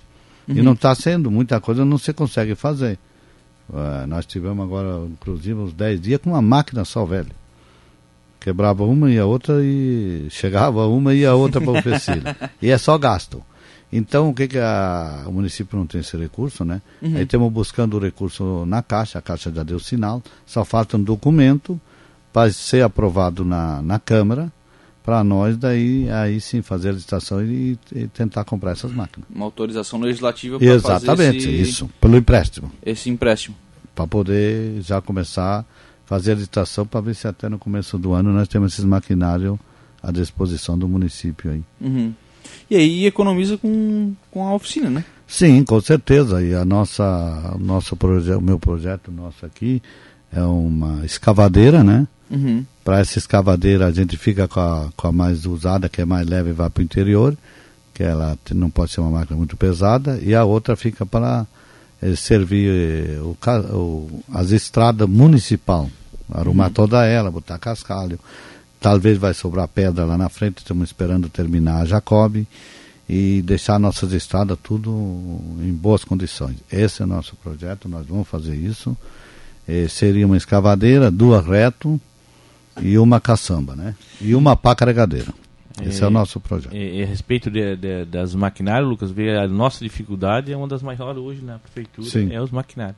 E 0.47 0.61
não 0.61 0.71
está 0.71 0.95
sendo, 0.95 1.29
muita 1.29 1.59
coisa 1.59 1.83
não 1.83 1.97
se 1.97 2.13
consegue 2.13 2.55
fazer. 2.55 2.97
Ah, 3.73 4.05
nós 4.07 4.25
tivemos 4.25 4.63
agora, 4.63 5.05
inclusive, 5.05 5.59
uns 5.59 5.73
10 5.73 5.99
dias 5.99 6.21
com 6.21 6.29
uma 6.29 6.41
máquina 6.41 6.85
só, 6.85 7.03
velho. 7.03 7.31
Quebrava 8.47 8.85
uma 8.85 9.11
e 9.11 9.19
a 9.19 9.25
outra 9.25 9.55
e 9.61 10.27
chegava 10.29 10.87
uma 10.87 11.13
e 11.13 11.25
a 11.25 11.35
outra 11.35 11.59
para 11.59 11.71
oficina. 11.71 12.33
e 12.61 12.69
é 12.69 12.77
só 12.77 12.97
gasto. 12.97 13.43
Então, 13.91 14.29
o 14.29 14.33
que, 14.33 14.47
que 14.47 14.57
a- 14.57 15.25
o 15.27 15.33
município 15.33 15.77
não 15.77 15.85
tem 15.85 15.99
esse 15.99 16.15
recurso, 16.15 16.63
né? 16.63 16.81
Aí 17.03 17.23
estamos 17.23 17.51
buscando 17.51 17.97
o 17.97 17.99
recurso 17.99 18.65
na 18.65 18.81
Caixa, 18.81 19.19
a 19.19 19.21
Caixa 19.21 19.51
já 19.53 19.63
deu 19.63 19.79
sinal, 19.81 20.23
só 20.45 20.63
falta 20.63 20.95
um 20.95 21.03
documento 21.03 21.77
para 22.31 22.49
ser 22.53 22.83
aprovado 22.83 23.43
na, 23.43 23.81
na 23.81 23.99
Câmara, 23.99 24.49
para 25.03 25.21
nós 25.25 25.57
daí 25.57 26.09
aí 26.09 26.39
sim 26.39 26.61
fazer 26.61 26.89
a 26.89 26.93
licitação 26.93 27.43
e, 27.43 27.77
e 27.93 28.07
tentar 28.07 28.45
comprar 28.45 28.71
essas 28.71 28.93
máquinas. 28.93 29.27
Uma 29.29 29.43
autorização 29.43 29.99
legislativa 29.99 30.57
para 30.57 30.67
Exatamente, 30.67 31.05
fazer 31.05 31.35
esse, 31.37 31.49
isso, 31.69 31.89
pelo 31.99 32.15
empréstimo 32.15 32.71
esse 32.81 33.09
empréstimo. 33.09 33.57
para 33.93 34.07
poder 34.07 34.79
já 34.81 35.01
começar 35.01 35.65
fazer 36.07 36.31
a 36.31 36.35
licitação 36.35 36.87
para 36.87 37.01
ver 37.01 37.13
se 37.13 37.27
até 37.27 37.47
no 37.47 37.59
começo 37.59 37.97
do 37.97 38.13
ano 38.13 38.31
nós 38.33 38.47
temos 38.47 38.73
esses 38.73 38.85
maquinários 38.85 39.59
à 40.01 40.09
disposição 40.09 40.79
do 40.79 40.87
município 40.87 41.51
aí. 41.51 41.61
Uhum. 41.79 42.13
E 42.71 42.75
aí 42.77 43.05
economiza 43.05 43.57
com, 43.57 44.13
com 44.31 44.47
a 44.47 44.55
oficina, 44.55 44.89
né? 44.89 45.05
Sim, 45.27 45.63
com 45.65 45.79
certeza. 45.81 46.41
E 46.41 46.55
a 46.55 46.63
nossa, 46.63 47.53
o 47.55 47.59
nosso 47.59 47.95
projeto, 47.97 48.37
o 48.37 48.41
meu 48.41 48.57
projeto 48.57 49.11
nosso 49.11 49.45
aqui 49.45 49.81
é 50.31 50.41
uma 50.41 51.05
escavadeira, 51.05 51.83
né? 51.83 52.07
Uhum. 52.31 52.65
Para 52.85 52.99
essa 52.99 53.17
escavadeira 53.17 53.85
a 53.85 53.91
gente 53.91 54.17
fica 54.17 54.47
com 54.47 54.61
a, 54.61 54.89
com 54.95 55.07
a 55.09 55.11
mais 55.11 55.45
usada, 55.45 55.89
que 55.89 56.01
é 56.01 56.05
mais 56.05 56.25
leve 56.25 56.51
e 56.51 56.53
vai 56.53 56.69
para 56.69 56.81
o 56.81 56.83
interior, 56.83 57.37
que 57.93 58.01
ela 58.01 58.37
não 58.53 58.69
pode 58.69 58.93
ser 58.93 59.01
uma 59.01 59.11
máquina 59.11 59.37
muito 59.37 59.57
pesada, 59.57 60.17
e 60.23 60.33
a 60.33 60.45
outra 60.45 60.77
fica 60.77 61.05
para 61.05 61.45
eh, 62.01 62.15
servir 62.15 62.69
eh, 62.69 63.19
o, 63.21 63.35
o- 63.75 64.23
as 64.33 64.51
estradas 64.51 65.07
municipal, 65.07 65.89
arrumar 66.31 66.69
toda 66.69 67.05
ela, 67.05 67.31
botar 67.31 67.57
cascalho. 67.59 68.19
Talvez 68.79 69.17
vai 69.17 69.33
sobrar 69.33 69.67
pedra 69.67 70.05
lá 70.05 70.17
na 70.17 70.29
frente, 70.29 70.59
estamos 70.59 70.89
esperando 70.89 71.29
terminar 71.29 71.81
a 71.81 71.85
Jacob 71.85 72.43
e 73.09 73.41
deixar 73.41 73.79
nossas 73.79 74.11
estradas 74.13 74.57
tudo 74.61 74.91
em 75.61 75.71
boas 75.73 76.03
condições. 76.03 76.57
Esse 76.71 77.01
é 77.01 77.05
o 77.05 77.07
nosso 77.07 77.35
projeto, 77.37 77.87
nós 77.89 78.05
vamos 78.05 78.27
fazer 78.27 78.55
isso. 78.55 78.95
Eh, 79.67 79.87
seria 79.89 80.25
uma 80.25 80.37
escavadeira, 80.37 81.09
duas 81.09 81.45
reto 81.45 81.99
e 82.81 82.97
uma 82.97 83.19
caçamba, 83.19 83.75
né? 83.75 83.95
E 84.21 84.35
uma 84.35 84.55
pá 84.55 84.75
carregadeira. 84.75 85.33
Esse 85.81 86.01
é, 86.01 86.05
É, 86.05 86.07
o 86.07 86.11
nosso 86.11 86.39
projeto. 86.39 86.73
E, 86.75 86.99
e 86.99 87.03
a 87.03 87.05
respeito 87.05 87.49
de, 87.51 87.75
de- 87.75 88.05
das 88.05 88.33
maquinários, 88.33 88.89
Lucas, 88.89 89.11
vê 89.11 89.37
a 89.37 89.47
nossa 89.47 89.83
dificuldade 89.83 90.51
é 90.51 90.57
uma 90.57 90.67
das 90.67 90.81
maiores 90.81 91.21
hoje 91.21 91.41
na 91.43 91.59
prefeitura, 91.59 92.07
Sim. 92.07 92.33
é 92.33 92.41
os 92.41 92.51
maquinários. 92.51 92.97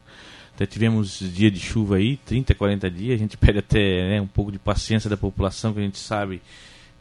Até 0.56 0.66
tivemos 0.66 1.20
dia 1.20 1.50
de 1.50 1.60
chuva 1.60 1.96
aí, 1.98 2.18
30, 2.18 2.54
40 2.56 2.90
dias, 2.92 3.16
a 3.16 3.18
gente 3.18 3.36
pede 3.40 3.60
até 3.60 4.10
né, 4.10 4.22
um 4.22 4.28
pouco 4.28 4.52
de 4.52 4.60
paciência 4.60 5.10
da 5.10 5.18
população, 5.18 5.74
que 5.74 5.80
a 5.80 5.84
gente 5.84 5.98
sabe 6.00 6.42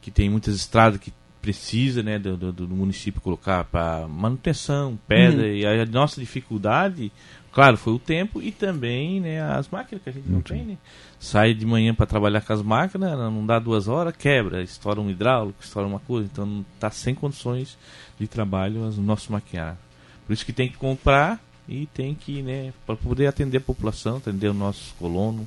que 0.00 0.10
tem 0.10 0.28
muitas 0.30 0.54
estradas 0.54 0.98
que 1.00 1.12
precisa 1.42 2.02
né, 2.02 2.18
do, 2.18 2.36
do- 2.36 2.52
do 2.52 2.68
município 2.68 3.20
colocar 3.20 3.64
para 3.64 4.06
manutenção, 4.08 4.98
pedra, 5.06 5.48
e 5.48 5.64
a, 5.64 5.82
a 5.82 5.86
nossa 5.86 6.20
dificuldade, 6.20 7.12
claro, 7.58 7.76
foi 7.76 7.92
o 7.92 7.98
tempo 7.98 8.40
e 8.40 8.52
também 8.52 9.18
né, 9.18 9.42
as 9.42 9.68
máquinas 9.68 10.00
que 10.00 10.10
a 10.10 10.12
gente 10.12 10.28
não 10.28 10.40
tem, 10.40 10.64
né? 10.64 10.78
Sai 11.18 11.52
de 11.52 11.66
manhã 11.66 11.92
para 11.92 12.06
trabalhar 12.06 12.40
com 12.40 12.52
as 12.52 12.62
máquinas, 12.62 13.18
não 13.18 13.44
dá 13.44 13.58
duas 13.58 13.88
horas, 13.88 14.14
quebra, 14.16 14.62
estoura 14.62 15.00
um 15.00 15.10
hidráulico, 15.10 15.58
estoura 15.60 15.88
uma 15.88 15.98
coisa, 15.98 16.28
então 16.32 16.46
não 16.46 16.64
está 16.76 16.88
sem 16.88 17.16
condições 17.16 17.76
de 18.16 18.28
trabalho 18.28 18.82
os 18.82 18.96
nossos 18.96 19.26
maquinários. 19.26 19.80
Por 20.24 20.34
isso 20.34 20.46
que 20.46 20.52
tem 20.52 20.68
que 20.68 20.76
comprar 20.76 21.40
e 21.68 21.86
tem 21.86 22.14
que, 22.14 22.42
né, 22.42 22.72
para 22.86 22.94
poder 22.94 23.26
atender 23.26 23.56
a 23.56 23.60
população, 23.60 24.18
atender 24.18 24.50
os 24.50 24.56
nossos 24.56 24.92
colonos. 24.92 25.44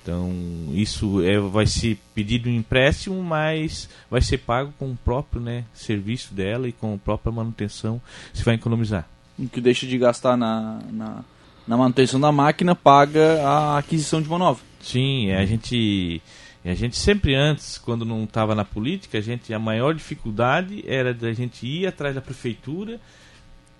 Então, 0.00 0.32
isso 0.74 1.20
é, 1.24 1.40
vai 1.40 1.66
ser 1.66 1.98
pedido 2.14 2.48
um 2.48 2.52
empréstimo, 2.52 3.20
mas 3.20 3.88
vai 4.08 4.22
ser 4.22 4.38
pago 4.38 4.72
com 4.78 4.92
o 4.92 4.96
próprio 4.96 5.42
né, 5.42 5.64
serviço 5.74 6.32
dela 6.32 6.68
e 6.68 6.72
com 6.72 6.94
a 6.94 6.98
própria 6.98 7.32
manutenção, 7.32 8.00
se 8.32 8.44
vai 8.44 8.54
economizar. 8.54 9.08
O 9.36 9.48
que 9.48 9.60
deixa 9.60 9.88
de 9.88 9.98
gastar 9.98 10.36
na, 10.36 10.80
na, 10.92 11.24
na 11.68 11.76
manutenção 11.76 12.18
da 12.18 12.32
máquina 12.32 12.74
paga 12.74 13.46
a 13.46 13.78
aquisição 13.78 14.22
de 14.22 14.28
uma 14.28 14.38
nova. 14.38 14.60
Sim, 14.80 15.30
a 15.32 15.44
gente 15.44 16.20
a 16.64 16.74
gente 16.74 16.96
sempre 16.96 17.34
antes, 17.34 17.78
quando 17.78 18.04
não 18.04 18.24
estava 18.24 18.54
na 18.54 18.64
política, 18.64 19.18
a 19.18 19.20
gente 19.20 19.52
a 19.52 19.58
maior 19.58 19.94
dificuldade 19.94 20.82
era 20.86 21.14
da 21.14 21.32
gente 21.32 21.66
ir 21.66 21.86
atrás 21.86 22.14
da 22.14 22.20
prefeitura, 22.20 22.98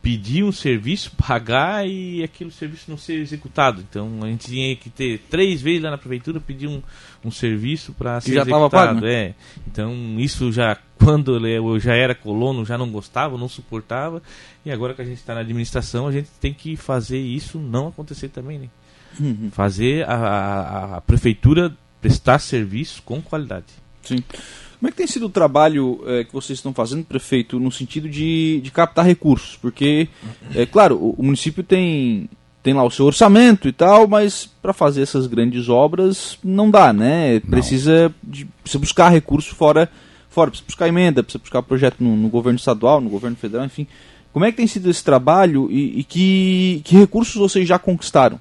pedir 0.03 0.45
um 0.45 0.53
serviço, 0.53 1.13
pagar 1.17 1.87
e 1.89 2.23
aquele 2.23 2.51
serviço 2.51 2.91
não 2.91 2.97
ser 2.97 3.15
executado. 3.15 3.85
Então 3.89 4.21
a 4.23 4.27
gente 4.27 4.47
tinha 4.47 4.77
que 4.77 4.91
ter 4.91 5.19
três 5.31 5.61
vezes 5.61 5.83
lá 5.83 5.91
na 5.91 5.99
prefeitura 5.99 6.41
pedir 6.41 6.67
um, 6.67 6.83
um 7.25 7.31
serviço 7.31 7.93
para 7.95 8.21
ser 8.21 8.35
já 8.35 8.43
executado. 8.43 8.71
pago, 8.71 9.01
né? 9.01 9.13
É. 9.13 9.35
Então 9.67 9.95
isso 10.19 10.53
já 10.53 10.77
quando 11.03 11.47
eu 11.47 11.79
já 11.79 11.95
era 11.95 12.15
colono 12.15 12.65
já 12.65 12.77
não 12.77 12.91
gostava, 12.91 13.39
não 13.39 13.49
suportava 13.49 14.23
e 14.65 14.71
agora 14.71 14.95
que 14.95 15.03
a 15.03 15.05
gente 15.05 15.19
está 15.19 15.35
na 15.35 15.41
administração 15.41 16.07
a 16.07 16.13
gente 16.13 16.29
tem 16.41 16.53
que 16.53 16.77
fazer 16.77 17.19
isso 17.19 17.59
não 17.59 17.89
acontecer 17.89 18.29
também, 18.29 18.59
né? 18.59 18.69
Uhum. 19.19 19.51
fazer 19.51 20.09
a, 20.09 20.15
a, 20.15 20.97
a 20.97 21.01
prefeitura 21.01 21.75
prestar 22.01 22.39
serviço 22.39 23.03
com 23.03 23.21
qualidade. 23.21 23.67
Sim. 24.03 24.23
Como 24.79 24.89
é 24.89 24.91
que 24.93 24.97
tem 24.97 25.07
sido 25.09 25.27
o 25.27 25.31
trabalho 25.31 26.01
eh, 26.07 26.25
que 26.25 26.33
vocês 26.33 26.59
estão 26.59 26.73
fazendo, 26.73 27.05
prefeito, 27.05 27.59
no 27.59 27.71
sentido 27.71 28.09
de, 28.09 28.61
de 28.63 28.71
captar 28.71 29.05
recursos? 29.05 29.57
Porque, 29.57 30.09
é 30.55 30.65
claro, 30.67 30.97
o, 30.97 31.17
o 31.19 31.23
município 31.25 31.65
tem, 31.65 32.31
tem 32.63 32.75
lá 32.75 32.85
o 32.85 32.91
seu 32.91 33.05
orçamento 33.05 33.67
e 33.67 33.73
tal, 33.73 34.07
mas 34.07 34.49
para 34.63 34.73
fazer 34.73 35.03
essas 35.03 35.27
grandes 35.27 35.69
obras 35.69 36.39
não 36.45 36.71
dá, 36.71 36.93
né? 36.93 37.41
Precisa, 37.41 38.15
de, 38.23 38.45
precisa 38.63 38.79
buscar 38.79 39.09
recurso 39.09 39.53
fora, 39.57 39.91
fora, 40.39 40.51
precisa 40.51 40.67
buscar 40.67 40.89
emenda, 40.89 41.23
precisa 41.23 41.43
buscar 41.43 41.63
projeto 41.63 41.97
no, 41.99 42.17
no 42.17 42.29
governo 42.29 42.59
estadual, 42.59 43.01
no 43.01 43.11
governo 43.11 43.37
federal, 43.37 43.67
enfim. 43.67 43.89
Como 44.33 44.45
é 44.45 44.53
que 44.53 44.59
tem 44.59 44.69
sido 44.69 44.89
esse 44.89 45.03
trabalho 45.03 45.69
e, 45.69 45.99
e 45.99 46.05
que, 46.05 46.81
que 46.85 46.97
recursos 46.97 47.35
vocês 47.35 47.67
já 47.67 47.77
conquistaram? 47.77 48.39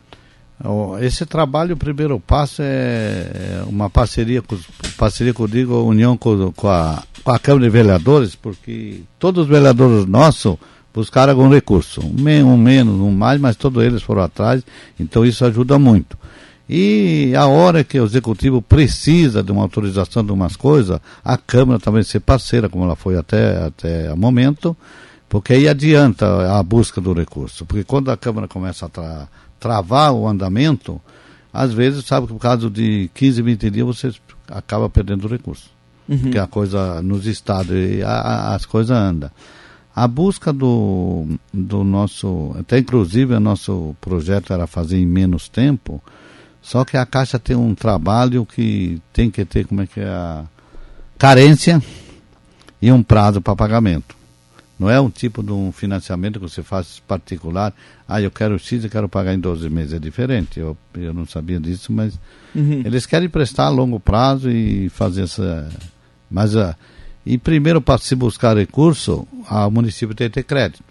Esse 1.01 1.25
trabalho, 1.25 1.73
o 1.73 1.77
primeiro 1.77 2.19
passo 2.19 2.61
é, 2.61 3.61
é 3.61 3.63
uma 3.67 3.89
parceria, 3.89 4.41
com, 4.41 4.57
parceria 4.97 5.33
que 5.33 5.41
união 5.41 6.17
com, 6.17 6.51
com, 6.51 6.67
a, 6.67 7.03
com 7.23 7.31
a 7.31 7.39
Câmara 7.39 7.65
de 7.65 7.69
Vereadores, 7.69 8.35
porque 8.35 9.01
todos 9.17 9.43
os 9.43 9.49
vereadores 9.49 10.05
nossos 10.05 10.55
buscaram 10.93 11.33
algum 11.33 11.49
recurso, 11.49 12.01
um 12.03 12.57
menos, 12.57 12.99
um 12.99 13.11
mais, 13.11 13.39
mas 13.39 13.55
todos 13.55 13.83
eles 13.83 14.01
foram 14.01 14.23
atrás, 14.23 14.63
então 14.99 15.25
isso 15.25 15.45
ajuda 15.45 15.79
muito. 15.79 16.17
E 16.69 17.33
a 17.35 17.47
hora 17.47 17.83
que 17.83 17.99
o 17.99 18.05
executivo 18.05 18.61
precisa 18.61 19.41
de 19.41 19.51
uma 19.51 19.61
autorização 19.61 20.25
de 20.25 20.31
umas 20.31 20.55
coisas, 20.55 20.99
a 21.23 21.37
Câmara 21.37 21.79
também 21.79 22.03
ser 22.03 22.19
parceira, 22.19 22.67
como 22.67 22.83
ela 22.83 22.95
foi 22.95 23.17
até, 23.17 23.65
até 23.65 24.11
o 24.11 24.17
momento, 24.17 24.75
porque 25.29 25.53
aí 25.53 25.67
adianta 25.67 26.57
a 26.57 26.61
busca 26.61 26.99
do 26.99 27.13
recurso. 27.13 27.65
Porque 27.65 27.85
quando 27.85 28.11
a 28.11 28.17
Câmara 28.17 28.47
começa 28.47 28.85
a 28.85 28.89
tra 28.89 29.27
travar 29.59 30.13
o 30.13 30.27
andamento, 30.27 31.01
às 31.53 31.73
vezes, 31.73 32.05
sabe 32.05 32.27
que 32.27 32.33
por 32.33 32.39
causa 32.39 32.69
de 32.69 33.09
15, 33.13 33.41
20 33.41 33.69
dias 33.69 33.87
você 33.87 34.13
acaba 34.49 34.89
perdendo 34.89 35.25
o 35.25 35.27
recurso. 35.29 35.69
Uhum. 36.07 36.19
Porque 36.19 36.37
a 36.37 36.47
coisa 36.47 37.01
nos 37.01 37.25
estados, 37.25 37.75
a, 38.05 38.11
a, 38.11 38.55
as 38.55 38.65
coisas 38.65 38.95
andam. 38.95 39.31
A 39.95 40.07
busca 40.07 40.53
do, 40.53 41.25
do 41.51 41.83
nosso, 41.83 42.55
até 42.59 42.77
inclusive 42.77 43.33
o 43.33 43.39
nosso 43.39 43.95
projeto 43.99 44.53
era 44.53 44.67
fazer 44.67 44.99
em 44.99 45.07
menos 45.07 45.49
tempo, 45.49 46.01
só 46.61 46.83
que 46.83 46.97
a 46.97 47.05
Caixa 47.05 47.39
tem 47.39 47.55
um 47.55 47.73
trabalho 47.73 48.45
que 48.45 49.01
tem 49.13 49.29
que 49.31 49.45
ter, 49.45 49.65
como 49.65 49.81
é 49.81 49.87
que 49.87 49.99
é, 49.99 50.07
a 50.07 50.45
carência 51.17 51.81
e 52.81 52.91
um 52.91 53.01
prazo 53.01 53.41
para 53.41 53.55
pagamento. 53.55 54.15
Não 54.79 54.89
é 54.89 55.01
um 55.01 55.09
tipo 55.09 55.41
de 55.41 55.51
um 55.51 55.71
financiamento 55.71 56.39
que 56.39 56.47
você 56.47 56.61
faz 56.61 57.01
particular. 57.07 57.73
Ah, 58.07 58.21
eu 58.21 58.29
quero 58.29 58.59
X 58.59 58.83
e 58.83 58.89
quero 58.89 59.09
pagar 59.09 59.33
em 59.33 59.39
12 59.39 59.67
meses. 59.69 59.93
É 59.93 59.99
diferente. 59.99 60.59
Eu, 60.59 60.77
eu 60.93 61.13
não 61.13 61.25
sabia 61.25 61.59
disso, 61.59 61.91
mas 61.91 62.19
uhum. 62.53 62.83
eles 62.85 63.05
querem 63.07 63.27
prestar 63.27 63.65
a 63.65 63.69
longo 63.69 63.99
prazo 63.99 64.51
e 64.51 64.87
fazer 64.89 65.23
essa. 65.23 65.67
Mas, 66.29 66.53
uh, 66.53 66.75
e 67.25 67.39
primeiro, 67.39 67.81
para 67.81 67.97
se 67.97 68.13
buscar 68.13 68.55
recurso, 68.55 69.27
o 69.49 69.71
município 69.71 70.13
tem 70.13 70.27
que 70.27 70.35
ter 70.35 70.43
crédito. 70.43 70.83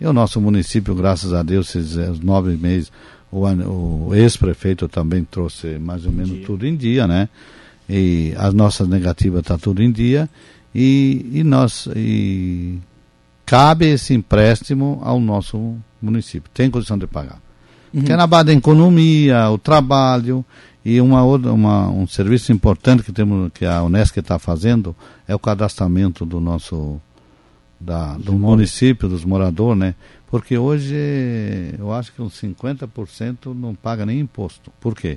E 0.00 0.06
o 0.06 0.12
nosso 0.12 0.40
município, 0.40 0.94
graças 0.94 1.34
a 1.34 1.42
Deus, 1.42 1.74
esses 1.74 2.18
nove 2.20 2.56
meses, 2.56 2.90
o, 3.34 4.08
o 4.08 4.14
ex-prefeito 4.14 4.88
também 4.88 5.24
trouxe 5.24 5.78
mais 5.78 6.06
ou 6.06 6.12
menos 6.12 6.44
tudo 6.46 6.66
em 6.66 6.76
dia, 6.76 7.06
né? 7.06 7.28
E 7.88 8.32
as 8.38 8.54
nossas 8.54 8.88
negativas 8.88 9.40
estão 9.40 9.58
tá 9.58 9.62
tudo 9.62 9.82
em 9.82 9.90
dia 9.90 10.28
e, 10.74 11.30
e 11.32 11.44
nós 11.44 11.88
e 11.94 12.78
cabe 13.44 13.86
esse 13.86 14.14
empréstimo 14.14 15.00
ao 15.02 15.20
nosso 15.20 15.76
município, 16.00 16.50
tem 16.54 16.70
condição 16.70 16.96
de 16.96 17.06
pagar. 17.06 17.40
Uhum. 17.92 18.00
Porque 18.00 18.12
é 18.12 18.16
na 18.16 18.26
base 18.26 18.46
da 18.46 18.52
economia, 18.52 19.50
o 19.50 19.58
trabalho 19.58 20.44
e 20.84 21.00
uma 21.00 21.24
outra, 21.24 21.52
uma, 21.52 21.88
um 21.88 22.06
serviço 22.06 22.52
importante 22.52 23.02
que 23.02 23.12
temos 23.12 23.50
que 23.52 23.64
a 23.64 23.82
Unesco 23.82 24.18
está 24.18 24.38
fazendo 24.38 24.94
é 25.26 25.34
o 25.34 25.38
cadastramento 25.38 26.24
do 26.24 26.40
nosso 26.40 27.00
da, 27.78 28.16
do 28.16 28.32
município, 28.32 29.08
dos 29.08 29.24
moradores, 29.24 29.78
né? 29.78 29.94
Porque 30.34 30.58
hoje 30.58 30.96
eu 31.78 31.92
acho 31.92 32.12
que 32.12 32.20
uns 32.20 32.34
50% 32.42 33.54
não 33.54 33.72
paga 33.72 34.04
nem 34.04 34.18
imposto. 34.18 34.72
Por 34.80 34.92
quê? 34.92 35.16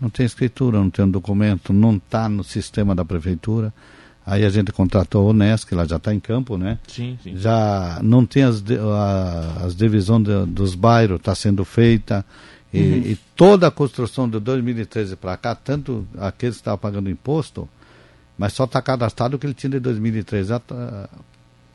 Não 0.00 0.08
tem 0.08 0.24
escritura, 0.24 0.78
não 0.78 0.88
tem 0.88 1.04
um 1.04 1.10
documento, 1.10 1.72
não 1.72 1.96
está 1.96 2.28
no 2.28 2.44
sistema 2.44 2.94
da 2.94 3.04
prefeitura. 3.04 3.74
Aí 4.24 4.44
a 4.44 4.50
gente 4.50 4.70
contratou 4.70 5.26
a 5.26 5.30
Unesc, 5.30 5.72
ela 5.72 5.84
já 5.84 5.96
está 5.96 6.14
em 6.14 6.20
campo, 6.20 6.56
né? 6.56 6.78
Sim, 6.86 7.18
sim. 7.24 7.36
Já 7.36 7.98
não 8.04 8.24
tem 8.24 8.44
as, 8.44 8.62
a, 8.70 9.64
as 9.64 9.74
divisões 9.74 10.22
de, 10.22 10.46
dos 10.46 10.76
bairros, 10.76 11.16
está 11.16 11.34
sendo 11.34 11.64
feita. 11.64 12.24
E, 12.72 12.78
uhum. 12.78 12.98
e, 12.98 13.18
toda 13.34 13.66
a 13.66 13.70
construção 13.72 14.28
de 14.28 14.38
2013 14.38 15.16
para 15.16 15.36
cá, 15.36 15.56
tanto 15.56 16.06
aqueles 16.16 16.54
que 16.54 16.60
estavam 16.60 16.78
pagando 16.78 17.10
imposto, 17.10 17.68
mas 18.38 18.52
só 18.52 18.62
está 18.62 18.80
cadastrado 18.80 19.34
o 19.34 19.38
que 19.40 19.46
ele 19.46 19.54
tinha 19.54 19.70
de 19.70 19.80
2013 19.80 20.52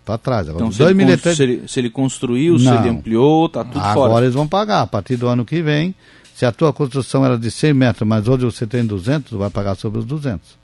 para 0.08 0.18
trás. 0.18 0.48
Agora, 0.48 0.64
então, 0.64 0.72
se, 0.72 0.78
2013... 0.78 1.28
ele, 1.28 1.36
se, 1.36 1.44
ele, 1.44 1.68
se 1.68 1.80
ele 1.82 1.90
construiu, 1.90 2.54
não. 2.54 2.60
se 2.60 2.70
ele 2.70 2.90
ampliou, 2.90 3.48
está 3.48 3.66
tudo 3.66 3.80
Agora 3.80 3.94
fora. 3.94 4.10
Agora 4.10 4.26
eles 4.26 4.36
vão 4.36 4.48
pagar, 4.48 4.82
a 4.84 4.88
partir 4.88 5.18
do 5.18 5.28
ano 5.28 5.44
que 5.44 5.62
vem. 5.62 5.94
Se 6.34 6.46
a 6.46 6.52
tua 6.52 6.72
construção 6.72 7.26
era 7.26 7.38
de 7.38 7.52
100 7.52 7.74
metros, 7.74 8.08
mas 8.08 8.28
hoje 8.28 8.46
você 8.46 8.66
tem 8.66 8.86
200, 8.86 9.32
tu 9.32 9.38
vai 9.38 9.50
pagar 9.50 9.76
sobre 9.76 10.00
os 10.00 10.06
200. 10.06 10.58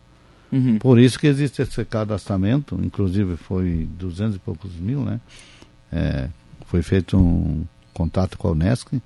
Uhum. 0.52 0.78
Por 0.78 1.00
isso 1.00 1.20
que 1.20 1.28
existe 1.28 1.62
esse 1.62 1.84
cadastramento, 1.84 2.80
inclusive 2.82 3.36
foi 3.36 3.88
200 3.98 4.36
e 4.36 4.40
poucos 4.40 4.72
mil, 4.76 5.02
né? 5.02 5.20
É, 5.92 6.30
foi 6.68 6.82
feito 6.82 7.18
um 7.18 7.66
contato 7.94 8.38
com 8.38 8.48
a 8.48 8.52
Unesco. 8.52 9.02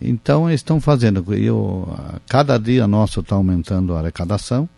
Então 0.00 0.48
eles 0.48 0.60
estão 0.60 0.80
fazendo, 0.80 1.24
eu, 1.34 1.88
cada 2.28 2.58
dia 2.58 2.86
nosso 2.86 3.20
está 3.20 3.36
aumentando 3.36 3.94
a 3.94 4.00
arrecadação, 4.00 4.68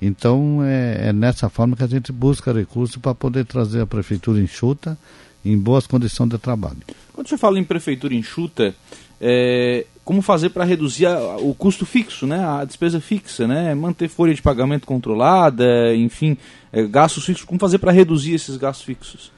então 0.00 0.60
é, 0.62 1.08
é, 1.08 1.12
nessa 1.12 1.48
forma 1.48 1.76
que 1.76 1.84
a 1.84 1.88
gente 1.88 2.10
busca 2.10 2.52
recursos 2.52 2.96
para 2.96 3.14
poder 3.14 3.44
trazer 3.44 3.82
a 3.82 3.86
prefeitura 3.86 4.40
enxuta 4.40 4.96
em 5.44 5.56
boas 5.58 5.86
condições 5.86 6.30
de 6.30 6.38
trabalho. 6.38 6.78
Quando 7.12 7.28
você 7.28 7.36
fala 7.36 7.58
em 7.58 7.64
prefeitura 7.64 8.14
enxuta, 8.14 8.74
é, 9.20 9.84
como 10.04 10.22
fazer 10.22 10.50
para 10.50 10.64
reduzir 10.64 11.06
a, 11.06 11.36
o 11.36 11.54
custo 11.54 11.84
fixo, 11.84 12.26
né, 12.26 12.42
a 12.42 12.64
despesa 12.64 13.00
fixa, 13.00 13.46
né, 13.46 13.74
manter 13.74 14.08
folha 14.08 14.34
de 14.34 14.40
pagamento 14.40 14.86
controlada, 14.86 15.94
enfim, 15.94 16.36
é, 16.72 16.82
gastos 16.84 17.24
fixos, 17.24 17.44
como 17.44 17.60
fazer 17.60 17.78
para 17.78 17.92
reduzir 17.92 18.34
esses 18.34 18.56
gastos 18.56 18.84
fixos? 18.84 19.30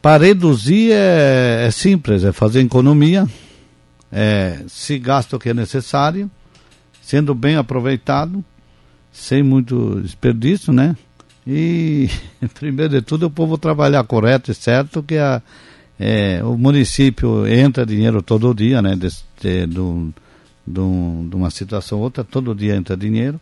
Para 0.00 0.24
reduzir 0.24 0.92
é, 0.92 1.66
é, 1.66 1.70
simples, 1.70 2.24
é 2.24 2.32
fazer 2.32 2.60
economia, 2.60 3.26
é, 4.10 4.62
se 4.68 4.98
gasta 4.98 5.36
o 5.36 5.38
que 5.38 5.50
é 5.50 5.54
necessário, 5.54 6.30
sendo 7.02 7.34
bem 7.34 7.56
aproveitado, 7.56 8.44
sem 9.12 9.42
muito 9.42 10.00
desperdício, 10.00 10.72
né? 10.72 10.96
E, 11.46 12.08
primeiro 12.54 12.90
de 12.94 13.02
tudo, 13.02 13.26
o 13.26 13.30
povo 13.30 13.58
trabalhar 13.58 14.04
correto 14.04 14.50
e 14.50 14.54
certo, 14.54 15.02
que 15.02 15.16
a, 15.16 15.42
é, 15.98 16.42
o 16.44 16.56
município 16.56 17.46
entra 17.46 17.84
dinheiro 17.84 18.22
todo 18.22 18.54
dia, 18.54 18.80
né? 18.80 18.94
De, 18.94 19.08
de, 19.40 19.66
de, 19.66 20.12
de 20.66 20.80
uma 21.36 21.50
situação 21.50 21.98
ou 21.98 22.04
outra, 22.04 22.24
todo 22.24 22.54
dia 22.54 22.76
entra 22.76 22.96
dinheiro. 22.96 23.40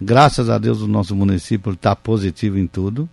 Graças 0.00 0.50
a 0.50 0.58
Deus 0.58 0.80
o 0.80 0.88
nosso 0.88 1.14
município 1.14 1.72
está 1.72 1.94
positivo 1.94 2.58
em 2.58 2.66
tudo. 2.66 3.08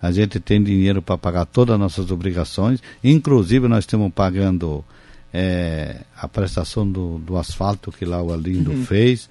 A 0.00 0.10
gente 0.10 0.40
tem 0.40 0.62
dinheiro 0.62 1.02
para 1.02 1.18
pagar 1.18 1.44
todas 1.46 1.74
as 1.74 1.80
nossas 1.80 2.10
obrigações. 2.10 2.82
Inclusive 3.02 3.68
nós 3.68 3.80
estamos 3.80 4.10
pagando 4.12 4.84
é, 5.32 6.02
a 6.16 6.26
prestação 6.26 6.90
do, 6.90 7.18
do 7.18 7.36
asfalto 7.36 7.92
que 7.92 8.04
lá 8.04 8.22
o 8.22 8.32
Alindo 8.32 8.70
uhum. 8.70 8.84
fez. 8.84 9.28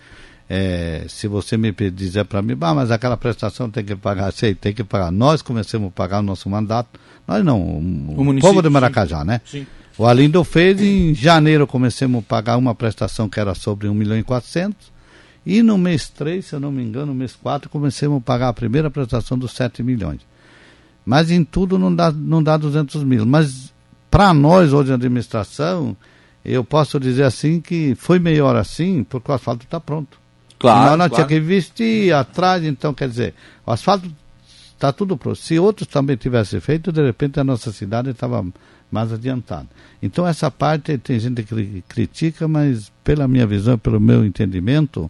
É, 0.48 1.06
se 1.08 1.28
você 1.28 1.58
me 1.58 1.72
dizer 1.72 2.26
para 2.26 2.42
mim, 2.42 2.56
bah, 2.56 2.74
mas 2.74 2.92
aquela 2.92 3.18
prestação 3.18 3.70
tem 3.70 3.84
que 3.84 3.96
pagar, 3.96 4.32
sei, 4.32 4.54
tem 4.54 4.74
que 4.74 4.84
pagar. 4.84 5.12
Nós 5.12 5.42
começamos 5.42 5.88
a 5.88 5.92
pagar 5.92 6.20
o 6.20 6.24
nosso 6.24 6.50
mandato, 6.50 7.00
nós 7.28 7.44
não, 7.44 7.60
o, 7.60 8.30
o 8.30 8.40
povo 8.40 8.62
de 8.62 8.70
Maracajá, 8.70 9.22
sim. 9.22 9.26
né? 9.26 9.42
Sim. 9.44 9.68
O 9.98 10.06
Alindo 10.06 10.44
fez, 10.44 10.82
em 10.82 11.16
janeiro 11.16 11.66
começamos 11.66 12.20
a 12.20 12.22
pagar 12.22 12.58
uma 12.58 12.76
prestação 12.76 13.28
que 13.28 13.40
era 13.40 13.56
sobre 13.56 13.88
1 13.88 13.94
milhão 13.94 14.18
e 14.18 14.24
400, 14.24 14.94
e 15.46 15.64
no 15.64 15.78
mês 15.78 16.10
3, 16.10 16.46
se 16.46 16.54
eu 16.54 16.60
não 16.60 16.72
me 16.72 16.84
engano, 16.84 17.08
no 17.08 17.16
mês 17.16 17.36
4, 17.36 17.70
começamos 17.70 18.18
a 18.18 18.22
pagar 18.22 18.50
a 18.50 18.54
primeira 18.54 18.92
prestação 18.92 19.38
dos 19.38 19.52
7 19.54 19.82
milhões. 19.84 20.22
Mas 21.06 21.30
em 21.30 21.44
tudo 21.44 21.78
não 21.78 21.94
dá, 21.96 22.12
não 22.12 22.42
dá 22.42 22.58
200 22.58 23.04
mil. 23.04 23.26
Mas 23.26 23.72
para 24.10 24.34
nós, 24.34 24.74
hoje, 24.74 24.92
a 24.92 24.96
administração, 24.96 25.96
eu 26.44 26.64
posso 26.64 27.00
dizer 27.00 27.24
assim 27.24 27.62
que 27.62 27.94
foi 27.96 28.18
melhor 28.18 28.56
assim, 28.56 29.04
porque 29.04 29.32
o 29.32 29.36
asfalto 29.36 29.66
está 29.66 29.80
pronto. 29.80 30.18
Claro. 30.60 30.84
Senão 30.84 30.98
nós 30.98 31.10
claro. 31.10 31.15
tinha 31.15 31.28
que 31.28 31.44
investir 31.44 32.15
atrás, 32.15 32.63
então 32.63 32.94
quer 32.94 33.10
dizer, 33.10 33.34
o 33.65 33.72
asfalto 33.72 34.12
está 34.74 34.91
tudo 34.91 35.18
pronto. 35.18 35.38
Se 35.38 35.58
outros 35.60 35.88
também 35.88 36.15
tivessem 36.15 36.60
feito, 36.60 36.91
de 36.91 37.04
repente 37.04 37.39
a 37.39 37.44
nossa 37.44 37.72
cidade 37.72 38.10
estava 38.10 38.46
mais 38.91 39.12
adiantada. 39.12 39.68
Então 40.02 40.28
essa 40.28 40.50
parte 40.52 40.98
tem 40.98 41.20
gente 41.20 41.44
que 41.44 41.84
critica, 41.88 42.48
mas 42.48 42.91
pela 43.04 43.28
minha 43.28 43.46
visão, 43.46 43.78
pelo 43.78 44.00
meu 44.00 44.26
entendimento, 44.26 45.10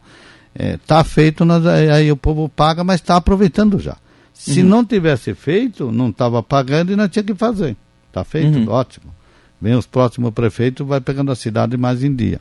está 0.54 1.00
é, 1.00 1.04
feito, 1.04 1.44
nós, 1.44 1.66
aí 1.66 2.12
o 2.12 2.18
povo 2.18 2.48
paga, 2.50 2.84
mas 2.84 3.02
está 3.02 3.18
aproveitando 3.18 3.80
já. 3.80 3.98
Se 4.34 4.62
uhum. 4.62 4.68
não 4.68 4.86
tivesse 4.86 5.34
feito, 5.34 5.92
não 5.92 6.10
estava 6.10 6.42
pagando 6.44 6.92
e 6.92 6.96
não 6.96 7.08
tinha 7.08 7.24
que 7.24 7.34
fazer. 7.34 7.76
Está 8.10 8.24
feito, 8.24 8.58
uhum. 8.58 8.70
ótimo. 8.70 9.14
Vem 9.62 9.76
os 9.76 9.86
próximos 9.86 10.34
prefeitos, 10.34 10.86
vai 10.86 11.00
pegando 11.00 11.32
a 11.32 11.36
cidade 11.36 11.78
mais 11.78 12.04
em 12.04 12.14
dia. 12.14 12.40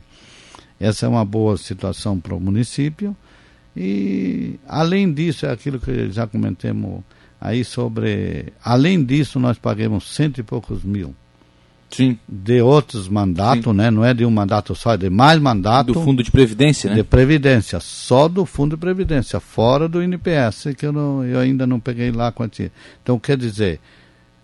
Essa 0.79 1.05
é 1.05 1.09
uma 1.09 1.25
boa 1.25 1.57
situação 1.57 2.19
para 2.19 2.35
o 2.35 2.39
município. 2.39 3.15
E, 3.75 4.55
além 4.67 5.11
disso, 5.11 5.45
é 5.45 5.51
aquilo 5.51 5.79
que 5.79 6.11
já 6.11 6.25
comentamos 6.27 7.01
aí 7.39 7.63
sobre. 7.63 8.53
Além 8.63 9.03
disso, 9.03 9.39
nós 9.39 9.57
pagamos 9.57 10.13
cento 10.15 10.39
e 10.39 10.43
poucos 10.43 10.83
mil. 10.83 11.13
Sim. 11.91 12.17
de 12.27 12.61
outros 12.61 13.07
mandatos, 13.07 13.73
né? 13.73 13.89
Não 13.89 14.03
é 14.03 14.13
de 14.13 14.25
um 14.25 14.31
mandato 14.31 14.75
só, 14.75 14.93
é 14.95 14.97
de 14.97 15.09
mais 15.09 15.39
mandatos. 15.39 15.93
Do 15.93 16.01
fundo 16.01 16.21
de 16.23 16.29
previdência, 16.31 16.89
né? 16.89 16.95
De 16.97 17.03
previdência, 17.03 17.79
só 17.79 18.27
do 18.27 18.45
fundo 18.45 18.75
de 18.75 18.79
previdência, 18.81 19.39
fora 19.39 19.87
do 19.87 20.03
INPS, 20.03 20.73
que 20.77 20.85
eu, 20.85 20.91
não, 20.91 21.23
eu 21.23 21.39
ainda 21.39 21.65
não 21.65 21.79
peguei 21.79 22.11
lá 22.11 22.27
a 22.27 22.31
quantia. 22.33 22.71
Então, 23.01 23.17
quer 23.17 23.37
dizer, 23.37 23.79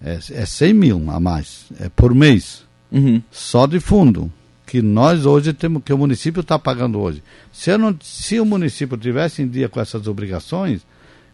é, 0.01 0.17
é 0.31 0.45
100 0.45 0.73
mil 0.73 1.11
a 1.11 1.19
mais, 1.19 1.65
é 1.79 1.89
por 1.89 2.13
mês, 2.15 2.63
Uhum. 2.91 3.21
só 3.31 3.65
de 3.67 3.79
fundo, 3.79 4.31
que 4.71 4.81
nós 4.81 5.25
hoje 5.25 5.51
temos, 5.51 5.83
que 5.83 5.91
o 5.91 5.97
município 5.97 6.39
está 6.39 6.57
pagando 6.57 6.97
hoje. 6.97 7.21
Se, 7.51 7.71
eu 7.71 7.77
não, 7.77 7.93
se 8.01 8.39
o 8.39 8.45
município 8.45 8.97
tivesse 8.97 9.41
em 9.41 9.47
dia 9.49 9.67
com 9.67 9.81
essas 9.81 10.07
obrigações, 10.07 10.87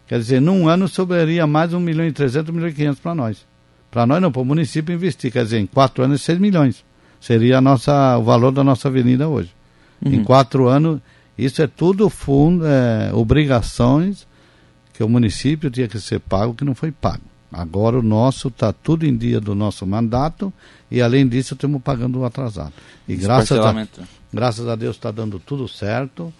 quer 0.08 0.18
dizer, 0.18 0.42
num 0.42 0.68
ano 0.68 0.88
sobraria 0.88 1.46
mais 1.46 1.72
1 1.72 1.80
milhão 1.80 2.08
e 2.08 2.12
300, 2.12 2.50
1 2.50 2.52
milhão 2.52 2.68
e 2.68 2.74
500 2.74 3.00
para 3.00 3.14
nós. 3.14 3.46
Para 3.92 4.08
nós 4.08 4.20
não, 4.20 4.32
para 4.32 4.42
o 4.42 4.46
município 4.46 4.92
investir, 4.92 5.32
quer 5.32 5.44
dizer, 5.44 5.60
em 5.60 5.68
quatro 5.68 6.04
anos 6.04 6.24
6 6.24 6.40
milhões. 6.40 6.84
Seria 7.22 7.60
a 7.60 7.62
nossa, 7.62 8.18
o 8.18 8.24
valor 8.24 8.52
da 8.52 8.64
nossa 8.64 8.88
avenida 8.88 9.28
hoje. 9.28 9.54
Em 10.04 10.24
quatro 10.24 10.68
anos, 10.68 11.00
isso 11.38 11.62
é 11.62 11.68
tudo 11.68 12.10
fundo, 12.10 12.66
é, 12.66 13.12
obrigações 13.14 14.26
que 14.96 15.04
o 15.04 15.10
município 15.10 15.70
tinha 15.70 15.88
que 15.88 16.00
ser 16.00 16.20
pago 16.22 16.56
que 16.56 16.66
não 16.66 16.74
foi 16.74 16.92
pago. 16.92 17.22
Agora 17.52 18.00
o 18.00 18.02
nosso 18.02 18.48
está 18.48 18.74
tudo 18.74 19.06
em 19.06 19.16
dia 19.16 19.40
do 19.40 19.54
nosso 19.54 19.86
mandato 19.86 20.52
e 20.90 21.02
além 21.02 21.28
disso 21.28 21.54
estamos 21.54 21.82
pagando 21.82 22.20
o 22.20 22.26
atrasado. 22.26 22.74
E 23.08 23.14
Esse 23.14 23.24
graças 23.24 23.60
a, 23.60 23.88
graças 24.34 24.68
a 24.68 24.76
Deus 24.76 24.96
está 24.96 25.12
dando 25.12 25.40
tudo 25.40 25.68
certo 25.68 26.34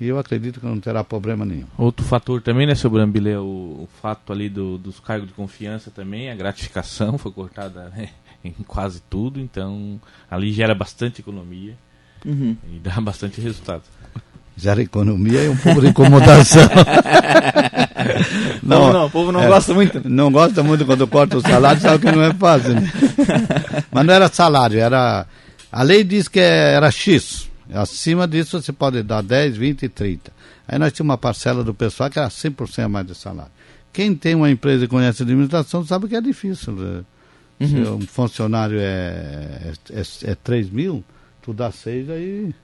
e 0.00 0.06
eu 0.06 0.18
acredito 0.18 0.58
que 0.60 0.66
não 0.66 0.80
terá 0.80 1.04
problema 1.04 1.44
nenhum. 1.44 1.66
Outro 1.78 2.04
fator 2.04 2.42
também, 2.42 2.66
né, 2.66 2.74
seu 2.74 2.90
Brambile, 2.90 3.30
é 3.30 3.38
o, 3.38 3.42
o 3.42 3.88
fato 4.02 4.32
ali 4.32 4.48
do- 4.48 4.76
dos 4.78 4.98
cargos 5.00 5.28
de 5.28 5.34
confiança 5.34 5.90
também, 5.90 6.30
a 6.30 6.34
gratificação 6.34 7.16
foi 7.18 7.30
cortada 7.30 7.90
né, 7.96 8.08
em 8.44 8.50
quase 8.66 9.00
tudo, 9.08 9.38
então 9.40 10.00
ali 10.30 10.52
gera 10.52 10.74
bastante 10.74 11.20
economia 11.20 11.74
Uhum. 12.26 12.56
e 12.72 12.78
dá 12.78 12.98
bastante 13.02 13.38
resultado. 13.40 13.82
Gera 14.56 14.80
economia 14.80 15.44
e 15.44 15.48
um 15.50 15.56
pouco 15.58 15.80
de 15.82 15.88
incomodação. 15.88 16.62
Não, 18.62 18.92
não, 18.92 19.06
o 19.06 19.10
povo 19.10 19.30
não 19.32 19.42
é, 19.42 19.46
gosta 19.48 19.74
muito. 19.74 20.08
Não 20.08 20.30
gosta 20.32 20.62
muito 20.62 20.84
quando 20.86 21.06
corta 21.06 21.36
o 21.36 21.40
salário, 21.40 21.80
sabe 21.80 22.06
que 22.06 22.12
não 22.16 22.22
é 22.22 22.32
fácil. 22.34 22.74
Né? 22.74 22.90
Mas 23.92 24.06
não 24.06 24.14
era 24.14 24.28
salário, 24.28 24.78
era. 24.78 25.26
A 25.70 25.82
lei 25.82 26.02
diz 26.04 26.28
que 26.28 26.40
é- 26.40 26.72
era 26.74 26.90
X. 26.90 27.48
Acima 27.72 28.26
disso 28.28 28.60
você 28.60 28.72
pode 28.72 29.02
dar 29.02 29.22
10, 29.22 29.56
20 29.56 29.82
e 29.84 29.88
30. 29.88 30.32
Aí 30.66 30.78
nós 30.78 30.92
tínhamos 30.92 31.10
uma 31.12 31.18
parcela 31.18 31.62
do 31.64 31.74
pessoal 31.74 32.08
que 32.10 32.18
era 32.18 32.28
100% 32.28 32.84
a 32.84 32.88
mais 32.88 33.06
de 33.06 33.14
salário. 33.14 33.50
Quem 33.92 34.14
tem 34.14 34.34
uma 34.34 34.50
empresa 34.50 34.84
e 34.84 34.88
conhece 34.88 35.22
a 35.22 35.24
administração 35.24 35.84
sabe 35.84 36.08
que 36.08 36.16
é 36.16 36.20
difícil. 36.20 36.72
né? 36.74 37.02
Se 37.60 37.74
um 37.76 38.00
funcionário 38.00 38.78
é, 38.80 39.72
é, 39.92 40.00
é, 40.00 40.30
é 40.32 40.34
3 40.42 40.70
mil, 40.70 41.04
tu 41.42 41.52
dá 41.52 41.70
6, 41.70 42.10
aí 42.10 42.54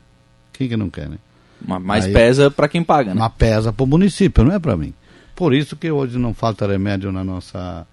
quem 0.53 0.69
que 0.69 0.77
não 0.77 0.91
quer, 0.91 1.09
né? 1.09 1.17
Ma- 1.65 1.79
Mas 1.79 2.07
pesa 2.07 2.51
para 2.51 2.69
quem 2.69 2.83
paga, 2.83 3.15
né? 3.15 3.21
Mas 3.21 3.33
pesa 3.39 3.73
para 3.73 3.85
o 3.85 3.87
município, 3.87 4.43
não 4.45 4.53
é 4.53 4.59
para 4.59 4.77
mim. 4.77 4.93
Por 5.41 5.55
isso 5.55 5.75
que 5.75 5.91
hoje 5.91 6.19
não 6.19 6.35
falta 6.35 6.67
remédio 6.67 7.11
na 7.11 7.25
nossa, 7.25 7.87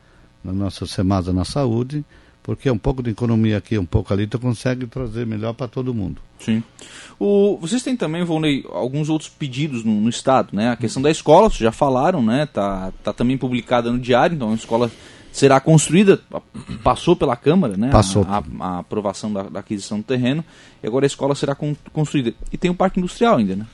na 0.44 0.52
nossa 0.52 0.86
Semasa 0.86 1.32
na 1.32 1.46
saúde, 1.46 2.04
porque 2.44 2.70
um 2.70 2.78
pouco 2.78 3.02
de 3.02 3.12
economia 3.12 3.58
aqui, 3.58 3.78
um 3.78 3.86
pouco 3.86 4.12
ali, 4.14 4.28
tu 4.28 4.38
consegue 4.38 4.86
trazer 4.86 5.26
melhor 5.26 5.54
para 5.54 5.66
todo 5.66 5.94
mundo. 5.94 6.20
Sim. 6.40 6.62
O, 7.18 7.58
vocês 7.62 7.82
têm 7.82 7.96
também, 7.96 8.22
Volney, 8.26 8.66
alguns 8.70 9.08
outros 9.08 9.30
pedidos 9.30 9.86
no, 9.86 9.94
no 10.02 10.10
Estado, 10.10 10.50
né? 10.52 10.72
A 10.72 10.76
questão 10.76 11.02
da 11.02 11.10
escola, 11.10 11.50
vocês 11.50 11.62
já 11.62 11.72
falaram, 11.72 12.22
né? 12.22 12.46
Tá, 12.46 12.92
tá 13.02 13.14
também 13.14 13.38
publicada 13.38 13.90
no 13.94 13.98
diário, 13.98 14.36
então 14.36 14.52
a 14.52 14.56
escola 14.56 14.92
será 15.32 15.60
construída, 15.62 16.18
pa- 16.30 16.42
passou 16.84 17.16
pela 17.16 17.36
Câmara, 17.38 17.78
né? 17.78 17.90
Passou. 17.92 18.26
A, 18.28 18.40
a- 18.40 18.44
a 18.76 18.80
aprovação 18.80 19.32
da, 19.32 19.44
da 19.44 19.60
aquisição 19.62 20.00
do 20.00 20.04
terreno, 20.04 20.44
e 20.84 20.88
agora 20.88 21.06
a 21.06 21.08
escola 21.08 21.34
será 21.34 21.56
con- 21.56 21.78
construída. 21.94 22.34
E 22.52 22.58
tem 22.58 22.70
o 22.70 22.76
Parque 22.76 23.00
Industrial 23.00 23.38
ainda, 23.38 23.56
né? 23.56 23.66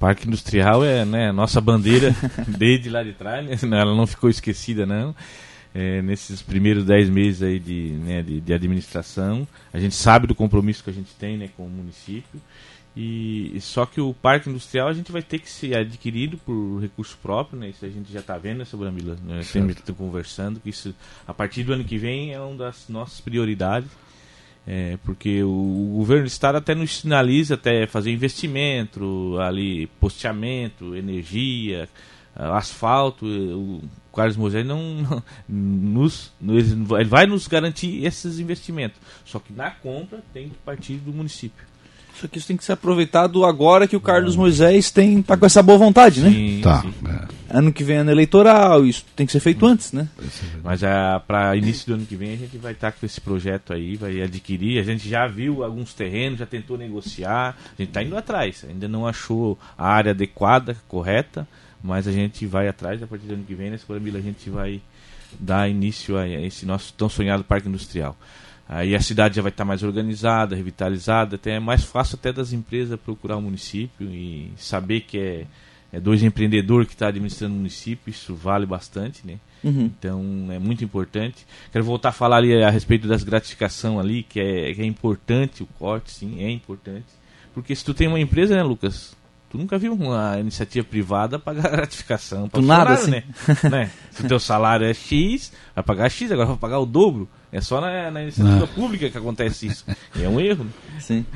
Parque 0.00 0.26
Industrial 0.26 0.82
é 0.82 1.04
né, 1.04 1.28
a 1.28 1.32
nossa 1.32 1.60
bandeira 1.60 2.16
desde 2.48 2.88
lá 2.88 3.02
de 3.02 3.12
trás, 3.12 3.62
né? 3.62 3.78
ela 3.78 3.94
não 3.94 4.06
ficou 4.06 4.30
esquecida 4.30 4.86
não. 4.86 5.14
É, 5.72 6.02
nesses 6.02 6.42
primeiros 6.42 6.84
dez 6.84 7.08
meses 7.08 7.42
aí 7.42 7.60
de, 7.60 7.90
né, 8.02 8.22
de, 8.22 8.40
de 8.40 8.52
administração, 8.52 9.46
a 9.72 9.78
gente 9.78 9.94
sabe 9.94 10.26
do 10.26 10.34
compromisso 10.34 10.82
que 10.82 10.90
a 10.90 10.92
gente 10.92 11.14
tem 11.14 11.36
né, 11.36 11.50
com 11.54 11.66
o 11.66 11.70
município. 11.70 12.40
E 12.96 13.56
só 13.60 13.86
que 13.86 14.00
o 14.00 14.12
parque 14.12 14.50
industrial 14.50 14.88
a 14.88 14.92
gente 14.92 15.12
vai 15.12 15.22
ter 15.22 15.38
que 15.38 15.48
ser 15.48 15.76
adquirido 15.76 16.38
por 16.38 16.80
recurso 16.80 17.16
próprio, 17.22 17.56
né? 17.56 17.68
Isso 17.68 17.84
a 17.84 17.88
gente 17.88 18.12
já 18.12 18.18
está 18.18 18.36
vendo, 18.36 18.58
né? 18.58 18.64
Nós 19.24 19.46
sempre 19.46 19.74
estamos 19.74 19.96
conversando 19.96 20.58
que 20.58 20.70
isso 20.70 20.92
a 21.24 21.32
partir 21.32 21.62
do 21.62 21.72
ano 21.72 21.84
que 21.84 21.96
vem 21.96 22.32
é 22.32 22.40
uma 22.40 22.56
das 22.56 22.88
nossas 22.88 23.20
prioridades. 23.20 23.88
É, 24.66 24.98
porque 25.04 25.42
o, 25.42 25.94
governo 25.96 26.24
do 26.24 26.28
estado 26.28 26.56
até 26.56 26.74
nos 26.74 26.98
sinaliza 26.98 27.54
até 27.54 27.86
fazer 27.86 28.12
investimento 28.12 29.36
ali, 29.40 29.86
posteamento, 29.98 30.94
energia, 30.94 31.88
ah, 32.36 32.56
asfalto. 32.58 33.26
O 33.26 33.82
Carlos 34.14 34.36
Moisés 34.36 34.64
não, 34.66 35.22
nos- 35.48 36.32
ele 36.40 37.04
vai 37.04 37.26
nos 37.26 37.48
garantir 37.48 38.04
esses 38.04 38.38
investimentos. 38.38 39.00
Só 39.24 39.38
que 39.38 39.52
na 39.52 39.70
compra 39.70 40.22
tem 40.32 40.48
que 40.50 40.56
partir 40.58 40.94
do 40.96 41.12
município. 41.12 41.64
Só 42.20 42.28
que 42.28 42.36
isso 42.38 42.46
tem 42.48 42.56
que 42.56 42.64
ser 42.64 42.72
aproveitado 42.72 43.44
agora 43.46 43.88
que 43.88 43.96
o 43.96 44.00
Carlos 44.00 44.36
Moisés 44.36 44.90
tem, 44.90 45.22
tá 45.22 45.36
com 45.36 45.46
essa 45.46 45.62
boa 45.62 45.78
vontade, 45.78 46.20
né? 46.20 46.30
Sim, 46.30 46.60
Tá. 46.62 46.82
sim. 46.82 46.92
é. 47.08 47.40
Ano 47.52 47.72
que 47.72 47.82
vem 47.82 47.96
é 47.96 47.98
ano 48.00 48.10
eleitoral, 48.12 48.84
isso 48.86 49.04
tem 49.16 49.26
que 49.26 49.32
ser 49.32 49.40
feito 49.40 49.66
antes, 49.66 49.92
né? 49.92 50.06
Mas 50.62 50.82
para 51.26 51.56
início 51.56 51.86
do 51.88 51.94
ano 51.94 52.06
que 52.06 52.14
vem 52.14 52.34
a 52.34 52.36
gente 52.36 52.56
vai 52.58 52.72
estar 52.72 52.92
com 52.92 53.04
esse 53.04 53.20
projeto 53.20 53.72
aí, 53.72 53.96
vai 53.96 54.20
adquirir. 54.22 54.78
A 54.78 54.84
gente 54.84 55.08
já 55.08 55.26
viu 55.26 55.64
alguns 55.64 55.92
terrenos, 55.92 56.38
já 56.38 56.46
tentou 56.46 56.78
negociar. 56.78 57.56
A 57.76 57.82
gente 57.82 57.88
está 57.88 58.02
indo 58.02 58.16
atrás. 58.16 58.64
Ainda 58.68 58.86
não 58.86 59.04
achou 59.06 59.58
a 59.76 59.88
área 59.88 60.10
adequada, 60.12 60.76
correta, 60.86 61.48
mas 61.82 62.06
a 62.06 62.12
gente 62.12 62.46
vai 62.46 62.68
atrás. 62.68 63.02
A 63.02 63.06
partir 63.06 63.26
do 63.26 63.34
ano 63.34 63.44
que 63.44 63.54
vem, 63.54 63.70
nesse 63.70 63.84
Corambila, 63.84 64.18
a 64.18 64.22
gente 64.22 64.48
vai 64.48 64.80
dar 65.38 65.68
início 65.68 66.16
a 66.18 66.28
esse 66.28 66.64
nosso 66.66 66.92
tão 66.92 67.08
sonhado 67.08 67.42
parque 67.42 67.68
industrial. 67.68 68.16
Aí 68.72 68.94
a 68.94 69.00
cidade 69.00 69.34
já 69.34 69.42
vai 69.42 69.50
estar 69.50 69.64
mais 69.64 69.82
organizada, 69.82 70.54
revitalizada, 70.54 71.34
até 71.34 71.56
é 71.56 71.58
mais 71.58 71.82
fácil 71.82 72.14
até 72.14 72.32
das 72.32 72.52
empresas 72.52 72.96
procurar 73.00 73.36
o 73.36 73.42
município 73.42 74.08
e 74.08 74.52
saber 74.56 75.00
que 75.00 75.18
é, 75.18 75.46
é 75.92 75.98
dois 75.98 76.22
empreendedores 76.22 76.86
que 76.86 76.92
estão 76.92 77.08
administrando 77.08 77.52
o 77.52 77.56
município, 77.56 78.12
isso 78.12 78.32
vale 78.32 78.64
bastante, 78.66 79.26
né? 79.26 79.40
Uhum. 79.64 79.86
Então 79.86 80.22
é 80.52 80.60
muito 80.60 80.84
importante. 80.84 81.44
Quero 81.72 81.84
voltar 81.84 82.10
a 82.10 82.12
falar 82.12 82.36
ali 82.36 82.62
a 82.62 82.70
respeito 82.70 83.08
das 83.08 83.24
gratificação 83.24 83.98
ali, 83.98 84.22
que 84.22 84.38
é, 84.38 84.72
que 84.72 84.80
é 84.80 84.86
importante 84.86 85.64
o 85.64 85.66
corte, 85.66 86.12
sim, 86.12 86.40
é 86.40 86.48
importante. 86.48 87.08
Porque 87.52 87.74
se 87.74 87.84
tu 87.84 87.92
tem 87.92 88.06
uma 88.06 88.20
empresa, 88.20 88.54
né, 88.54 88.62
Lucas? 88.62 89.16
Tu 89.50 89.58
nunca 89.58 89.76
viu 89.76 89.92
uma 89.92 90.38
iniciativa 90.38 90.86
privada 90.88 91.36
pagar 91.36 91.68
gratificação 91.72 92.48
para 92.48 92.62
nada, 92.62 92.92
assim. 92.92 93.10
né? 93.10 93.24
né? 93.68 93.90
Se 94.12 94.24
o 94.24 94.28
teu 94.28 94.38
salário 94.38 94.86
é 94.86 94.94
X, 94.94 95.52
vai 95.74 95.82
pagar 95.82 96.08
X, 96.08 96.30
agora 96.30 96.46
vai 96.46 96.56
pagar 96.56 96.78
o 96.78 96.86
dobro. 96.86 97.28
É 97.50 97.60
só 97.60 97.80
na, 97.80 98.12
na 98.12 98.22
iniciativa 98.22 98.68
pública 98.68 99.10
que 99.10 99.18
acontece 99.18 99.66
isso. 99.66 99.84
É 100.16 100.28
um 100.28 100.38
erro, 100.40 100.62
né? 100.62 100.70
Sim. 101.00 101.26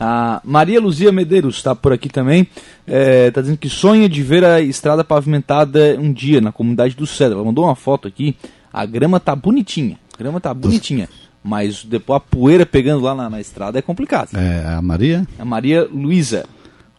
A 0.00 0.40
Maria 0.42 0.80
Luzia 0.80 1.12
Medeiros 1.12 1.56
está 1.56 1.74
por 1.74 1.92
aqui 1.92 2.08
também. 2.08 2.48
Está 2.86 3.42
dizendo 3.42 3.58
que 3.58 3.68
sonha 3.68 4.08
de 4.08 4.22
ver 4.22 4.42
a 4.42 4.62
estrada 4.62 5.04
pavimentada 5.04 5.96
um 6.00 6.10
dia 6.10 6.40
na 6.40 6.50
comunidade 6.50 6.96
do 6.96 7.06
Cedro. 7.06 7.36
Ela 7.36 7.44
mandou 7.44 7.66
uma 7.66 7.76
foto 7.76 8.08
aqui. 8.08 8.34
A 8.72 8.86
grama 8.86 9.20
tá 9.20 9.36
bonitinha. 9.36 9.98
A 10.14 10.16
grama 10.16 10.40
tá 10.40 10.52
bonitinha. 10.54 11.10
Mas 11.42 11.84
depois 11.84 12.16
a 12.16 12.20
poeira 12.20 12.64
pegando 12.64 13.02
lá 13.02 13.14
na, 13.14 13.28
na 13.28 13.38
estrada 13.38 13.78
é 13.78 13.82
complicado. 13.82 14.30
É, 14.34 14.66
a 14.66 14.80
Maria? 14.80 15.26
A 15.38 15.44
Maria 15.44 15.86
Luísa. 15.92 16.46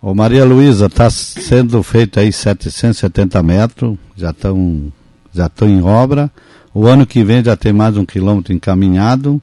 Ô 0.07 0.13
Maria 0.13 0.45
Luísa, 0.45 0.85
está 0.85 1.09
sendo 1.09 1.81
feito 1.81 2.19
aí 2.19 2.31
770 2.31 3.41
metros, 3.41 3.97
já 4.15 4.29
estão 4.29 4.93
já 5.33 5.47
estão 5.47 5.67
em 5.67 5.81
obra. 5.81 6.29
O 6.75 6.85
ano 6.85 7.07
que 7.07 7.23
vem 7.23 7.43
já 7.43 7.55
tem 7.57 7.73
mais 7.73 7.97
um 7.97 8.05
quilômetro 8.05 8.53
encaminhado. 8.53 9.41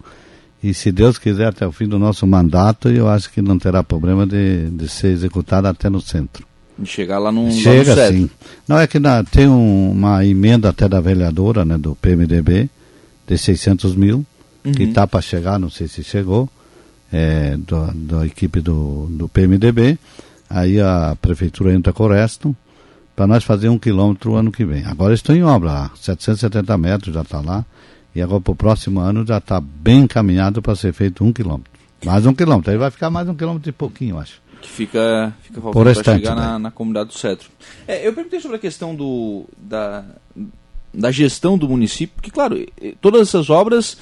E 0.63 0.73
se 0.73 0.93
Deus 0.93 1.19
quiser, 1.19 1.49
até 1.49 1.67
o 1.67 1.73
fim 1.73 1.89
do 1.89 1.99
nosso 1.99 2.25
mandato, 2.29 2.89
eu 2.89 3.09
acho 3.09 3.29
que 3.33 3.43
não 3.43 3.59
terá 3.59 3.83
problema 3.83 4.25
de, 4.25 4.71
de 4.71 4.89
ser 4.89 5.09
executado 5.09 5.67
até 5.67 5.91
no 5.91 6.01
centro. 6.01 6.47
De 6.79 6.89
chegar 6.89 7.19
lá 7.19 7.33
no, 7.33 7.43
lá 7.43 7.49
no 7.49 7.53
Chega 7.61 8.13
sim. 8.13 8.31
Não, 8.69 8.79
é 8.79 8.87
que 8.87 9.01
na- 9.01 9.25
tem 9.25 9.49
um- 9.49 9.91
uma 9.91 10.25
emenda 10.25 10.69
até 10.69 10.89
da 10.89 11.01
vereadora, 11.01 11.65
né, 11.65 11.77
do 11.77 11.97
PMDB, 11.97 12.71
de 13.27 13.37
600 13.37 13.97
mil, 13.97 14.25
que 14.63 14.85
Uhum. 14.85 14.89
está 14.91 15.09
para 15.09 15.21
chegar, 15.21 15.59
não 15.59 15.69
sei 15.69 15.89
se 15.89 16.05
chegou, 16.05 16.49
é, 17.13 17.57
do- 17.57 17.93
da 17.93 18.25
equipe 18.25 18.61
do, 18.61 19.09
do 19.11 19.29
PMDB. 19.29 19.99
Aí 20.55 20.79
a 20.79 21.17
prefeitura 21.21 21.73
entra 21.73 21.95
com 21.95 22.05
o 22.05 22.09
resto, 22.09 22.55
para 23.17 23.27
nós 23.27 23.43
fazer 23.43 23.71
um 23.71 23.79
quilômetro 23.79 24.33
o 24.33 24.37
ano 24.37 24.53
que 24.53 24.67
vem. 24.67 24.85
Agora 24.85 25.15
estou 25.15 25.35
em 25.35 25.43
obra 25.43 25.73
lá, 25.73 25.91
770 25.97 26.77
metros 26.77 27.15
já 27.15 27.23
está 27.23 27.41
lá, 27.41 27.65
e 28.15 28.21
agora 28.21 28.43
para 28.43 28.53
o 28.53 28.57
próximo 28.57 29.01
ano 29.01 29.27
já 29.27 29.39
está 29.39 29.59
bem 29.59 30.01
encaminhado 30.01 30.61
para 30.61 30.77
ser 30.77 30.93
feito 30.93 31.25
um 31.25 31.33
quilômetro. 31.33 31.73
Mais 32.05 32.27
um 32.27 32.35
quilômetro, 32.35 32.71
aí 32.71 32.77
vai 32.77 32.91
ficar 32.91 33.09
mais 33.09 33.27
um 33.29 33.35
quilômetro 33.35 33.71
e 33.71 33.73
pouquinho, 33.73 34.17
eu 34.17 34.21
acho. 34.21 34.43
que 34.61 34.69
fica, 34.69 35.33
fica 35.43 35.59
faltando 35.59 35.95
para 35.95 36.15
chegar 36.17 36.35
na, 36.35 36.53
né? 36.53 36.59
na 36.59 36.71
comunidade 36.71 37.09
do 37.09 37.19
Cedro. 37.19 37.49
É, 37.89 38.07
eu 38.07 38.13
perguntei 38.13 38.39
sobre 38.39 38.59
a 38.59 38.61
questão 38.61 38.95
do, 38.95 39.47
da, 39.57 40.05
da 40.93 41.11
gestão 41.11 41.57
do 41.57 41.67
município, 41.67 42.15
porque, 42.15 42.31
claro, 42.31 42.63
todas 43.01 43.23
essas 43.23 43.49
obras 43.49 43.97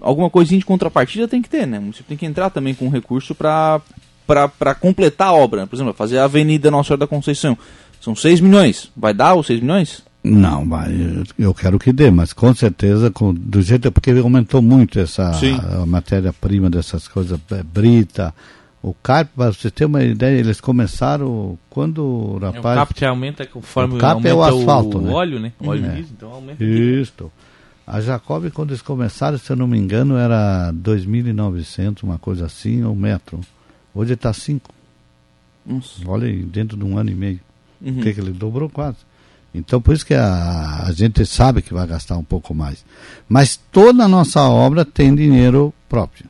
alguma 0.00 0.28
coisinha 0.28 0.58
de 0.58 0.66
contrapartida 0.66 1.28
tem 1.28 1.40
que 1.40 1.48
ter, 1.48 1.64
né? 1.64 1.78
O 1.78 1.82
município 1.82 2.08
tem 2.08 2.18
que 2.18 2.26
entrar 2.26 2.50
também 2.50 2.74
com 2.74 2.88
recurso 2.88 3.36
para 3.36 3.80
para 4.26 4.74
completar 4.74 5.28
a 5.28 5.32
obra. 5.32 5.66
Por 5.66 5.76
exemplo, 5.76 5.92
fazer 5.92 6.18
a 6.18 6.24
Avenida 6.24 6.70
Nossa 6.70 6.88
Senhora 6.88 7.00
da 7.00 7.06
Conceição. 7.06 7.56
São 8.00 8.16
6 8.16 8.40
milhões. 8.40 8.90
Vai 8.96 9.14
dar 9.14 9.34
os 9.34 9.46
6 9.46 9.60
milhões? 9.60 10.02
Não, 10.24 10.64
mas 10.64 10.92
eu 11.36 11.52
quero 11.52 11.78
que 11.78 11.92
dê, 11.92 12.08
mas 12.10 12.32
com 12.32 12.54
certeza, 12.54 13.10
com, 13.10 13.34
do 13.34 13.60
jeito 13.60 13.90
porque 13.90 14.12
aumentou 14.12 14.62
muito 14.62 15.00
essa 15.00 15.32
matéria-prima 15.84 16.70
dessas 16.70 17.08
coisas, 17.08 17.40
é, 17.50 17.62
brita, 17.62 18.32
o 18.80 18.94
CARP, 18.94 19.30
para 19.34 19.52
você 19.52 19.68
ter 19.68 19.84
uma 19.84 20.02
ideia, 20.02 20.38
eles 20.38 20.60
começaram 20.60 21.58
quando 21.68 22.04
o 22.04 22.38
rapaz... 22.38 22.78
É, 22.78 22.82
o 22.82 22.86
CAP 22.86 23.04
aumenta 23.04 23.46
conforme 23.46 23.94
o 23.96 23.98
CAP 23.98 24.26
é 24.26 24.34
o 24.34 24.42
asfalto, 24.42 24.98
o 24.98 25.00
né? 25.00 25.12
óleo, 25.12 25.40
né? 25.40 25.52
O 25.58 25.68
óleo 25.68 25.86
é. 25.86 25.88
diesel, 25.88 26.12
então 26.16 26.30
aumenta. 26.30 26.62
Isso. 26.62 27.30
A 27.86 28.00
Jacob, 28.00 28.48
quando 28.50 28.70
eles 28.70 28.82
começaram, 28.82 29.36
se 29.38 29.50
eu 29.50 29.56
não 29.56 29.66
me 29.66 29.78
engano, 29.78 30.16
era 30.16 30.72
2.900, 30.72 32.02
uma 32.04 32.18
coisa 32.18 32.46
assim, 32.46 32.84
o 32.84 32.94
metro. 32.94 33.40
Hoje 33.94 34.14
está 34.14 34.32
5. 34.32 34.70
Olha 36.06 36.26
aí, 36.26 36.42
dentro 36.42 36.76
de 36.76 36.84
um 36.84 36.98
ano 36.98 37.10
e 37.10 37.14
meio. 37.14 37.40
Uhum. 37.80 37.98
O 37.98 38.02
que, 38.02 38.14
que 38.14 38.20
ele 38.20 38.32
dobrou 38.32 38.68
quase. 38.68 38.98
Então, 39.54 39.82
por 39.82 39.94
isso 39.94 40.06
que 40.06 40.14
a, 40.14 40.84
a 40.86 40.92
gente 40.92 41.26
sabe 41.26 41.60
que 41.60 41.74
vai 41.74 41.86
gastar 41.86 42.16
um 42.16 42.24
pouco 42.24 42.54
mais. 42.54 42.84
Mas 43.28 43.60
toda 43.70 44.04
a 44.04 44.08
nossa 44.08 44.42
obra 44.42 44.84
tem 44.84 45.14
dinheiro 45.14 45.74
próprio. 45.88 46.26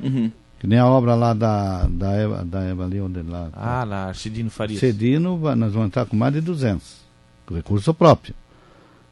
Uhum. 0.00 0.30
Que 0.58 0.66
nem 0.66 0.78
a 0.78 0.86
obra 0.86 1.14
lá 1.14 1.34
da, 1.34 1.86
da, 1.86 2.12
Eva, 2.12 2.44
da 2.44 2.60
Eva 2.62 2.84
ali, 2.84 3.00
onde 3.00 3.22
lá. 3.22 3.50
Ah, 3.52 3.84
lá, 3.84 4.14
Cedino 4.14 4.50
Farias. 4.50 4.80
Cedino, 4.80 5.38
nós 5.54 5.72
vamos 5.72 5.88
entrar 5.88 6.06
com 6.06 6.16
mais 6.16 6.32
de 6.32 6.40
200. 6.40 6.98
Recurso 7.54 7.94
próprio. 7.94 8.34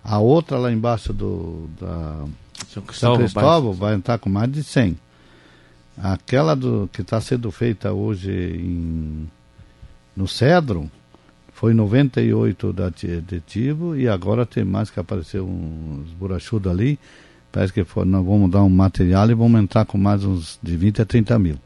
A 0.02 0.18
outra 0.18 0.58
lá 0.58 0.72
embaixo 0.72 1.12
do, 1.12 1.68
da 1.80 2.24
São 2.68 2.82
Cristóvão, 2.82 3.16
São 3.16 3.16
Cristóvão 3.16 3.72
vai 3.72 3.94
entrar 3.94 4.18
com 4.18 4.30
mais 4.30 4.50
de 4.50 4.62
100. 4.62 4.96
Aquela 5.96 6.54
do, 6.54 6.88
que 6.92 7.00
está 7.00 7.20
sendo 7.20 7.50
feita 7.50 7.92
hoje 7.92 8.30
em, 8.30 9.26
no 10.14 10.28
Cedro, 10.28 10.90
foi 11.52 11.72
98 11.72 12.72
da 12.72 12.86
aditivo 12.86 13.96
e 13.96 14.06
agora 14.06 14.44
tem 14.44 14.62
mais 14.62 14.90
que 14.90 15.00
apareceu 15.00 15.46
uns 15.46 16.10
burachudos 16.12 16.70
ali. 16.70 16.98
Parece 17.50 17.72
que 17.72 17.82
foi, 17.82 18.04
nós 18.04 18.24
vamos 18.24 18.50
dar 18.50 18.62
um 18.62 18.68
material 18.68 19.30
e 19.30 19.34
vamos 19.34 19.58
entrar 19.58 19.86
com 19.86 19.96
mais 19.96 20.22
uns 20.22 20.58
de 20.62 20.76
20 20.76 21.00
a 21.00 21.06
30 21.06 21.38
mil. 21.38 21.56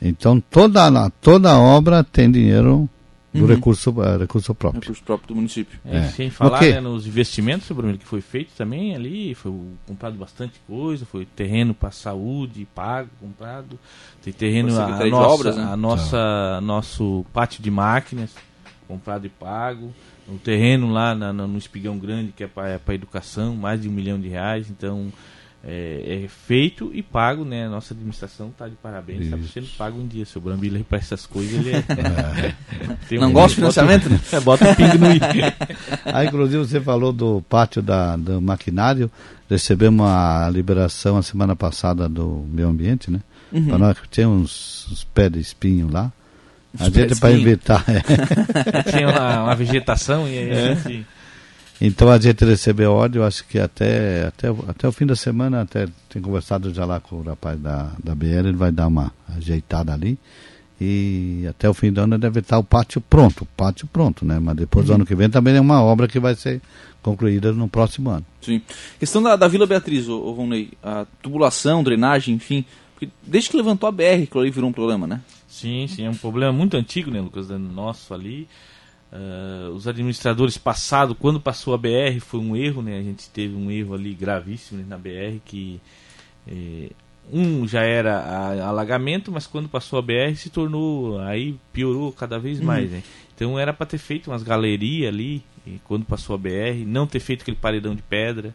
Então 0.00 0.40
toda, 0.40 1.10
toda 1.20 1.58
obra 1.58 2.02
tem 2.02 2.30
dinheiro 2.30 2.88
do 3.32 3.40
uhum. 3.40 3.46
recurso, 3.46 3.90
uh, 3.90 4.18
recurso 4.18 4.54
próprio. 4.54 4.80
Recurso 4.80 5.02
próprio 5.02 5.28
do 5.28 5.34
município. 5.36 5.80
É, 5.84 5.98
é. 5.98 6.02
Sem 6.08 6.28
falar 6.28 6.60
né, 6.60 6.80
nos 6.80 7.06
investimentos, 7.06 7.70
Bruno, 7.70 7.96
que 7.96 8.04
foi 8.04 8.20
feito 8.20 8.52
também 8.56 8.94
ali, 8.94 9.34
foi 9.34 9.52
comprado 9.86 10.16
bastante 10.18 10.60
coisa, 10.66 11.06
foi 11.06 11.24
terreno 11.24 11.72
para 11.72 11.90
saúde, 11.90 12.66
pago, 12.74 13.08
comprado. 13.18 13.78
Tem 14.22 14.32
terreno 14.32 14.78
a, 14.78 14.84
a 14.84 15.06
nossa, 15.06 15.28
obras, 15.28 15.56
né? 15.56 15.64
a 15.64 15.76
nossa, 15.76 16.60
nosso 16.60 17.24
pátio 17.32 17.62
de 17.62 17.70
máquinas 17.70 18.34
comprado 18.86 19.26
e 19.26 19.30
pago. 19.30 19.92
Um 20.28 20.36
terreno 20.36 20.92
lá 20.92 21.14
na, 21.14 21.32
na, 21.32 21.46
no 21.46 21.58
Espigão 21.58 21.98
Grande, 21.98 22.32
que 22.32 22.44
é 22.44 22.46
para 22.46 22.68
é 22.70 22.94
educação, 22.94 23.56
mais 23.56 23.80
de 23.80 23.88
um 23.88 23.92
milhão 23.92 24.20
de 24.20 24.28
reais. 24.28 24.70
Então, 24.70 25.10
é, 25.64 26.24
é 26.24 26.28
feito 26.28 26.90
e 26.92 27.02
pago, 27.02 27.44
né? 27.44 27.66
A 27.66 27.68
nossa 27.68 27.94
administração 27.94 28.48
está 28.48 28.68
de 28.68 28.74
parabéns, 28.74 29.26
está 29.26 29.38
sendo 29.52 29.68
pago 29.78 30.00
um 30.00 30.06
dia. 30.06 30.24
Seu 30.24 30.40
Brambila 30.40 30.80
para 30.88 30.98
essas 30.98 31.24
coisas, 31.24 31.54
ele 31.54 31.70
é. 31.70 31.84
é. 33.12 33.18
Não 33.18 33.28
um, 33.28 33.32
gosta 33.32 33.50
de 33.50 33.54
financiamento? 33.56 34.08
Bota, 34.08 34.36
é, 34.36 34.40
bota 34.40 34.70
um 34.70 34.74
pingo 34.74 34.98
no 34.98 35.12
i. 35.12 35.20
Aí, 36.12 36.26
inclusive, 36.26 36.64
você 36.64 36.80
falou 36.80 37.12
do 37.12 37.42
pátio 37.48 37.80
da, 37.80 38.16
do 38.16 38.42
maquinário. 38.42 39.10
Recebemos 39.48 40.06
a 40.06 40.50
liberação 40.50 41.16
a 41.16 41.22
semana 41.22 41.54
passada 41.54 42.08
do 42.08 42.44
meio 42.48 42.68
ambiente, 42.68 43.10
né? 43.10 43.20
Uhum. 43.52 43.66
Para 43.66 43.78
nós 43.78 43.98
que 44.00 44.08
tinha 44.08 44.28
uns, 44.28 44.88
uns 44.90 45.04
pés 45.04 45.30
de 45.30 45.38
espinho 45.38 45.88
lá. 45.92 46.10
A 46.78 46.88
gente 46.88 47.20
para 47.20 47.32
evitar. 47.32 47.84
É. 47.86 48.90
Tinha 48.90 49.08
uma, 49.08 49.44
uma, 49.44 49.54
vegetação 49.54 50.26
e 50.26 50.38
aí 50.38 50.50
é. 50.50 50.74
gente... 50.74 51.06
Então 51.84 52.08
a 52.08 52.16
gente 52.16 52.44
recebeu 52.44 52.92
ódio, 52.92 53.24
acho 53.24 53.44
que 53.44 53.58
até, 53.58 54.26
até, 54.26 54.46
até 54.68 54.86
o 54.86 54.92
fim 54.92 55.04
da 55.04 55.16
semana, 55.16 55.62
até 55.62 55.88
tem 56.08 56.22
conversado 56.22 56.72
já 56.72 56.84
lá 56.84 57.00
com 57.00 57.16
o 57.16 57.22
rapaz 57.24 57.58
da, 57.58 57.90
da 58.02 58.14
BR, 58.14 58.46
ele 58.46 58.52
vai 58.52 58.70
dar 58.70 58.86
uma 58.86 59.12
ajeitada 59.36 59.92
ali. 59.92 60.16
E 60.80 61.44
até 61.50 61.68
o 61.68 61.74
fim 61.74 61.92
do 61.92 62.00
ano 62.00 62.16
deve 62.16 62.38
estar 62.38 62.56
o 62.56 62.62
pátio 62.62 63.00
pronto, 63.00 63.42
o 63.42 63.46
pátio 63.56 63.88
pronto, 63.88 64.24
né? 64.24 64.38
Mas 64.38 64.54
depois 64.54 64.84
uhum. 64.84 64.92
do 64.92 64.94
ano 64.94 65.06
que 65.06 65.14
vem 65.16 65.28
também 65.28 65.56
é 65.56 65.60
uma 65.60 65.82
obra 65.82 66.06
que 66.06 66.20
vai 66.20 66.36
ser 66.36 66.62
concluída 67.02 67.52
no 67.52 67.66
próximo 67.66 68.10
ano. 68.10 68.24
Sim. 68.40 68.62
Questão 69.00 69.20
da, 69.20 69.34
da 69.34 69.48
Vila 69.48 69.66
Beatriz, 69.66 70.08
ô, 70.08 70.20
ô 70.20 70.34
Vonley, 70.34 70.70
a 70.84 71.04
tubulação, 71.20 71.82
drenagem, 71.82 72.36
enfim, 72.36 72.64
desde 73.26 73.50
que 73.50 73.56
levantou 73.56 73.88
a 73.88 73.92
BR, 73.92 74.28
que 74.30 74.38
ali 74.38 74.52
virou 74.52 74.70
um 74.70 74.72
problema, 74.72 75.08
né? 75.08 75.20
Sim, 75.48 75.88
sim, 75.88 76.04
é 76.04 76.10
um 76.10 76.14
problema 76.14 76.52
muito 76.52 76.76
antigo, 76.76 77.10
né, 77.10 77.20
Lucas, 77.20 77.48
nosso 77.48 78.14
ali. 78.14 78.46
Uh, 79.12 79.70
os 79.72 79.86
administradores 79.86 80.56
passados, 80.56 81.14
quando 81.20 81.38
passou 81.38 81.74
a 81.74 81.78
BR, 81.78 82.18
foi 82.20 82.40
um 82.40 82.56
erro, 82.56 82.80
né? 82.80 82.98
A 82.98 83.02
gente 83.02 83.28
teve 83.28 83.54
um 83.54 83.70
erro 83.70 83.94
ali 83.94 84.14
gravíssimo 84.14 84.80
né, 84.80 84.86
na 84.88 84.96
BR 84.96 85.38
que 85.44 85.78
eh, 86.48 86.90
um 87.30 87.68
já 87.68 87.82
era 87.82 88.20
a, 88.20 88.68
alagamento, 88.68 89.30
mas 89.30 89.46
quando 89.46 89.68
passou 89.68 89.98
a 89.98 90.02
BR 90.02 90.34
se 90.34 90.48
tornou 90.48 91.20
aí 91.20 91.56
piorou 91.74 92.10
cada 92.10 92.38
vez 92.38 92.58
uhum. 92.58 92.64
mais, 92.64 92.90
né? 92.90 93.02
Então 93.34 93.58
era 93.58 93.74
para 93.74 93.84
ter 93.84 93.98
feito 93.98 94.30
umas 94.30 94.42
galerias 94.42 95.12
ali 95.12 95.44
quando 95.84 96.04
passou 96.06 96.34
a 96.34 96.38
BR, 96.38 96.84
não 96.86 97.06
ter 97.06 97.20
feito 97.20 97.42
aquele 97.42 97.56
paredão 97.56 97.94
de 97.94 98.02
pedra. 98.02 98.54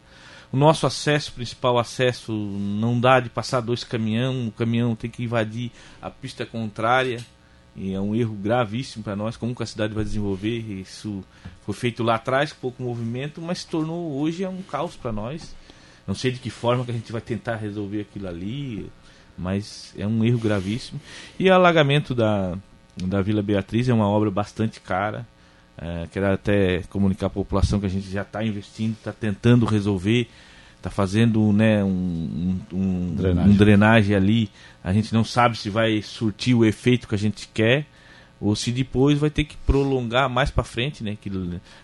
O 0.50 0.56
nosso 0.56 0.86
acesso, 0.86 1.32
principal 1.32 1.78
acesso, 1.78 2.32
não 2.32 2.98
dá 2.98 3.20
de 3.20 3.28
passar 3.28 3.60
dois 3.60 3.84
caminhão, 3.84 4.48
o 4.48 4.52
caminhão 4.52 4.96
tem 4.96 5.10
que 5.10 5.22
invadir 5.22 5.70
a 6.00 6.10
pista 6.10 6.46
contrária. 6.46 7.24
E 7.76 7.92
é 7.92 8.00
um 8.00 8.14
erro 8.14 8.34
gravíssimo 8.34 9.04
para 9.04 9.14
nós, 9.14 9.36
como 9.36 9.54
que 9.54 9.62
a 9.62 9.66
cidade 9.66 9.94
vai 9.94 10.04
desenvolver. 10.04 10.58
Isso 10.58 11.24
foi 11.64 11.74
feito 11.74 12.02
lá 12.02 12.16
atrás, 12.16 12.52
com 12.52 12.60
pouco 12.60 12.82
movimento, 12.82 13.40
mas 13.40 13.58
se 13.60 13.68
tornou 13.68 14.18
hoje 14.18 14.42
é 14.42 14.48
um 14.48 14.62
caos 14.62 14.96
para 14.96 15.12
nós. 15.12 15.54
Não 16.06 16.14
sei 16.14 16.32
de 16.32 16.38
que 16.38 16.50
forma 16.50 16.84
que 16.84 16.90
a 16.90 16.94
gente 16.94 17.12
vai 17.12 17.20
tentar 17.20 17.56
resolver 17.56 18.00
aquilo 18.00 18.26
ali, 18.26 18.90
mas 19.36 19.94
é 19.96 20.06
um 20.06 20.24
erro 20.24 20.38
gravíssimo. 20.38 21.00
E 21.38 21.48
o 21.48 21.54
alagamento 21.54 22.14
da, 22.14 22.56
da 22.96 23.22
Vila 23.22 23.42
Beatriz 23.42 23.88
é 23.88 23.94
uma 23.94 24.08
obra 24.08 24.30
bastante 24.30 24.80
cara. 24.80 25.26
É, 25.76 26.08
quero 26.10 26.32
até 26.32 26.82
comunicar 26.90 27.26
à 27.26 27.30
população 27.30 27.78
que 27.78 27.86
a 27.86 27.90
gente 27.90 28.10
já 28.10 28.22
está 28.22 28.42
investindo, 28.42 28.94
está 28.94 29.12
tentando 29.12 29.64
resolver, 29.64 30.28
está 30.78 30.90
fazendo 30.90 31.52
né, 31.52 31.84
um, 31.84 32.58
um, 32.72 33.14
drenagem. 33.14 33.50
um, 33.50 33.56
drenagem. 33.56 34.16
ali. 34.16 34.50
A 34.82 34.92
gente 34.92 35.12
não 35.12 35.24
sabe 35.24 35.58
se 35.58 35.68
vai 35.68 36.00
surtir 36.00 36.54
o 36.54 36.64
efeito 36.64 37.06
que 37.06 37.14
a 37.14 37.18
gente 37.18 37.48
quer 37.52 37.86
ou 38.40 38.54
se 38.54 38.70
depois 38.70 39.18
vai 39.18 39.30
ter 39.30 39.44
que 39.44 39.56
prolongar 39.56 40.30
mais 40.30 40.50
para 40.50 40.62
frente, 40.62 41.02
né? 41.02 41.18
Que 41.20 41.30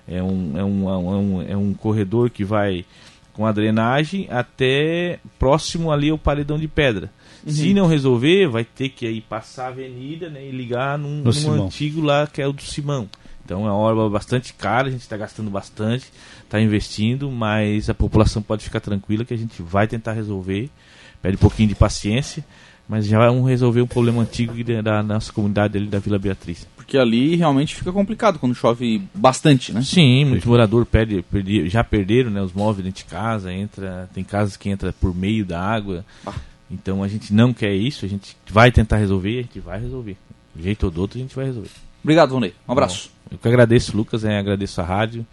é 0.07 0.23
um, 0.23 0.57
é, 0.57 0.65
um, 0.65 0.89
é, 0.89 0.97
um, 0.97 1.43
é 1.43 1.57
um 1.57 1.75
corredor 1.75 2.31
que 2.31 2.45
vai 2.45 2.85
com 3.33 3.45
a 3.45 3.51
drenagem 3.51 4.29
até 4.31 5.19
próximo 5.39 5.91
ali 5.91 6.11
ao 6.11 6.17
paredão 6.17 6.57
de 6.57 6.69
pedra. 6.69 7.11
Uhum. 7.45 7.53
Se 7.53 7.75
não 7.75 7.89
resolver, 7.89 8.47
vai 8.47 8.65
ter 8.65 8.91
que 8.91 9.07
aí 9.07 9.21
passar 9.21 9.65
a 9.65 9.69
avenida 9.69 10.31
né, 10.31 10.47
e 10.47 10.53
ligar 10.53 10.97
num, 10.97 11.25
num 11.25 11.65
antigo 11.65 12.01
lá 12.01 12.29
que 12.29 12.41
é 12.41 12.47
o 12.47 12.53
do 12.53 12.63
Simão. 12.63 13.09
Então 13.45 13.67
é 13.67 13.71
uma 13.71 13.75
obra 13.75 14.09
bastante 14.09 14.55
cara, 14.55 14.89
a 14.89 14.91
gente 14.91 15.03
está 15.03 15.17
gastando 15.17 15.51
bastante, 15.51 16.07
está 16.43 16.61
investindo, 16.61 17.31
mas 17.31 17.91
a 17.91 17.95
população 17.95 18.41
pode 18.41 18.65
ficar 18.65 18.81
tranquila 18.81 19.25
que 19.25 19.35
a 19.35 19.39
gente 19.39 19.61
vai 19.63 19.87
tentar 19.87 20.13
resolver. 20.13 20.71
Pede 21.21 21.37
um 21.37 21.41
pouquinho 21.41 21.69
de 21.69 21.75
paciência, 21.75 22.45
mas 22.89 23.07
já 23.07 23.19
vamos 23.19 23.49
resolver 23.49 23.83
um 23.83 23.87
problema 23.87 24.23
antigo 24.23 24.55
da 24.83 25.03
nossa 25.03 25.33
comunidade 25.33 25.77
ali 25.77 25.87
da 25.87 25.99
Vila 25.99 26.19
Beatriz. 26.19 26.67
Porque 26.75 26.99
ali 26.99 27.35
realmente 27.35 27.75
fica 27.75 27.91
complicado 27.93 28.39
quando 28.39 28.55
chove 28.55 29.03
bastante, 29.15 29.73
né? 29.73 29.83
Sim, 29.83 30.27
muito 30.27 30.47
morador 30.47 30.85
perde, 30.85 31.23
perde, 31.23 31.69
já 31.69 31.83
perderam 31.83 32.31
né, 32.31 32.43
os 32.43 32.53
móveis 32.53 32.85
dentro 32.85 33.05
de 33.05 33.11
casa, 33.11 33.53
entra, 33.53 34.09
tem 34.13 34.23
casas 34.23 34.57
que 34.57 34.69
entra 34.69 34.93
por 34.93 35.15
meio 35.15 35.47
da 35.47 35.61
água. 35.61 36.05
Ah. 36.27 36.35
Então 36.71 37.03
a 37.03 37.09
gente 37.09 37.33
não 37.33 37.55
quer 37.55 37.75
isso, 37.75 38.05
a 38.05 38.09
gente 38.09 38.37
vai 38.51 38.71
tentar 38.71 38.97
resolver, 38.97 39.39
a 39.39 39.43
gente 39.43 39.61
vai 39.61 39.81
resolver. 39.81 40.17
De 40.55 40.63
jeito 40.63 40.85
ou 40.85 40.91
do 40.91 41.01
outro 41.01 41.19
a 41.19 41.23
gente 41.23 41.35
vai 41.35 41.47
resolver. 41.47 41.71
Obrigado, 42.05 42.31
Vonei. 42.31 42.55
Um 42.69 42.73
abraço. 42.73 43.11
Bom, 43.25 43.31
eu 43.33 43.39
que 43.39 43.49
agradeço, 43.49 43.97
Lucas, 43.97 44.23
né? 44.23 44.39
agradeço 44.39 44.79
a 44.81 44.85
rádio, 44.85 45.27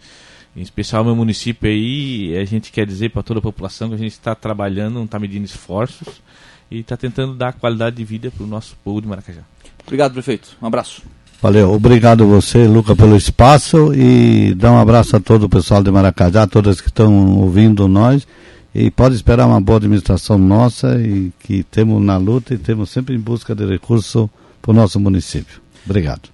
em 0.56 0.62
especial 0.62 1.04
meu 1.04 1.14
município 1.14 1.68
aí. 1.68 2.36
A 2.36 2.44
gente 2.46 2.72
quer 2.72 2.86
dizer 2.86 3.10
para 3.10 3.22
toda 3.22 3.38
a 3.38 3.42
população 3.42 3.90
que 3.90 3.94
a 3.94 3.98
gente 3.98 4.12
está 4.12 4.34
trabalhando, 4.34 4.94
não 4.94 5.04
está 5.04 5.18
medindo 5.18 5.44
esforços 5.44 6.22
e 6.70 6.80
está 6.80 6.96
tentando 6.96 7.34
dar 7.34 7.52
qualidade 7.52 7.96
de 7.96 8.04
vida 8.04 8.30
para 8.30 8.42
o 8.42 8.46
nosso 8.46 8.74
povo 8.82 9.02
de 9.02 9.06
Maracajá. 9.06 9.42
Obrigado, 9.86 10.14
prefeito. 10.14 10.56
Um 10.62 10.66
abraço. 10.66 11.02
Valeu, 11.42 11.72
obrigado 11.72 12.26
você, 12.26 12.66
Lucas, 12.66 12.96
pelo 12.96 13.16
espaço 13.16 13.92
e 13.92 14.54
dá 14.54 14.72
um 14.72 14.78
abraço 14.78 15.16
a 15.16 15.20
todo 15.20 15.42
o 15.42 15.48
pessoal 15.48 15.82
de 15.82 15.90
Maracajá, 15.90 16.46
todos 16.46 16.80
que 16.80 16.88
estão 16.88 17.36
ouvindo 17.36 17.86
nós 17.86 18.26
e 18.74 18.90
pode 18.90 19.14
esperar 19.14 19.46
uma 19.46 19.60
boa 19.60 19.76
administração 19.76 20.38
nossa 20.38 20.98
e 21.00 21.32
que 21.40 21.64
temos 21.64 22.02
na 22.02 22.16
luta 22.16 22.54
e 22.54 22.58
temos 22.58 22.90
sempre 22.90 23.14
em 23.14 23.20
busca 23.20 23.54
de 23.54 23.66
recurso 23.66 24.30
para 24.62 24.70
o 24.70 24.74
nosso 24.74 24.98
município. 24.98 25.60
Obrigado. 25.84 26.30